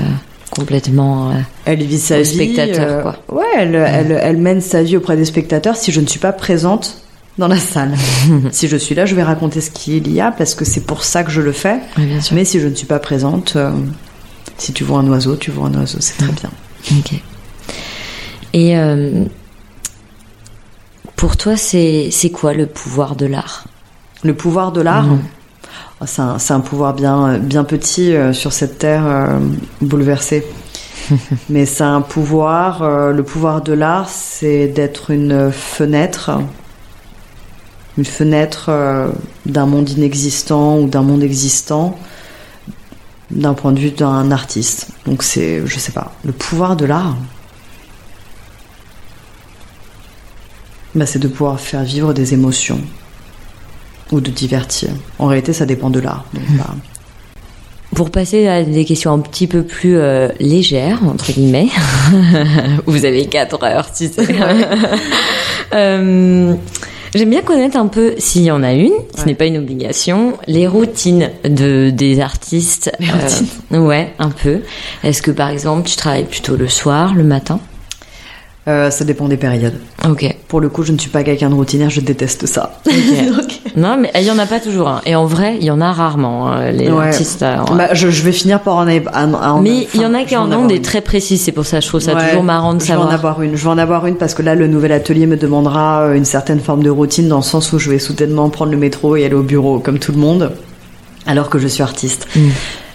complètement 0.50 1.32
euh, 1.32 1.34
elle 1.66 1.84
vit 1.84 2.00
sa 2.00 2.22
vie, 2.22 2.26
spectateur. 2.26 3.04
Quoi. 3.28 3.40
Ouais, 3.40 3.46
elle, 3.58 3.76
elle, 3.76 4.20
elle, 4.22 4.38
mène 4.38 4.62
sa 4.62 4.84
vie 4.84 4.98
auprès 4.98 5.18
des 5.18 5.26
spectateurs 5.26 5.76
si 5.76 5.92
je 5.92 6.02
ne 6.02 6.08
suis 6.08 6.20
pas 6.20 6.34
présente 6.34 6.98
dans 7.38 7.48
la 7.48 7.58
salle. 7.58 7.94
si 8.52 8.68
je 8.68 8.78
suis 8.78 8.96
là, 8.96 9.06
je 9.06 9.16
vais 9.16 9.24
raconter 9.24 9.62
ce 9.62 9.72
qu'il 9.72 10.12
y 10.12 10.22
a 10.22 10.32
parce 10.32 10.56
que 10.56 10.66
c'est 10.66 10.86
pour 10.86 11.04
ça 11.04 11.24
que 11.24 11.32
je 11.32 11.42
le 11.42 11.52
fais. 11.52 11.80
Mais 12.32 12.46
si 12.46 12.60
je 12.60 12.68
ne 12.68 12.76
suis 12.76 12.88
pas 12.88 13.00
présente, 13.00 13.58
si 14.58 14.74
tu 14.74 14.84
vois 14.84 15.00
un 15.00 15.08
oiseau, 15.08 15.36
tu 15.36 15.50
vois 15.50 15.68
un 15.68 15.74
oiseau, 15.76 15.98
c'est 16.02 16.18
très 16.18 16.34
bien. 16.34 16.52
Ok. 17.00 17.20
Et 18.54 18.76
pour 21.22 21.38
toi, 21.38 21.56
c'est 21.56 22.32
quoi 22.34 22.52
le 22.56 22.66
pouvoir 22.66 23.16
de 23.16 23.28
l'art? 23.28 23.66
Le 24.24 24.34
pouvoir 24.34 24.72
de 24.72 24.82
l'art? 24.82 25.04
Mhm. 25.04 25.20
oh, 26.02 26.06
C'est 26.08 26.52
un, 26.54 26.60
pouvoir 26.62 26.96
bien, 26.96 27.38
bien 27.38 27.64
petit 27.64 28.16
euh, 28.16 28.34
sur 28.34 28.52
cette 28.52 28.80
terre 28.80 29.04
euh, 29.06 29.38
bouleversée. 29.82 30.44
Mais 31.50 31.68
c'est 31.68 31.84
un 31.84 32.02
pouvoir, 32.02 32.82
euh, 32.82 33.14
le 33.14 33.22
pouvoir 33.22 33.62
de 33.62 33.72
l'art, 33.72 34.10
c'est 34.10 34.66
d'être 34.66 35.12
une 35.12 35.52
fenêtre, 35.52 36.32
une 38.00 38.06
fenêtre 38.06 38.72
d'un 39.46 39.68
monde 39.68 39.92
inexistant 39.92 40.80
ou 40.80 40.88
d'un 40.88 41.04
monde 41.04 41.22
existant 41.22 42.00
d'un 43.30 43.54
point 43.54 43.74
de 43.74 43.80
vue 43.80 43.92
d'un 43.92 44.32
artiste. 44.32 44.88
Donc 45.06 45.22
c'est, 45.22 45.62
je 45.68 45.78
sais 45.78 45.92
pas, 45.92 46.14
le 46.26 46.32
pouvoir 46.32 46.76
de 46.76 46.86
l'art. 46.86 47.16
Bah, 50.96 51.06
C'est 51.06 51.20
de 51.20 51.28
pouvoir 51.28 51.60
faire 51.60 51.84
vivre 51.84 52.14
des 52.14 52.34
émotions 52.34 52.80
ou 54.12 54.20
de 54.20 54.30
divertir. 54.30 54.90
En 55.20 55.28
réalité, 55.28 55.54
ça 55.54 55.66
dépend 55.66 55.90
de 55.90 56.00
l'art. 56.00 56.26
Hmm. 56.34 56.58
Bah. 56.58 56.76
Pour 57.96 58.10
passer 58.10 58.48
à 58.48 58.64
des 58.64 58.86
questions 58.86 59.12
un 59.12 59.20
petit 59.20 59.48
peu 59.48 59.64
plus 59.64 59.98
euh, 59.98 60.30
légères, 60.40 61.02
entre 61.06 61.32
guillemets, 61.32 61.68
vous 62.86 63.06
avez 63.06 63.26
4 63.26 63.64
heures, 63.64 63.94
tu 63.94 64.08
sais. 64.08 64.28
euh, 65.74 66.56
J'aime 67.14 67.30
bien 67.30 67.42
connaître 67.42 67.76
un 67.76 67.88
peu, 67.88 68.16
s'il 68.18 68.44
y 68.44 68.52
en 68.52 68.64
a 68.64 68.72
une, 68.72 68.94
ce 69.18 69.26
n'est 69.26 69.36
pas 69.36 69.46
une 69.46 69.58
obligation, 69.58 70.38
les 70.48 70.66
routines 70.66 71.30
de 71.44 71.90
des 71.90 72.22
artistes. 72.22 72.90
Euh, 73.74 73.80
ouais, 73.80 74.14
un 74.18 74.30
peu. 74.30 74.62
Est-ce 75.04 75.22
que 75.22 75.32
par 75.32 75.50
exemple, 75.50 75.90
tu 75.90 75.98
travailles 75.98 76.24
plutôt 76.24 76.56
le 76.56 76.70
soir, 76.70 77.14
le 77.14 77.24
matin? 77.24 77.60
Euh, 78.72 78.92
ça 78.92 79.06
dépend 79.06 79.28
des 79.28 79.38
périodes. 79.38 79.76
Ok. 80.08 80.36
Pour 80.48 80.60
le 80.60 80.70
coup, 80.70 80.84
je 80.84 80.92
ne 80.92 80.98
suis 80.98 81.10
pas 81.10 81.24
quelqu'un 81.24 81.50
de 81.50 81.56
routinière, 81.56 81.90
je 81.90 82.02
déteste 82.02 82.46
ça. 82.46 82.80
Non, 83.78 83.98
mais 83.98 84.12
il 84.16 84.24
y 84.24 84.32
en 84.32 84.38
a 84.38 84.46
pas 84.46 84.60
toujours. 84.60 84.90
Hein. 84.90 85.02
Et 85.06 85.16
en 85.16 85.26
vrai, 85.26 85.56
il 85.60 85.64
y 85.66 85.72
en 85.72 85.80
a 85.80 85.92
rarement 85.94 86.52
hein, 86.52 86.72
les 86.72 86.90
artistes. 86.90 87.42
Euh, 87.42 87.56
bah, 87.74 87.94
je, 87.94 88.10
je, 88.10 88.24
vais 88.24 88.34
finir 88.34 88.60
par 88.60 88.76
en, 88.76 88.88
en, 88.88 89.62
Mais 89.62 89.88
il 89.94 90.02
y 90.02 90.06
en 90.06 90.14
a 90.14 90.24
qui 90.24 90.36
en 90.36 90.52
ont 90.52 90.66
des 90.66 90.82
très 90.82 91.00
précises. 91.00 91.42
C'est 91.42 91.52
pour 91.52 91.66
ça, 91.66 91.80
je 91.80 91.88
trouve 91.88 92.02
ça 92.02 92.16
toujours 92.16 92.44
marrant 92.44 92.74
de 92.74 92.82
savoir. 92.82 93.08
Je 93.08 93.08
vais 93.08 93.14
en 93.14 93.16
avoir 93.16 93.42
une. 93.42 93.56
Je 93.56 93.64
vais 93.64 93.70
en 93.70 93.78
avoir 93.78 94.08
une 94.08 94.16
parce 94.16 94.34
que 94.34 94.42
là, 94.42 94.56
le 94.56 94.68
nouvel 94.68 94.92
atelier 94.92 95.26
me 95.26 95.38
demandera 95.38 96.02
euh, 96.02 96.14
une 96.16 96.26
certaine 96.26 96.60
forme 96.60 96.84
de 96.84 96.90
routine 96.90 97.28
dans 97.28 97.38
le 97.38 97.44
sens 97.44 97.72
où 97.72 97.80
je 97.80 97.90
vais 97.90 98.00
soudainement 98.00 98.50
prendre 98.50 98.72
le 98.72 98.78
métro 98.78 99.16
et 99.16 99.26
aller 99.26 99.36
au 99.36 99.44
bureau 99.44 99.80
comme 99.80 100.00
tout 100.00 100.12
le 100.12 100.18
monde, 100.18 100.52
alors 101.26 101.50
que 101.50 101.60
je 101.60 101.68
suis 101.68 101.84
artiste. 101.84 102.28
Mm. 102.36 102.50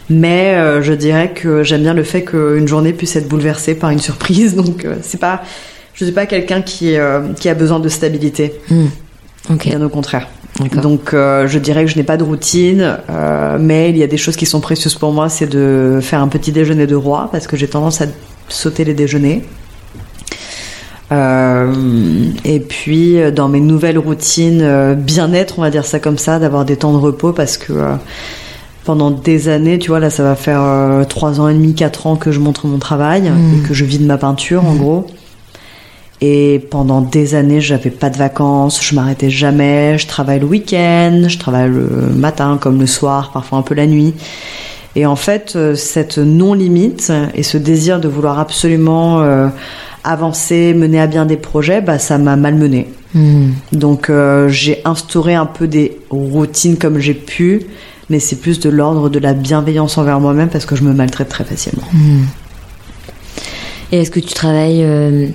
Mais 0.08 0.54
euh, 0.54 0.82
je 0.82 0.92
dirais 0.92 1.32
que 1.32 1.62
j'aime 1.62 1.82
bien 1.82 1.94
le 1.94 2.04
fait 2.04 2.22
qu'une 2.22 2.68
journée 2.68 2.92
puisse 2.92 3.16
être 3.16 3.28
bouleversée 3.28 3.74
par 3.74 3.90
une 3.90 3.98
surprise. 3.98 4.54
Donc 4.56 4.84
euh, 4.84 4.96
c'est 5.02 5.18
pas, 5.20 5.42
je 5.94 6.04
suis 6.04 6.14
pas 6.14 6.26
quelqu'un 6.26 6.62
qui 6.62 6.96
euh, 6.96 7.32
qui 7.34 7.48
a 7.48 7.54
besoin 7.54 7.80
de 7.80 7.88
stabilité. 7.88 8.54
Hmm. 8.70 8.86
Bien 9.50 9.82
au 9.82 9.88
contraire. 9.88 10.28
Donc 10.82 11.10
je 11.12 11.58
dirais 11.58 11.84
que 11.84 11.90
je 11.90 11.96
n'ai 11.96 12.02
pas 12.02 12.16
de 12.16 12.24
routine, 12.24 12.98
mais 13.60 13.90
il 13.90 13.98
y 13.98 14.02
a 14.02 14.06
des 14.06 14.16
choses 14.16 14.34
qui 14.36 14.46
sont 14.46 14.60
précieuses 14.60 14.94
pour 14.94 15.12
moi, 15.12 15.28
c'est 15.28 15.46
de 15.46 16.00
faire 16.00 16.20
un 16.20 16.28
petit 16.28 16.50
déjeuner 16.50 16.86
de 16.86 16.96
roi 16.96 17.28
parce 17.30 17.46
que 17.46 17.58
j'ai 17.58 17.68
tendance 17.68 18.00
à 18.00 18.06
sauter 18.48 18.84
les 18.84 18.94
déjeuners. 18.94 19.42
et 21.12 22.60
puis 22.60 23.18
dans 23.32 23.48
mes 23.48 23.60
nouvelles 23.60 23.98
routines 23.98 24.94
bien-être, 24.94 25.58
on 25.58 25.62
va 25.62 25.70
dire 25.70 25.84
ça 25.84 26.00
comme 26.00 26.18
ça, 26.18 26.38
d'avoir 26.40 26.64
des 26.64 26.76
temps 26.76 26.92
de 26.92 26.98
repos 26.98 27.32
parce 27.32 27.58
que 27.58 27.74
pendant 28.86 29.10
des 29.10 29.48
années, 29.48 29.80
tu 29.80 29.88
vois, 29.88 29.98
là 29.98 30.10
ça 30.10 30.22
va 30.22 30.36
faire 30.36 30.62
euh, 30.62 31.04
trois 31.04 31.40
ans 31.40 31.48
et 31.48 31.54
demi, 31.54 31.74
quatre 31.74 32.06
ans 32.06 32.14
que 32.14 32.30
je 32.30 32.38
montre 32.38 32.68
mon 32.68 32.78
travail 32.78 33.22
hmm. 33.22 33.58
et 33.58 33.68
que 33.68 33.74
je 33.74 33.84
vis 33.84 33.98
de 33.98 34.06
ma 34.06 34.16
peinture 34.16 34.64
en 34.64 34.72
hmm. 34.72 34.78
gros. 34.78 35.06
Et 36.22 36.66
pendant 36.70 37.02
des 37.02 37.34
années, 37.34 37.60
j'avais 37.60 37.90
pas 37.90 38.08
de 38.08 38.16
vacances, 38.16 38.82
je 38.82 38.94
m'arrêtais 38.94 39.28
jamais, 39.28 39.98
je 39.98 40.06
travaille 40.06 40.38
le 40.38 40.46
week-end, 40.46 41.24
je 41.26 41.36
travaille 41.36 41.68
le 41.68 41.88
matin 42.14 42.58
comme 42.58 42.80
le 42.80 42.86
soir, 42.86 43.32
parfois 43.32 43.58
un 43.58 43.62
peu 43.62 43.74
la 43.74 43.86
nuit. 43.86 44.14
Et 44.94 45.04
en 45.04 45.16
fait, 45.16 45.54
euh, 45.56 45.74
cette 45.74 46.16
non-limite 46.16 47.12
et 47.34 47.42
ce 47.42 47.58
désir 47.58 48.00
de 48.00 48.08
vouloir 48.08 48.38
absolument 48.38 49.20
euh, 49.20 49.48
avancer, 50.04 50.72
mener 50.74 51.00
à 51.00 51.08
bien 51.08 51.26
des 51.26 51.36
projets, 51.36 51.82
bah, 51.82 51.98
ça 51.98 52.16
m'a 52.18 52.36
malmené. 52.36 52.88
Hmm. 53.14 53.50
Donc 53.72 54.10
j'ai 54.48 54.80
instauré 54.84 55.34
un 55.34 55.46
peu 55.46 55.66
des 55.66 55.98
routines 56.10 56.76
comme 56.76 56.98
j'ai 56.98 57.14
pu, 57.14 57.66
mais 58.10 58.20
c'est 58.20 58.36
plus 58.36 58.60
de 58.60 58.70
l'ordre 58.70 59.08
de 59.08 59.18
la 59.18 59.34
bienveillance 59.34 59.98
envers 59.98 60.20
moi-même 60.20 60.48
parce 60.48 60.66
que 60.66 60.76
je 60.76 60.82
me 60.82 60.92
maltraite 60.92 61.28
très 61.28 61.44
facilement. 61.44 61.86
Hmm. 61.92 62.24
Et 63.92 64.00
est-ce 64.00 64.10
que 64.10 64.20
tu 64.20 64.34
travailles 64.34 64.82
euh, 64.82 65.28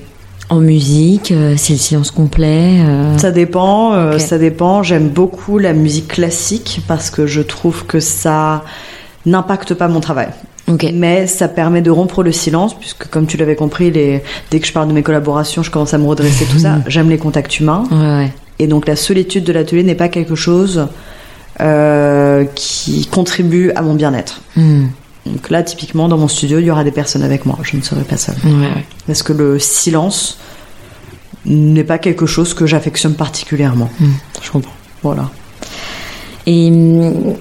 en 0.49 0.59
musique 0.59 1.32
euh, 1.32 1.55
C'est 1.57 1.74
le 1.74 1.80
silence 1.80 2.11
complet 2.11 2.82
euh? 2.82 3.17
Ça 3.17 3.32
dépend, 3.32 4.17
ça 4.19 4.38
dépend. 4.38 4.84
J'aime 4.84 5.09
beaucoup 5.09 5.57
la 5.57 5.74
musique 5.74 6.09
classique 6.09 6.82
parce 6.88 7.09
que 7.09 7.26
je 7.28 7.41
trouve 7.41 7.86
que 7.86 7.99
ça 7.99 8.63
n'impacte 9.26 9.74
pas 9.74 9.88
mon 9.88 9.99
travail. 9.99 10.30
Mais 10.93 11.28
ça 11.28 11.47
permet 11.47 11.82
de 11.82 11.91
rompre 11.91 12.24
le 12.24 12.32
silence, 12.32 12.78
puisque 12.78 13.07
comme 13.07 13.28
tu 13.28 13.38
l'avais 13.38 13.55
compris, 13.55 13.91
les... 13.91 14.24
dès 14.49 14.59
que 14.59 14.67
je 14.67 14.74
parle 14.74 14.88
de 14.88 14.93
mes 14.93 15.03
collaborations, 15.03 15.63
je 15.63 15.72
commence 15.72 15.93
à 15.93 15.97
me 15.97 16.07
redresser, 16.07 16.45
tout 16.45 16.59
ça. 16.59 16.78
J'aime 16.88 17.09
les 17.09 17.17
contacts 17.17 17.59
humains. 17.59 17.84
Ouais, 17.91 18.32
Et 18.59 18.67
donc 18.67 18.88
la 18.88 18.95
solitude 18.95 19.43
de 19.43 19.53
l'atelier 19.53 19.84
n'est 19.84 19.95
pas 19.95 20.09
quelque 20.09 20.36
chose 20.36 20.88
euh, 21.62 22.45
qui 22.55 23.05
contribuent 23.05 23.72
à 23.76 23.84
mon 23.84 23.93
bien-être. 23.93 24.41
Hmm. 24.55 24.88
Donc 25.28 25.51
là, 25.51 25.62
typiquement, 25.62 26.07
dans 26.07 26.18
mon 26.18 26.28
studio, 26.28 26.57
il 26.57 26.66
y 26.66 26.72
aura 26.72 26.84
des 26.84 26.91
personnes 26.91 27.22
avec 27.22 27.45
moi. 27.45 27.59
Je 27.62 27.78
ne 27.78 27.84
serai 27.84 28.01
pas 28.01 28.18
seule. 28.18 28.36
Parce 29.05 29.22
que 29.22 29.32
le 29.32 29.59
silence 29.59 30.39
n'est 31.45 31.84
pas 31.84 31.99
quelque 31.99 32.26
chose 32.26 32.55
que 32.55 32.66
j'affectionne 32.66 33.14
particulièrement. 33.14 33.89
Hmm. 33.99 34.14
Je 34.41 34.49
comprends. 34.49 34.74
Voilà. 35.03 35.30
Et 36.47 36.72
hmm, 36.72 37.36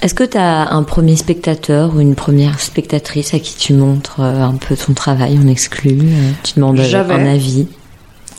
est-ce 0.00 0.14
que 0.14 0.24
tu 0.24 0.36
as 0.36 0.72
un 0.72 0.82
premier 0.82 1.14
spectateur 1.14 1.94
ou 1.94 2.00
une 2.00 2.16
première 2.16 2.58
spectatrice 2.58 3.34
à 3.34 3.38
qui 3.38 3.54
tu 3.54 3.72
montres 3.72 4.18
euh, 4.18 4.42
un 4.42 4.54
peu 4.54 4.74
ton 4.74 4.94
travail 4.94 5.38
en 5.38 5.46
exclu 5.46 5.90
euh, 5.92 6.30
Tu 6.42 6.54
demandes 6.56 6.80
un 6.80 7.26
avis? 7.26 7.68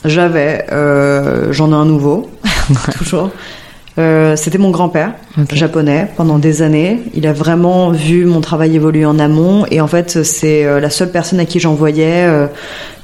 J'avais. 0.04 0.66
J'en 1.52 1.70
ai 1.70 1.74
un 1.74 1.86
nouveau, 1.86 2.30
toujours 2.98 3.30
Euh, 3.98 4.34
C'était 4.36 4.58
mon 4.58 4.70
grand-père, 4.70 5.12
japonais, 5.52 6.08
pendant 6.16 6.38
des 6.38 6.62
années. 6.62 7.00
Il 7.14 7.26
a 7.26 7.32
vraiment 7.32 7.90
vu 7.90 8.24
mon 8.24 8.40
travail 8.40 8.74
évoluer 8.74 9.04
en 9.04 9.18
amont. 9.18 9.66
Et 9.70 9.80
en 9.80 9.86
fait, 9.86 10.24
c'est 10.24 10.64
euh, 10.64 10.80
la 10.80 10.90
seule 10.90 11.10
personne 11.10 11.40
à 11.40 11.44
qui 11.44 11.60
j'envoyais 11.60 12.24
euh, 12.26 12.46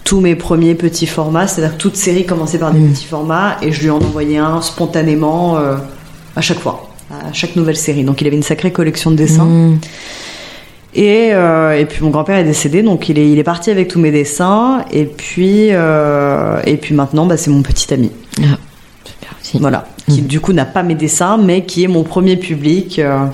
tous 0.04 0.20
mes 0.20 0.34
premiers 0.34 0.74
petits 0.74 1.06
formats. 1.06 1.46
C'est-à-dire 1.46 1.76
que 1.76 1.82
toute 1.82 1.96
série 1.96 2.26
commençait 2.26 2.58
par 2.58 2.72
des 2.72 2.80
petits 2.80 3.06
formats. 3.06 3.56
Et 3.62 3.72
je 3.72 3.82
lui 3.82 3.90
en 3.90 3.98
envoyais 3.98 4.38
un 4.38 4.60
spontanément 4.60 5.58
à 6.36 6.40
chaque 6.40 6.58
fois, 6.58 6.90
à 7.10 7.32
chaque 7.32 7.56
nouvelle 7.56 7.76
série. 7.76 8.04
Donc 8.04 8.20
il 8.20 8.26
avait 8.26 8.36
une 8.36 8.42
sacrée 8.42 8.72
collection 8.72 9.10
de 9.10 9.16
dessins. 9.16 9.44
Mm. 9.44 9.78
Et, 10.94 11.28
euh, 11.32 11.78
et 11.78 11.84
puis 11.86 12.02
mon 12.02 12.10
grand-père 12.10 12.36
est 12.36 12.44
décédé, 12.44 12.82
donc 12.82 13.08
il 13.08 13.18
est, 13.18 13.30
il 13.30 13.38
est 13.38 13.44
parti 13.44 13.70
avec 13.70 13.88
tous 13.88 14.00
mes 14.00 14.10
dessins. 14.10 14.84
Et 14.92 15.04
puis, 15.04 15.68
euh, 15.70 16.60
et 16.64 16.76
puis 16.76 16.94
maintenant, 16.94 17.26
bah, 17.26 17.36
c'est 17.36 17.50
mon 17.50 17.62
petit 17.62 17.92
ami. 17.94 18.10
Ah, 18.40 18.58
aussi. 19.40 19.58
Voilà. 19.58 19.86
Qui 20.08 20.22
du 20.22 20.40
coup 20.40 20.52
n'a 20.52 20.64
pas 20.64 20.82
mes 20.82 20.94
dessins, 20.94 21.36
mais 21.36 21.64
qui 21.64 21.84
est 21.84 21.88
mon 21.88 22.02
premier 22.02 22.36
public. 22.36 22.98
euh, 22.98 23.26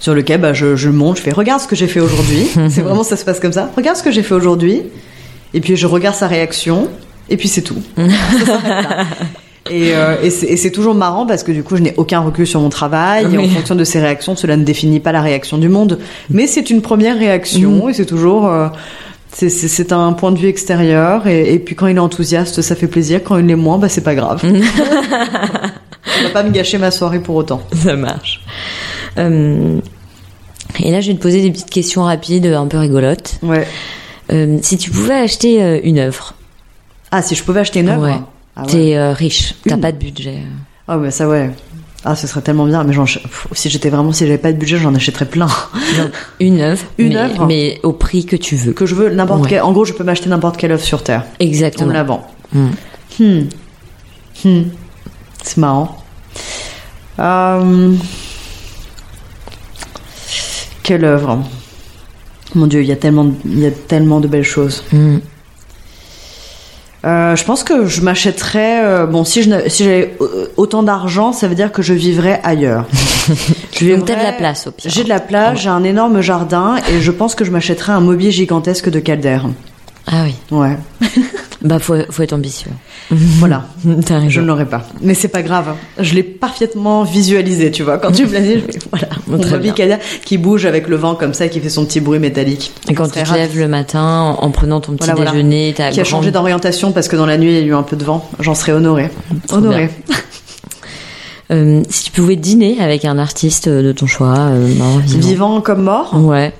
sur 0.00 0.14
lequel 0.14 0.40
bah, 0.40 0.52
je, 0.52 0.74
je 0.74 0.88
monte, 0.88 1.18
je 1.18 1.22
fais 1.22 1.30
regarde 1.30 1.60
ce 1.60 1.68
que 1.68 1.76
j'ai 1.76 1.86
fait 1.86 2.00
aujourd'hui. 2.00 2.48
c'est 2.70 2.80
vraiment 2.82 3.04
ça 3.04 3.16
se 3.16 3.24
passe 3.24 3.38
comme 3.38 3.52
ça. 3.52 3.70
Regarde 3.76 3.96
ce 3.96 4.02
que 4.02 4.10
j'ai 4.10 4.24
fait 4.24 4.34
aujourd'hui. 4.34 4.82
Et 5.54 5.60
puis 5.60 5.76
je 5.76 5.86
regarde 5.86 6.16
sa 6.16 6.26
réaction. 6.26 6.88
Et 7.30 7.36
puis 7.36 7.46
c'est 7.46 7.62
tout. 7.62 7.80
Ça. 7.96 8.58
Et, 9.70 9.94
euh, 9.94 10.16
et 10.22 10.30
c'est 10.30 10.72
toujours 10.72 10.94
marrant 10.96 11.24
parce 11.24 11.44
que 11.44 11.52
du 11.52 11.62
coup 11.62 11.76
je 11.76 11.82
n'ai 11.82 11.94
aucun 11.96 12.18
recul 12.18 12.48
sur 12.48 12.60
mon 12.60 12.68
travail 12.68 13.32
et 13.32 13.38
en 13.38 13.48
fonction 13.48 13.76
de 13.76 13.84
ses 13.84 14.00
réactions 14.00 14.34
cela 14.34 14.56
ne 14.56 14.64
définit 14.64 14.98
pas 14.98 15.12
la 15.12 15.22
réaction 15.22 15.56
du 15.56 15.68
monde 15.68 16.00
mais 16.30 16.48
c'est 16.48 16.68
une 16.68 16.82
première 16.82 17.16
réaction 17.16 17.88
et 17.88 17.94
c'est 17.94 18.04
toujours 18.04 18.48
euh, 18.48 18.66
c'est- 19.34 19.92
un 19.92 20.12
point 20.12 20.30
de 20.32 20.38
vue 20.38 20.48
extérieur 20.48 21.26
et, 21.26 21.54
et 21.54 21.58
puis 21.58 21.74
quand 21.74 21.86
il 21.86 21.96
est 21.96 22.00
enthousiaste 22.00 22.60
ça 22.62 22.74
fait 22.76 22.86
plaisir 22.86 23.22
quand 23.24 23.38
il 23.38 23.46
l'est 23.46 23.56
moins 23.56 23.78
bah 23.78 23.88
c'est 23.88 24.02
pas 24.02 24.14
grave 24.14 24.40
ça 24.42 26.22
va 26.24 26.30
pas 26.32 26.42
me 26.42 26.50
gâcher 26.50 26.78
ma 26.78 26.90
soirée 26.90 27.20
pour 27.20 27.36
autant 27.36 27.62
Ça 27.74 27.96
marche. 27.96 28.40
Euh, 29.18 29.78
et 30.82 30.90
là, 30.90 31.00
je 31.02 31.08
vais 31.12 31.16
te 31.18 31.22
poser 31.22 31.42
des 31.42 31.50
petites 31.50 31.68
questions 31.70 32.02
rapides, 32.04 32.46
un 32.46 32.66
peu 32.66 32.78
rigolotes. 32.78 33.38
ouais 33.42 33.66
Euh, 34.32 34.58
si 34.62 34.78
tu 34.78 34.90
pouvais 34.90 35.14
acheter 35.20 35.62
euh, 35.62 35.80
une 35.82 35.98
œuvre, 35.98 36.34
ah 37.10 37.20
si 37.22 37.34
je 37.34 37.42
pouvais 37.44 37.60
acheter 37.60 37.80
une 37.80 37.90
œuvre 37.90 38.04
Ouais. 38.04 38.14
ah, 38.56 38.62
ouais. 38.62 38.66
t'es 38.68 38.96
euh, 38.96 39.12
riche, 39.12 39.54
t'as 39.68 39.76
pas 39.76 39.92
de 39.92 39.98
budget. 39.98 40.38
ah 40.88 40.96
mais 40.96 41.10
ça 41.10 41.28
ouais 41.28 41.50
ah 42.04 42.16
ce 42.16 42.26
serait 42.26 42.40
tellement 42.42 42.66
bien 42.66 42.82
mais 42.84 42.92
pff, 42.94 43.46
si 43.52 43.70
j'étais 43.70 43.88
vraiment 43.90 44.12
si 44.12 44.24
j'avais 44.26 44.38
pas 44.38 44.52
de 44.52 44.58
budget 44.58 44.76
j'en 44.78 44.94
achèterais 44.94 45.26
plein 45.26 45.46
une 46.40 46.60
œuvre, 46.60 46.82
Une 46.98 47.08
mais, 47.10 47.16
œuvre 47.16 47.46
mais 47.46 47.80
au 47.84 47.92
prix 47.92 48.24
que 48.26 48.36
tu 48.36 48.56
veux. 48.56 48.72
que 48.72 48.86
je 48.86 48.94
veux 48.94 49.10
n'importe 49.10 49.42
Ouais. 49.42 49.48
quel 49.50 49.62
en 49.62 49.72
gros 49.72 49.84
je 49.84 49.92
peux 49.92 50.04
m'acheter 50.04 50.28
n'importe 50.28 50.56
quelle 50.56 50.72
œuvre 50.72 50.82
sur 50.82 51.02
terre 51.02 51.24
on 51.40 51.44
me 51.44 51.48
Exactement. 51.48 51.92
la 51.92 52.02
vend 52.04 52.26
Mm. 52.54 52.68
Hmm. 53.18 53.40
Hmm. 54.44 54.62
C'est 55.42 55.56
marrant. 55.56 56.04
Euh, 57.18 57.92
Quelle 60.82 61.04
œuvre? 61.04 61.38
Mon 62.54 62.66
Dieu, 62.66 62.82
il 62.82 62.88
y 62.88 62.92
a 62.92 62.96
tellement, 62.96 63.24
de- 63.24 63.34
il 63.46 63.58
y 63.60 63.66
a 63.66 63.70
tellement 63.70 64.20
de 64.20 64.28
belles 64.28 64.42
choses. 64.44 64.84
Euh, 67.04 67.34
je 67.34 67.44
pense 67.44 67.64
que 67.64 67.86
je 67.86 68.00
m'achèterais. 68.02 68.84
euh, 68.84 69.06
bon, 69.06 69.24
si 69.24 69.42
je 69.42 69.68
si 69.68 69.84
j'avais 69.84 70.14
euh, 70.20 70.46
autant 70.56 70.82
d'argent, 70.84 71.32
ça 71.32 71.48
veut 71.48 71.54
dire 71.56 71.72
que 71.72 71.82
je 71.82 71.94
vivrais 71.94 72.40
ailleurs. 72.44 72.86
Je 73.72 73.94
Donc 73.94 74.06
t'as 74.06 74.16
de 74.16 74.22
la 74.22 74.32
place 74.32 74.66
au 74.66 74.70
pire. 74.70 74.90
J'ai 74.90 75.02
de 75.02 75.08
la 75.08 75.18
place, 75.18 75.58
j'ai 75.58 75.68
un 75.68 75.82
énorme 75.82 76.20
jardin 76.20 76.76
et 76.92 77.00
je 77.00 77.10
pense 77.10 77.34
que 77.34 77.44
je 77.44 77.50
m'achèterais 77.50 77.92
un 77.92 78.00
mobilier 78.00 78.30
gigantesque 78.30 78.90
de 78.90 79.00
Calder. 79.00 79.38
Ah 80.06 80.24
oui. 80.24 80.34
Ouais, 80.50 80.76
Bah 81.64 81.78
faut, 81.78 81.94
faut 82.10 82.22
être 82.22 82.32
ambitieux. 82.32 82.70
voilà. 83.10 83.66
Je 84.28 84.40
ne 84.40 84.46
l'aurais 84.46 84.66
pas. 84.66 84.86
Mais 85.00 85.14
c'est 85.14 85.28
pas 85.28 85.42
grave. 85.42 85.68
hein. 85.70 85.76
Je 85.98 86.14
l'ai 86.14 86.22
parfaitement 86.22 87.04
visualisé, 87.04 87.70
tu 87.70 87.82
vois. 87.82 87.98
Quand 87.98 88.10
tu 88.12 88.26
me 88.26 88.32
l'as 88.32 88.40
dit, 88.40 88.54
je 88.54 88.60
fais, 88.60 88.78
voilà. 88.90 89.08
Mon. 89.26 89.72
Calder 89.72 89.96
qui 90.24 90.38
bouge 90.38 90.66
avec 90.66 90.88
le 90.88 90.96
vent 90.96 91.14
comme 91.14 91.34
ça, 91.34 91.48
qui 91.48 91.60
fait 91.60 91.68
son 91.68 91.84
petit 91.86 92.00
bruit 92.00 92.18
métallique. 92.18 92.72
Et 92.88 92.94
quand 92.94 93.08
tu 93.08 93.22
te 93.22 93.34
lèves 93.34 93.58
le 93.58 93.68
matin 93.68 94.36
en, 94.38 94.44
en 94.44 94.50
prenant 94.50 94.80
ton 94.80 94.92
petit 94.92 95.04
Voilà, 95.06 95.14
voilà. 95.14 95.30
déjeuner, 95.32 95.72
t'as 95.76 95.90
Qui 95.90 96.00
a 96.00 96.04
changé 96.04 96.30
d'orientation 96.30 96.92
parce 96.92 97.08
que 97.08 97.16
dans 97.16 97.26
la 97.26 97.38
nuit, 97.38 97.50
il 97.50 97.54
y 97.54 97.62
a 97.62 97.66
eu 97.66 97.74
un 97.74 97.82
peu 97.84 97.96
de 97.96 98.04
vent. 98.04 98.28
J'en 98.40 98.54
serais 98.54 98.72
honorée. 98.72 99.10
Honorée. 99.50 99.90
Euh, 101.50 101.82
si 101.90 102.04
tu 102.04 102.12
pouvais 102.12 102.36
dîner 102.36 102.80
avec 102.80 103.04
un 103.04 103.18
artiste 103.18 103.68
de 103.68 103.92
ton 103.92 104.06
choix, 104.06 104.38
euh, 104.38 104.74
mort, 104.74 104.98
vivant. 105.00 105.28
Vivant 105.28 105.60
comme 105.60 105.82
mort. 105.82 106.10
Ouais. 106.14 106.50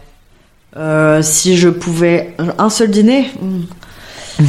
Euh, 0.76 1.22
si 1.22 1.56
je 1.56 1.70
pouvais. 1.70 2.34
Un 2.58 2.68
seul 2.68 2.90
dîner 2.90 3.30
hmm. 3.40 4.44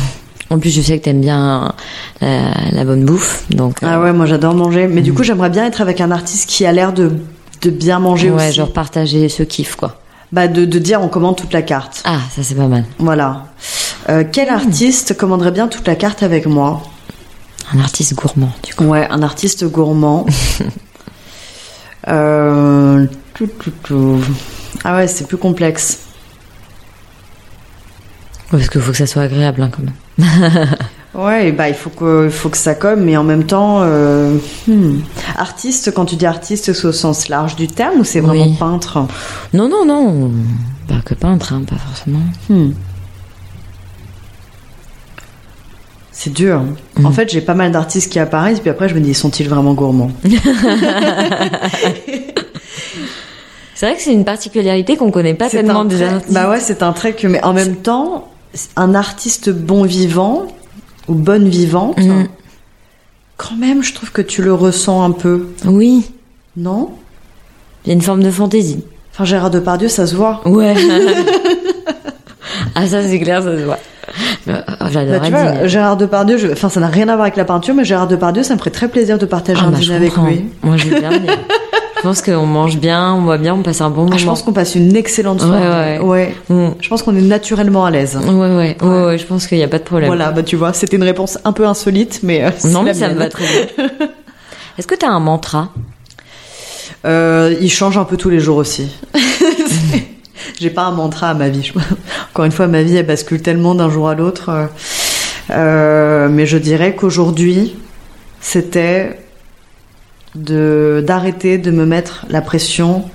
En 0.54 0.60
plus, 0.60 0.70
je 0.70 0.82
sais 0.82 1.00
que 1.00 1.04
t'aimes 1.06 1.22
bien 1.22 1.74
la, 2.22 2.52
la 2.72 2.84
bonne 2.86 3.04
bouffe, 3.06 3.44
donc. 3.50 3.82
euh, 3.82 3.88
Ah 3.90 4.00
ouais, 4.00 4.14
moi 4.14 4.28
j'adore 4.28 4.54
manger. 4.54 4.88
Mais 4.88 5.02
du 5.02 5.12
coup, 5.14 5.24
j'aimerais 5.24 5.50
bien 5.50 5.66
être 5.66 5.82
avec 5.82 6.00
un 6.00 6.12
artiste 6.12 6.48
qui 6.48 6.64
a 6.66 6.72
l'air 6.72 6.94
de, 6.94 7.12
de 7.64 7.70
bien 7.72 7.98
manger 8.00 8.30
ouais, 8.30 8.48
aussi. 8.50 8.58
genre 8.58 8.72
partager 8.72 9.30
ce 9.30 9.42
kiff, 9.42 9.76
quoi. 9.76 10.00
Bah, 10.32 10.48
de, 10.48 10.66
de 10.66 10.80
dire 10.80 11.02
on 11.02 11.08
commande 11.08 11.38
toute 11.38 11.54
la 11.54 11.64
carte. 11.64 12.02
Ah, 12.06 12.20
ça 12.36 12.44
c'est 12.44 12.54
pas 12.56 12.68
mal. 12.68 12.86
Voilà. 13.00 13.48
Euh, 14.10 14.24
quel 14.32 14.50
artiste 14.50 15.18
commanderait 15.18 15.52
bien 15.52 15.68
toute 15.68 15.88
la 15.88 15.96
carte 15.96 16.22
avec 16.24 16.46
moi? 16.46 16.84
Un 17.74 17.80
artiste 17.80 18.14
gourmand, 18.14 18.52
du 18.64 18.76
coup. 18.76 18.84
Ouais, 18.84 19.08
un 19.10 19.24
artiste 19.24 19.66
gourmand. 19.66 20.26
euh... 22.08 23.08
Ah 24.84 24.96
ouais, 24.98 25.08
c'est 25.08 25.28
plus 25.28 25.38
complexe. 25.38 26.00
Parce 28.52 28.70
qu'il 28.70 28.82
faut 28.82 28.92
que 28.92 28.98
ça 28.98 29.08
soit 29.08 29.24
agréable, 29.24 29.62
hein, 29.64 29.72
quand 29.76 29.82
même. 29.84 29.94
Ouais, 31.16 31.52
bah 31.52 31.70
il 31.70 31.76
faut 31.76 31.92
que, 31.92 32.28
faut 32.32 32.50
que 32.50 32.58
ça 32.58 32.74
comme, 32.74 33.02
mais 33.02 33.16
en 33.18 33.24
même 33.24 33.44
temps, 33.46 33.82
euh, 33.84 34.36
hmm. 34.68 35.02
artiste. 35.38 35.94
Quand 35.94 36.06
tu 36.06 36.16
dis 36.16 36.26
artiste, 36.26 36.74
c'est 36.74 36.86
au 36.88 36.92
sens 36.92 37.30
large 37.30 37.56
du 37.56 37.68
terme 37.68 38.00
ou 38.00 38.04
c'est 38.04 38.20
vraiment 38.20 38.46
Oui. 38.48 38.56
peintre? 38.58 39.06
Non, 39.54 39.70
non, 39.70 39.86
non. 39.86 40.32
Pas 40.88 41.02
que 41.06 41.14
peintre, 41.14 41.54
hein, 41.54 41.62
pas 41.70 41.76
forcément. 41.76 42.22
Hmm. 42.50 42.72
C'est 46.12 46.34
dur. 46.34 46.62
En 47.04 47.10
Mm. 47.10 47.14
fait, 47.14 47.30
j'ai 47.32 47.42
pas 47.42 47.54
mal 47.54 47.72
d'artistes 47.72 48.12
qui 48.12 48.18
apparaissent, 48.20 48.60
puis 48.60 48.70
après 48.72 48.90
je 48.90 48.96
me 48.96 49.00
dis, 49.00 49.14
sont-ils 49.14 49.48
vraiment 49.48 49.74
gourmands? 49.76 50.12
C'est 53.76 53.88
vrai 53.88 53.96
que 53.98 54.02
c'est 54.04 54.14
une 54.14 54.24
particularité 54.26 54.96
qu'on 54.98 55.12
connaît 55.12 55.34
pas 55.34 55.50
tellement 55.50 55.84
des 55.84 55.98
trait- 55.98 56.06
artistes. 56.08 56.34
Bah 56.34 56.50
ouais, 56.50 56.60
c'est 56.60 56.84
un 56.84 56.94
trait 56.94 57.14
que, 57.14 57.28
mais 57.28 57.44
en 57.44 57.54
même 57.54 57.76
temps, 57.78 58.30
un 58.76 58.96
artiste 58.96 59.50
bon 59.50 59.84
vivant 59.84 60.48
ou 61.08 61.16
bonne 61.16 61.50
vivante, 61.50 61.98
Mm. 61.98 62.26
quand 63.38 63.56
même, 63.56 63.84
je 63.84 63.94
trouve 63.94 64.12
que 64.12 64.22
tu 64.22 64.42
le 64.42 64.54
ressens 64.54 65.04
un 65.04 65.12
peu, 65.12 65.48
Oui, 65.66 66.06
non? 66.56 66.92
Il 67.86 67.90
y 67.90 67.92
a 67.92 67.96
une 67.96 68.02
forme 68.02 68.24
de 68.24 68.32
fantaisie. 68.32 68.84
Enfin, 69.12 69.26
Gérard 69.26 69.50
Depardieu, 69.52 69.90
ça 69.90 70.08
se 70.08 70.16
voit. 70.16 70.42
Ouais. 70.46 70.74
ah, 72.76 72.88
ça 72.88 73.02
c'est 73.04 73.20
clair, 73.20 73.44
ça 73.44 73.58
se 73.58 73.64
voit. 73.64 73.80
Euh, 74.48 74.62
Bah, 74.94 75.20
tu 75.24 75.32
vois. 75.32 75.68
Gérard 75.68 75.98
Depardieu, 75.98 76.38
je... 76.38 76.48
enfin, 76.50 76.70
ça 76.70 76.80
n'a 76.80 76.88
rien 76.88 77.08
à 77.10 77.14
voir 77.16 77.22
avec 77.24 77.36
la 77.36 77.46
peinture, 77.46 77.74
mais 77.74 77.84
Gérard 77.86 78.08
Depardieu, 78.08 78.44
ça 78.44 78.54
me 78.54 78.60
ferait 78.60 78.70
très 78.72 78.88
plaisir 78.88 79.18
de 79.18 79.26
partager 79.26 79.60
Ah, 79.64 79.68
un 79.68 79.72
bah, 79.72 79.80
dîner 79.80 79.96
avec 79.96 80.14
comprends. 80.14 80.30
lui. 80.30 80.46
Moi, 80.62 80.78
je 80.78 80.90
veux 80.90 81.00
bien 81.00 81.12
pense 82.04 82.22
qu'on 82.22 82.46
mange 82.46 82.78
bien, 82.78 83.14
on 83.14 83.22
boit 83.24 83.38
bien, 83.38 83.56
on 83.56 83.64
passe 83.64 83.82
un 83.82 83.90
bon 83.90 84.04
moment. 84.04 84.12
Ah, 84.14 84.18
je 84.20 84.26
pense 84.26 84.44
qu'on 84.44 84.54
passe 84.54 84.76
une 84.76 84.96
excellente 84.96 85.42
soirée. 85.42 86.00
ouais. 86.00 86.06
ouais. 86.06 86.36
Mm. 86.50 86.76
Je 86.80 86.90
pense 86.90 87.02
qu'on 87.02 87.16
est 87.16 87.22
naturellement 87.22 87.86
à 87.86 87.92
l'aise. 87.92 88.16
Ouais, 88.18 88.76
ouais, 88.82 89.18
je 89.18 89.26
pense 89.26 89.48
qu'il 89.48 89.58
n'y 89.58 89.64
a 89.64 89.68
pas 89.68 89.80
de 89.80 89.84
problème. 89.84 90.08
Voilà, 90.10 90.32
bah 90.32 90.44
tu 90.44 90.56
vois, 90.56 90.74
c'était 90.74 90.98
une 90.98 91.04
réponse 91.04 91.40
un 91.44 91.52
peu 91.54 91.66
insolite, 91.66 92.20
mais 92.24 92.44
euh, 92.44 92.50
Non, 92.66 92.84
mais 92.84 92.94
ça 92.94 93.10
me 93.10 93.16
va 93.16 93.30
très 93.30 93.46
bien. 93.46 93.88
Est-ce 94.78 94.88
que 94.88 94.96
tu 94.96 95.06
as 95.06 95.10
un 95.12 95.20
mantra? 95.20 95.70
Euh, 97.06 97.54
il 97.60 97.70
change 97.72 97.98
un 97.98 98.06
peu 98.06 98.18
tous 98.18 98.30
les 98.30 98.40
jours 98.40 98.58
aussi. 98.58 98.90
J'ai 100.60 100.70
pas 100.70 100.84
un 100.84 100.92
mantra 100.92 101.30
à 101.30 101.34
ma 101.34 101.50
vie. 101.50 101.64
Je- 101.64 101.74
Encore 102.32 102.46
une 102.46 102.52
fois, 102.52 102.68
ma 102.68 102.82
vie 102.84 102.96
elle 102.98 103.06
bascule 103.06 103.42
tellement 103.42 103.76
d'un 103.76 103.90
jour 103.90 104.10
à 104.10 104.16
l'autre. 104.16 104.50
euh, 104.50 104.66
euh, 105.52 106.30
mais 106.30 106.46
je 106.46 106.58
dirais 106.58 106.96
qu'aujourd'hui, 106.96 107.76
c'était 108.40 109.20
de 110.36 111.04
d'arrêter 111.06 111.58
de 111.58 111.72
me 111.72 111.86
mettre 111.86 112.26
la 112.30 112.42
pression 112.42 113.06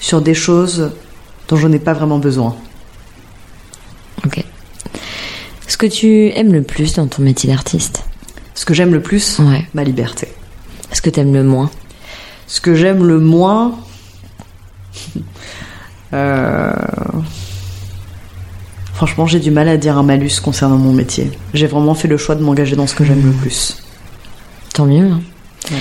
sur 0.00 0.20
des 0.20 0.34
choses 0.34 0.90
dont 1.48 1.56
je 1.56 1.68
n'ai 1.68 1.78
pas 1.78 1.92
vraiment 1.92 2.18
besoin. 2.18 2.56
Ok. 4.24 4.42
Ce 5.68 5.76
que 5.76 5.86
tu 5.86 6.28
aimes 6.30 6.52
le 6.52 6.62
plus 6.62 6.94
dans 6.94 7.06
ton 7.06 7.22
métier 7.22 7.50
d'artiste? 7.50 8.04
Ce 8.54 8.64
que 8.64 8.74
j'aime 8.74 8.92
le 8.92 9.00
plus, 9.02 9.38
Ouais. 9.40 9.66
ma 9.74 9.84
liberté. 9.84 10.28
Ce 10.92 11.00
que 11.02 11.10
tu 11.10 11.20
aimes 11.20 11.34
le 11.34 11.42
moins? 11.44 11.70
Ce 12.46 12.60
que 12.60 12.74
j'aime 12.74 13.04
le 13.06 13.18
moins? 13.18 13.74
euh, 16.12 16.72
Franchement, 18.94 19.26
j'ai 19.26 19.40
du 19.40 19.50
mal 19.50 19.68
à 19.68 19.76
dire 19.76 19.98
un 19.98 20.04
malus 20.04 20.40
concernant 20.42 20.76
mon 20.76 20.92
métier. 20.92 21.32
J'ai 21.52 21.66
vraiment 21.66 21.94
fait 21.94 22.06
le 22.06 22.16
choix 22.16 22.36
de 22.36 22.42
m'engager 22.44 22.76
dans 22.76 22.86
ce 22.86 22.94
que 22.94 23.04
j'aime 23.04 23.24
le 23.26 23.32
plus. 23.32 23.82
Tant 24.72 24.86
mieux. 24.86 25.10
hein. 25.10 25.20
Ouais. 25.70 25.78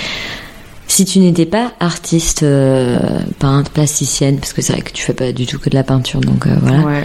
Si 0.94 1.06
tu 1.06 1.18
n'étais 1.18 1.48
pas 1.48 1.72
artiste, 1.80 2.44
euh, 2.44 3.00
peintre, 3.40 3.72
plasticienne, 3.72 4.38
parce 4.38 4.54
que 4.54 4.62
c'est 4.62 4.74
vrai 4.74 4.84
que 4.84 4.92
tu 4.92 5.02
fais 5.02 5.16
pas 5.16 5.32
du 5.32 5.48
tout 5.48 5.58
que 5.58 5.72
de 5.72 5.74
la 5.74 5.84
peinture, 5.84 6.22
donc 6.22 6.46
euh, 6.46 6.56
voilà. 6.62 6.84
Ouais. 6.84 7.04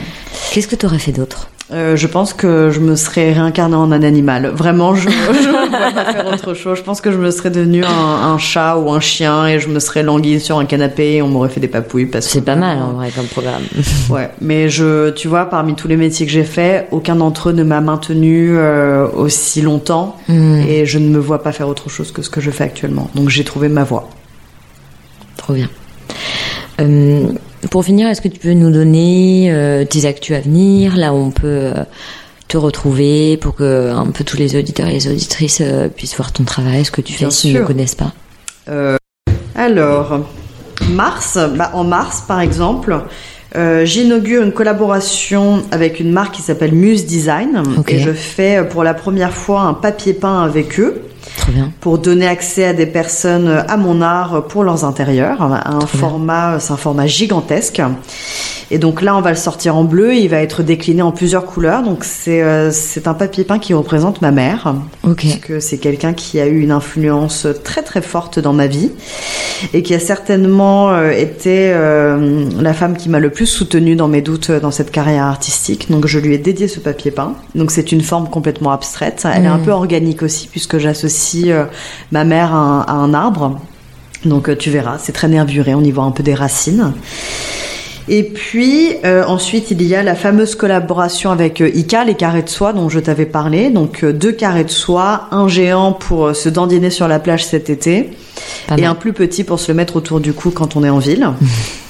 Qu'est-ce 0.52 0.68
que 0.68 0.76
tu 0.76 0.84
aurais 0.84 0.98
fait 0.98 1.12
d'autre? 1.12 1.48
Euh, 1.70 1.96
je 1.96 2.06
pense 2.06 2.32
que 2.32 2.70
je 2.70 2.80
me 2.80 2.96
serais 2.96 3.32
réincarnée 3.34 3.74
en 3.76 3.92
un 3.92 4.02
animal. 4.02 4.46
Vraiment, 4.54 4.94
je 4.94 5.06
ne 5.08 5.66
pourrais 5.66 5.92
pas 5.92 6.12
faire 6.12 6.26
autre 6.32 6.54
chose. 6.54 6.78
Je 6.78 6.82
pense 6.82 7.02
que 7.02 7.12
je 7.12 7.18
me 7.18 7.30
serais 7.30 7.50
devenue 7.50 7.84
un, 7.84 7.90
un 8.32 8.38
chat 8.38 8.78
ou 8.78 8.90
un 8.90 9.00
chien 9.00 9.46
et 9.46 9.60
je 9.60 9.68
me 9.68 9.78
serais 9.78 10.02
languie 10.02 10.40
sur 10.40 10.58
un 10.58 10.64
canapé 10.64 11.16
et 11.16 11.22
on 11.22 11.28
m'aurait 11.28 11.50
fait 11.50 11.60
des 11.60 11.68
papouilles. 11.68 12.06
parce 12.06 12.24
que 12.24 12.32
C'est 12.32 12.40
pas 12.40 12.56
mal 12.56 12.78
en 12.78 12.92
vrai 12.92 13.10
comme 13.14 13.26
programme. 13.26 13.62
Ouais, 14.08 14.30
mais 14.40 14.70
je, 14.70 15.10
tu 15.10 15.28
vois, 15.28 15.44
parmi 15.44 15.74
tous 15.74 15.88
les 15.88 15.98
métiers 15.98 16.24
que 16.24 16.32
j'ai 16.32 16.44
faits, 16.44 16.88
aucun 16.90 17.16
d'entre 17.16 17.50
eux 17.50 17.52
ne 17.52 17.64
m'a 17.64 17.82
maintenu 17.82 18.56
euh, 18.56 19.06
aussi 19.06 19.60
longtemps 19.60 20.16
Hmm, 20.28 20.60
et 20.66 20.86
je 20.86 20.98
ne 20.98 21.08
me 21.08 21.18
vois 21.18 21.42
pas 21.42 21.52
faire 21.52 21.68
autre 21.68 21.90
chose 21.90 22.12
que 22.12 22.22
ce 22.22 22.30
que 22.30 22.40
je 22.40 22.50
fais 22.50 22.64
actuellement. 22.64 23.10
Donc 23.14 23.28
j'ai 23.28 23.44
trouvé 23.44 23.68
ma 23.68 23.84
voie. 23.84 24.08
Trop 25.36 25.52
bien. 25.52 25.68
Euh, 26.80 27.26
pour 27.70 27.84
finir, 27.84 28.08
est-ce 28.08 28.20
que 28.20 28.28
tu 28.28 28.38
peux 28.38 28.52
nous 28.52 28.70
donner 28.70 29.48
euh, 29.50 29.84
tes 29.84 30.06
actus 30.06 30.36
à 30.36 30.40
venir, 30.40 30.96
là 30.96 31.12
où 31.12 31.16
on 31.16 31.30
peut 31.30 31.46
euh, 31.46 31.84
te 32.48 32.56
retrouver 32.56 33.36
pour 33.36 33.54
que 33.54 33.90
un 33.90 34.06
peu 34.06 34.24
tous 34.24 34.36
les 34.36 34.56
auditeurs 34.56 34.88
et 34.88 34.92
les 34.92 35.08
auditrices 35.08 35.60
euh, 35.60 35.88
puissent 35.88 36.16
voir 36.16 36.32
ton 36.32 36.44
travail, 36.44 36.84
ce 36.84 36.90
que 36.90 37.00
tu 37.00 37.12
fais 37.12 37.30
s'ils 37.30 37.54
ne 37.54 37.64
connaissent 37.64 37.96
pas? 37.96 38.12
Alors, 39.54 40.20
mars, 40.90 41.38
bah, 41.56 41.70
en 41.74 41.84
mars 41.84 42.22
par 42.26 42.40
exemple, 42.40 43.02
euh, 43.56 43.84
j'inaugure 43.84 44.42
une 44.42 44.52
collaboration 44.52 45.62
avec 45.70 46.00
une 46.00 46.12
marque 46.12 46.34
qui 46.34 46.42
s'appelle 46.42 46.72
Muse 46.72 47.06
Design 47.06 47.62
et 47.88 47.98
je 47.98 48.12
fais 48.12 48.62
pour 48.68 48.84
la 48.84 48.92
première 48.92 49.32
fois 49.32 49.62
un 49.62 49.74
papier 49.74 50.12
peint 50.12 50.42
avec 50.42 50.78
eux 50.78 51.07
Bien. 51.48 51.70
pour 51.80 51.98
donner 51.98 52.26
accès 52.26 52.64
à 52.64 52.72
des 52.72 52.86
personnes 52.86 53.64
à 53.68 53.76
mon 53.76 54.02
art 54.02 54.44
pour 54.48 54.64
leurs 54.64 54.84
intérieurs. 54.84 55.40
Un 55.42 55.80
format, 55.86 56.60
c'est 56.60 56.72
un 56.72 56.76
format 56.76 57.06
gigantesque. 57.06 57.80
Et 58.70 58.76
donc 58.76 59.00
là, 59.00 59.16
on 59.16 59.22
va 59.22 59.30
le 59.30 59.36
sortir 59.36 59.76
en 59.76 59.84
bleu. 59.84 60.14
Il 60.14 60.28
va 60.28 60.42
être 60.42 60.62
décliné 60.62 61.00
en 61.00 61.10
plusieurs 61.10 61.46
couleurs. 61.46 61.82
Donc 61.82 62.04
c'est 62.04 62.42
euh, 62.42 62.70
c'est 62.70 63.08
un 63.08 63.14
papier 63.14 63.44
peint 63.44 63.58
qui 63.58 63.72
représente 63.72 64.20
ma 64.20 64.30
mère, 64.30 64.74
Ok. 65.04 65.16
puisque 65.16 65.62
c'est 65.62 65.78
quelqu'un 65.78 66.12
qui 66.12 66.38
a 66.38 66.46
eu 66.46 66.60
une 66.60 66.70
influence 66.70 67.46
très 67.64 67.82
très 67.82 68.02
forte 68.02 68.38
dans 68.38 68.52
ma 68.52 68.66
vie 68.66 68.90
et 69.72 69.82
qui 69.82 69.94
a 69.94 69.98
certainement 69.98 70.90
euh, 70.90 71.10
été 71.12 71.70
euh, 71.72 72.44
la 72.60 72.74
femme 72.74 72.94
qui 72.96 73.08
m'a 73.08 73.20
le 73.20 73.30
plus 73.30 73.46
soutenue 73.46 73.96
dans 73.96 74.06
mes 74.08 74.20
doutes 74.20 74.50
dans 74.50 74.70
cette 74.70 74.90
carrière 74.90 75.24
artistique. 75.24 75.90
Donc 75.90 76.06
je 76.06 76.18
lui 76.18 76.34
ai 76.34 76.38
dédié 76.38 76.68
ce 76.68 76.78
papier 76.78 77.10
peint. 77.10 77.32
Donc 77.54 77.70
c'est 77.70 77.90
une 77.90 78.02
forme 78.02 78.28
complètement 78.28 78.72
abstraite. 78.72 79.26
Elle 79.34 79.44
est 79.44 79.48
un 79.48 79.56
Mm. 79.58 79.64
peu 79.64 79.70
organique 79.72 80.22
aussi 80.22 80.46
puisque 80.46 80.76
j'associe 80.76 81.17
euh, 81.46 81.64
ma 82.12 82.24
mère 82.24 82.54
à 82.54 82.90
un, 82.92 83.14
arbre. 83.14 83.60
Donc 84.24 84.48
euh, 84.48 84.56
tu 84.56 84.70
verras, 84.70 84.98
c'est 84.98 85.12
très 85.12 85.28
nervuré, 85.28 85.74
on 85.74 85.82
y 85.82 85.90
voit 85.90 86.04
un 86.04 86.10
peu 86.10 86.22
des 86.22 86.34
racines. 86.34 86.92
Et 88.08 88.22
puis 88.22 88.94
euh, 89.04 89.24
ensuite 89.26 89.70
il 89.70 89.82
y 89.82 89.94
a 89.94 90.02
la 90.02 90.14
fameuse 90.14 90.54
collaboration 90.54 91.30
avec 91.30 91.60
euh, 91.60 91.68
Ika, 91.74 92.04
les 92.04 92.14
carrés 92.14 92.42
de 92.42 92.48
soie 92.48 92.72
dont 92.72 92.88
je 92.88 93.00
t'avais 93.00 93.26
parlé. 93.26 93.70
Donc 93.70 94.02
euh, 94.02 94.12
deux 94.12 94.32
carrés 94.32 94.64
de 94.64 94.70
soie, 94.70 95.28
un 95.30 95.46
géant 95.46 95.92
pour 95.92 96.34
se 96.34 96.48
dandiner 96.48 96.90
sur 96.90 97.06
la 97.06 97.18
plage 97.18 97.44
cet 97.44 97.68
été 97.68 98.10
Pas 98.66 98.78
et 98.78 98.82
mal. 98.82 98.90
un 98.90 98.94
plus 98.94 99.12
petit 99.12 99.44
pour 99.44 99.60
se 99.60 99.70
le 99.70 99.76
mettre 99.76 99.96
autour 99.96 100.20
du 100.20 100.32
cou 100.32 100.50
quand 100.50 100.76
on 100.76 100.84
est 100.84 100.90
en 100.90 100.98
ville. 100.98 101.28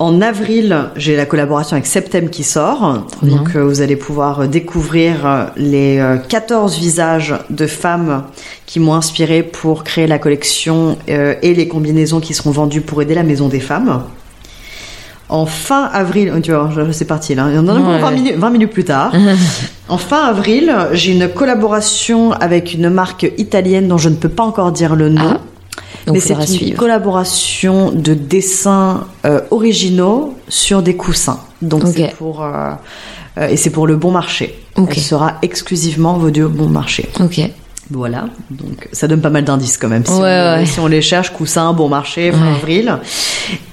En 0.00 0.20
avril, 0.20 0.90
j'ai 0.94 1.16
la 1.16 1.26
collaboration 1.26 1.74
avec 1.74 1.86
Septem 1.86 2.30
qui 2.30 2.44
sort. 2.44 3.04
bien. 3.20 3.36
Donc 3.38 3.56
euh, 3.56 3.64
vous 3.64 3.80
allez 3.80 3.96
pouvoir 3.96 4.40
euh, 4.42 4.46
découvrir 4.46 5.26
euh, 5.26 5.44
les 5.56 5.98
euh, 5.98 6.16
14 6.18 6.78
visages 6.78 7.34
de 7.50 7.66
femmes 7.66 8.22
qui 8.64 8.78
m'ont 8.78 8.94
inspiré 8.94 9.42
pour 9.42 9.82
créer 9.82 10.06
la 10.06 10.20
collection 10.20 10.96
euh, 11.08 11.34
et 11.42 11.52
les 11.52 11.66
combinaisons 11.66 12.20
qui 12.20 12.32
seront 12.32 12.52
vendues 12.52 12.80
pour 12.80 13.02
aider 13.02 13.14
la 13.16 13.24
Maison 13.24 13.48
des 13.48 13.58
Femmes. 13.58 14.02
En 15.30 15.46
fin 15.46 15.84
avril, 15.92 16.32
oh, 16.34 16.40
tu 16.40 16.52
vois, 16.52 16.70
je- 16.74 16.92
c'est 16.92 17.04
parti 17.04 17.34
là, 17.34 17.46
il 17.50 17.56
y 17.56 17.58
en 17.58 17.66
a 17.68 17.74
Ouais, 17.74 17.98
20, 18.00 18.08
ouais. 18.08 18.14
minutes, 18.14 18.36
20 18.36 18.50
minutes 18.50 18.72
plus 18.72 18.84
tard. 18.84 19.12
en 19.88 19.98
fin 19.98 20.22
avril, 20.26 20.72
j'ai 20.92 21.12
une 21.12 21.28
collaboration 21.28 22.30
avec 22.32 22.72
une 22.72 22.88
marque 22.88 23.30
italienne 23.36 23.88
dont 23.88 23.98
je 23.98 24.08
ne 24.10 24.14
peux 24.14 24.28
pas 24.30 24.44
encore 24.44 24.70
dire 24.70 24.94
le 24.94 25.08
nom. 25.08 25.34
Ah, 25.34 25.40
donc 26.08 26.16
mais 26.16 26.20
c'est 26.20 26.34
une 26.34 26.46
suivre. 26.46 26.76
collaboration 26.78 27.90
de 27.92 28.14
dessins 28.14 29.06
euh, 29.24 29.40
originaux 29.50 30.34
sur 30.48 30.82
des 30.82 30.96
coussins. 30.96 31.40
Donc 31.62 31.84
c'est 31.94 32.14
pour 32.16 32.42
euh, 32.42 32.70
euh, 33.38 33.48
et 33.48 33.56
c'est 33.56 33.70
pour 33.70 33.86
le 33.86 33.96
bon 33.96 34.10
marché. 34.10 34.58
Ok. 34.76 34.92
Elle 34.96 35.02
sera 35.02 35.34
exclusivement 35.42 36.18
vendue 36.18 36.42
au 36.44 36.48
bon 36.48 36.68
marché. 36.68 37.08
Ok. 37.20 37.40
Voilà, 37.90 38.26
donc 38.50 38.86
ça 38.92 39.08
donne 39.08 39.22
pas 39.22 39.30
mal 39.30 39.44
d'indices 39.44 39.78
quand 39.78 39.88
même. 39.88 40.04
Si, 40.04 40.12
Ouais, 40.12 40.18
on, 40.20 40.58
ouais. 40.60 40.66
si 40.66 40.78
on 40.78 40.86
les 40.88 41.00
cherche, 41.00 41.30
coussins, 41.32 41.72
bon 41.72 41.88
marché, 41.88 42.30
fin 42.32 42.38
Ouais. 42.50 42.56
avril. 42.56 42.98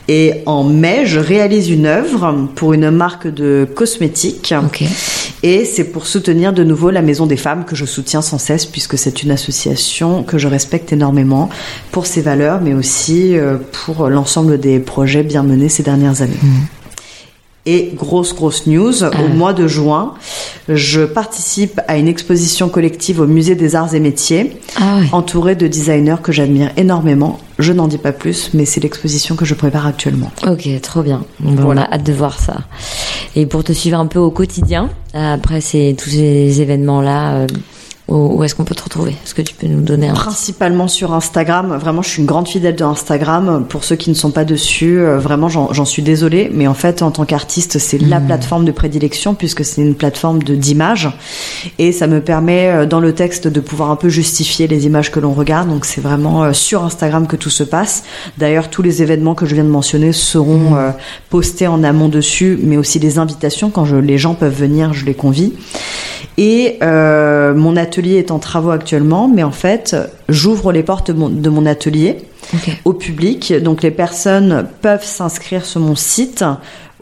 Et 0.08 0.36
en 0.46 0.64
mai, 0.64 1.02
je 1.06 1.20
réalise 1.20 1.70
une 1.70 1.86
œuvre 1.86 2.48
pour 2.56 2.72
une 2.72 2.92
marque 2.92 3.28
de 3.28 3.68
cosmétiques. 3.76 4.54
Et 5.48 5.64
c'est 5.64 5.84
pour 5.84 6.08
soutenir 6.08 6.54
de 6.54 6.64
nouveau 6.64 6.90
la 6.90 7.04
Maison 7.04 7.28
des 7.28 7.38
Femmes 7.38 7.66
que 7.66 7.76
je 7.76 7.86
soutiens 7.86 8.24
sans 8.24 8.40
cesse 8.40 8.66
puisque 8.66 8.98
c'est 8.98 9.22
une 9.22 9.30
association 9.30 10.24
que 10.24 10.40
je 10.40 10.48
respecte 10.48 10.92
énormément 10.92 11.52
pour 11.92 12.08
ses 12.08 12.24
valeurs 12.24 12.62
mais 12.62 12.74
aussi 12.74 13.38
euh, 13.38 13.58
pour 13.72 14.10
l'ensemble 14.10 14.60
des 14.60 14.80
projets 14.80 15.22
bien 15.22 15.44
menés 15.44 15.70
ces 15.70 15.84
dernières 15.84 16.24
années. 16.24 16.34
Et 17.68 17.94
grosse 17.96 18.36
grosse 18.36 18.68
news, 18.68 19.04
au 19.04 19.28
mois 19.34 19.54
de 19.54 19.66
juin, 19.68 20.14
je 20.70 21.02
participe 21.02 21.82
à 21.88 21.98
une 21.98 22.08
exposition 22.08 22.70
collective 22.70 23.20
au 23.22 23.26
musée 23.26 23.56
des 23.56 23.76
arts 23.76 23.96
et 23.96 24.00
métiers, 24.00 24.58
Ah 24.76 24.98
ouais. 25.00 25.08
entourée 25.12 25.56
de 25.56 25.66
designers 25.68 26.18
que 26.22 26.32
j'admire 26.32 26.70
énormément. 26.78 27.40
Je 27.58 27.74
n'en 27.74 27.88
dis 27.88 27.98
pas 27.98 28.12
plus, 28.12 28.52
mais 28.54 28.66
c'est 28.66 28.82
l'exposition 28.84 29.36
que 29.36 29.46
je 29.46 29.56
prépare 29.56 29.88
actuellement. 29.88 30.32
Ok, 30.46 30.68
trop 30.82 31.02
bien. 31.02 31.24
Bon, 31.40 31.56
Voilà. 31.56 31.88
On 31.90 31.92
a 31.92 31.96
hâte 31.96 32.04
de 32.06 32.14
voir 32.14 32.40
ça. 32.40 32.58
Et 33.36 33.48
pour 33.48 33.64
te 33.64 33.74
suivre 33.74 33.98
un 34.00 34.06
peu 34.06 34.20
au 34.20 34.30
quotidien, 34.30 34.90
après 35.16 35.60
ces, 35.60 35.96
tous 35.98 36.10
ces 36.12 36.62
événements-là, 36.62 37.34
euh, 37.34 37.48
où, 38.08 38.44
est-ce 38.44 38.54
qu'on 38.54 38.66
peut 38.66 38.76
te 38.76 38.84
retrouver? 38.84 39.12
Est-ce 39.12 39.34
que 39.34 39.42
tu 39.42 39.56
peux 39.56 39.66
nous 39.66 39.82
donner 39.82 40.10
un. 40.10 40.14
Principalement 40.14 40.88
sur 40.88 41.14
Instagram. 41.14 41.76
Vraiment, 41.76 42.04
je 42.04 42.10
suis 42.10 42.20
une 42.22 42.28
grande 42.28 42.48
fidèle 42.48 42.76
de 42.76 42.84
Instagram. 42.84 43.66
Pour 43.68 43.84
ceux 43.84 43.96
qui 43.96 44.12
ne 44.12 44.16
sont 44.16 44.30
pas 44.30 44.46
dessus, 44.46 45.00
euh, 45.00 45.18
vraiment, 45.18 45.50
j'en 45.50 45.86
suis 45.86 46.04
désolée. 46.04 46.52
Mais 46.54 46.68
en 46.68 46.76
fait, 46.76 47.02
en 47.02 47.10
tant 47.10 47.26
qu'artiste, 47.26 47.80
c'est 47.80 47.98
la 47.98 48.20
plateforme 48.20 48.64
de 48.64 48.72
prédilection 48.72 49.34
puisque 49.34 49.66
c'est 49.66 49.82
une 49.82 49.96
plateforme 49.96 50.44
d'images. 50.44 51.10
Et 51.80 51.92
ça 51.92 52.06
me 52.06 52.22
permet, 52.22 52.70
euh, 52.70 52.86
dans 52.86 53.00
le 53.00 53.14
texte, 53.14 53.48
de 53.48 53.60
pouvoir 53.60 53.90
un 53.90 53.96
peu 53.96 54.10
justifier 54.10 54.68
les 54.68 54.86
images 54.86 55.12
que 55.12 55.20
l'on 55.20 55.34
regarde. 55.34 55.70
Donc, 55.70 55.86
c'est 55.86 56.02
vraiment 56.02 56.44
euh, 56.44 56.54
sur 56.54 56.84
Instagram 56.84 57.26
que 57.26 57.36
tout 57.36 57.50
se 57.50 57.64
passe. 57.64 58.04
D'ailleurs, 58.38 58.70
tous 58.70 58.84
les 58.84 59.02
événements 59.02 59.34
que 59.34 59.48
je 59.48 59.56
viens 59.56 59.64
de 59.64 59.70
mentionner 59.70 60.14
seront 60.14 60.76
euh, 60.76 60.92
postés 61.30 61.68
en 61.68 61.84
amont 61.84 62.10
dessus, 62.10 62.60
mais 62.62 62.78
aussi 62.78 63.00
les 63.00 63.18
invitations. 63.18 63.72
Quand 63.72 63.86
je, 63.86 63.96
les 63.96 64.20
gens 64.20 64.36
peuvent 64.36 64.56
venir, 64.56 64.94
je 64.94 65.06
les 65.06 65.16
convie. 65.16 65.54
Et 66.38 66.78
euh, 66.84 67.54
mon 67.54 67.78
atelier 67.78 68.18
est 68.18 68.32
en 68.32 68.40
travaux 68.40 68.72
actuellement, 68.72 69.28
mais 69.28 69.44
en 69.44 69.52
fait, 69.52 69.96
j'ouvre 70.28 70.72
les 70.72 70.84
portes 70.84 71.12
de 71.12 71.50
mon, 71.50 71.66
atelier 71.66 72.18
au 72.84 72.94
public. 72.94 73.54
Donc 73.54 73.82
les 73.82 73.92
personnes 73.92 74.68
peuvent 74.82 75.06
s'inscrire 75.06 75.66
sur 75.66 75.80
mon 75.80 75.96
site 75.96 76.44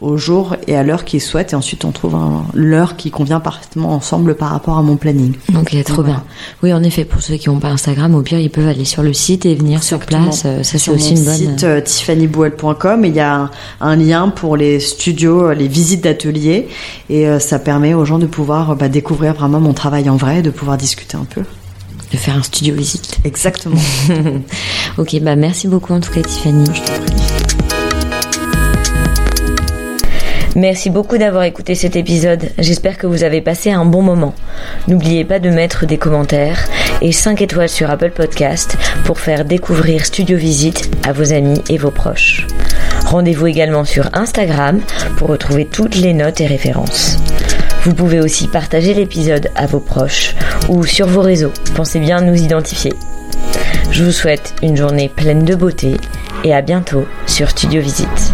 au 0.00 0.16
jour 0.16 0.56
et 0.66 0.76
à 0.76 0.82
l'heure 0.82 1.04
qu'ils 1.04 1.20
souhaitent. 1.20 1.52
Et 1.52 1.56
ensuite, 1.56 1.84
on 1.84 1.92
trouve 1.92 2.16
l'heure 2.52 2.96
qui 2.96 3.10
convient 3.10 3.40
parfaitement 3.40 3.90
ensemble 3.94 4.34
par 4.34 4.50
rapport 4.50 4.76
à 4.76 4.82
mon 4.82 4.96
planning. 4.96 5.34
Ok, 5.56 5.76
trop 5.84 5.96
Voilà. 6.02 6.08
bien. 6.08 6.22
Oui, 6.62 6.72
en 6.72 6.82
effet, 6.82 7.04
pour 7.04 7.22
ceux 7.22 7.36
qui 7.36 7.48
n'ont 7.48 7.60
pas 7.60 7.68
Instagram, 7.68 8.14
au 8.14 8.22
pire, 8.22 8.38
ils 8.40 8.50
peuvent 8.50 8.66
aller 8.68 8.84
sur 8.84 9.02
le 9.02 9.12
site 9.12 9.46
et 9.46 9.54
venir 9.54 9.82
sur 9.82 10.00
place. 10.00 10.42
Euh, 10.46 10.62
Ça, 10.62 10.78
c'est 10.78 10.90
aussi 10.90 11.14
mon 11.14 11.20
une 11.20 11.24
bonne. 11.24 11.34
site 11.36 11.64
euh, 11.64 11.80
tiffanybuel.com 11.80 13.04
et 13.04 13.08
il 13.08 13.14
y 13.14 13.20
a 13.20 13.34
un, 13.34 13.50
un 13.80 13.96
lien 13.96 14.28
pour 14.30 14.56
les 14.56 14.80
studios, 14.80 15.48
euh, 15.48 15.54
les 15.54 15.68
visites 15.68 16.02
d'atelier 16.04 16.68
et 17.08 17.28
euh, 17.28 17.38
ça 17.38 17.58
permet 17.58 17.94
aux 17.94 18.04
gens 18.04 18.18
de 18.18 18.26
pouvoir 18.26 18.70
euh, 18.70 18.74
bah, 18.74 18.88
découvrir 18.88 19.34
vraiment 19.34 19.60
mon 19.60 19.72
travail 19.72 20.10
en 20.10 20.16
vrai, 20.16 20.40
et 20.40 20.42
de 20.42 20.50
pouvoir 20.50 20.76
discuter 20.76 21.16
un 21.16 21.24
peu. 21.24 21.42
de 22.12 22.16
faire 22.16 22.36
un 22.36 22.42
studio 22.42 22.74
visite. 22.74 23.18
Exactement. 23.24 23.76
Ok, 24.98 25.16
bah 25.22 25.34
merci 25.34 25.66
beaucoup 25.66 25.92
en 25.92 26.00
tout 26.00 26.12
cas, 26.12 26.22
Tiffany. 26.22 26.64
Merci 30.56 30.88
beaucoup 30.88 31.18
d'avoir 31.18 31.42
écouté 31.42 31.74
cet 31.74 31.96
épisode. 31.96 32.50
J'espère 32.58 32.96
que 32.96 33.08
vous 33.08 33.24
avez 33.24 33.40
passé 33.40 33.72
un 33.72 33.84
bon 33.84 34.02
moment. 34.02 34.34
N'oubliez 34.86 35.24
pas 35.24 35.40
de 35.40 35.50
mettre 35.50 35.84
des 35.84 35.98
commentaires 35.98 36.58
et 37.02 37.10
5 37.10 37.42
étoiles 37.42 37.68
sur 37.68 37.90
Apple 37.90 38.12
Podcast 38.12 38.76
pour 39.04 39.18
faire 39.18 39.44
découvrir 39.44 40.06
Studio 40.06 40.36
Visite 40.36 40.90
à 41.04 41.12
vos 41.12 41.32
amis 41.32 41.60
et 41.68 41.76
vos 41.76 41.90
proches. 41.90 42.46
Rendez-vous 43.04 43.48
également 43.48 43.84
sur 43.84 44.10
Instagram 44.12 44.80
pour 45.16 45.28
retrouver 45.28 45.66
toutes 45.66 45.96
les 45.96 46.14
notes 46.14 46.40
et 46.40 46.46
références. 46.46 47.18
Vous 47.82 47.94
pouvez 47.94 48.20
aussi 48.20 48.46
partager 48.46 48.94
l'épisode 48.94 49.50
à 49.56 49.66
vos 49.66 49.80
proches 49.80 50.36
ou 50.68 50.84
sur 50.84 51.08
vos 51.08 51.22
réseaux. 51.22 51.52
Pensez 51.74 51.98
bien 51.98 52.20
nous 52.20 52.40
identifier. 52.40 52.92
Je 53.90 54.04
vous 54.04 54.12
souhaite 54.12 54.54
une 54.62 54.76
journée 54.76 55.08
pleine 55.08 55.44
de 55.44 55.56
beauté 55.56 55.96
et 56.44 56.54
à 56.54 56.62
bientôt 56.62 57.06
sur 57.26 57.50
Studio 57.50 57.82
Visite. 57.82 58.32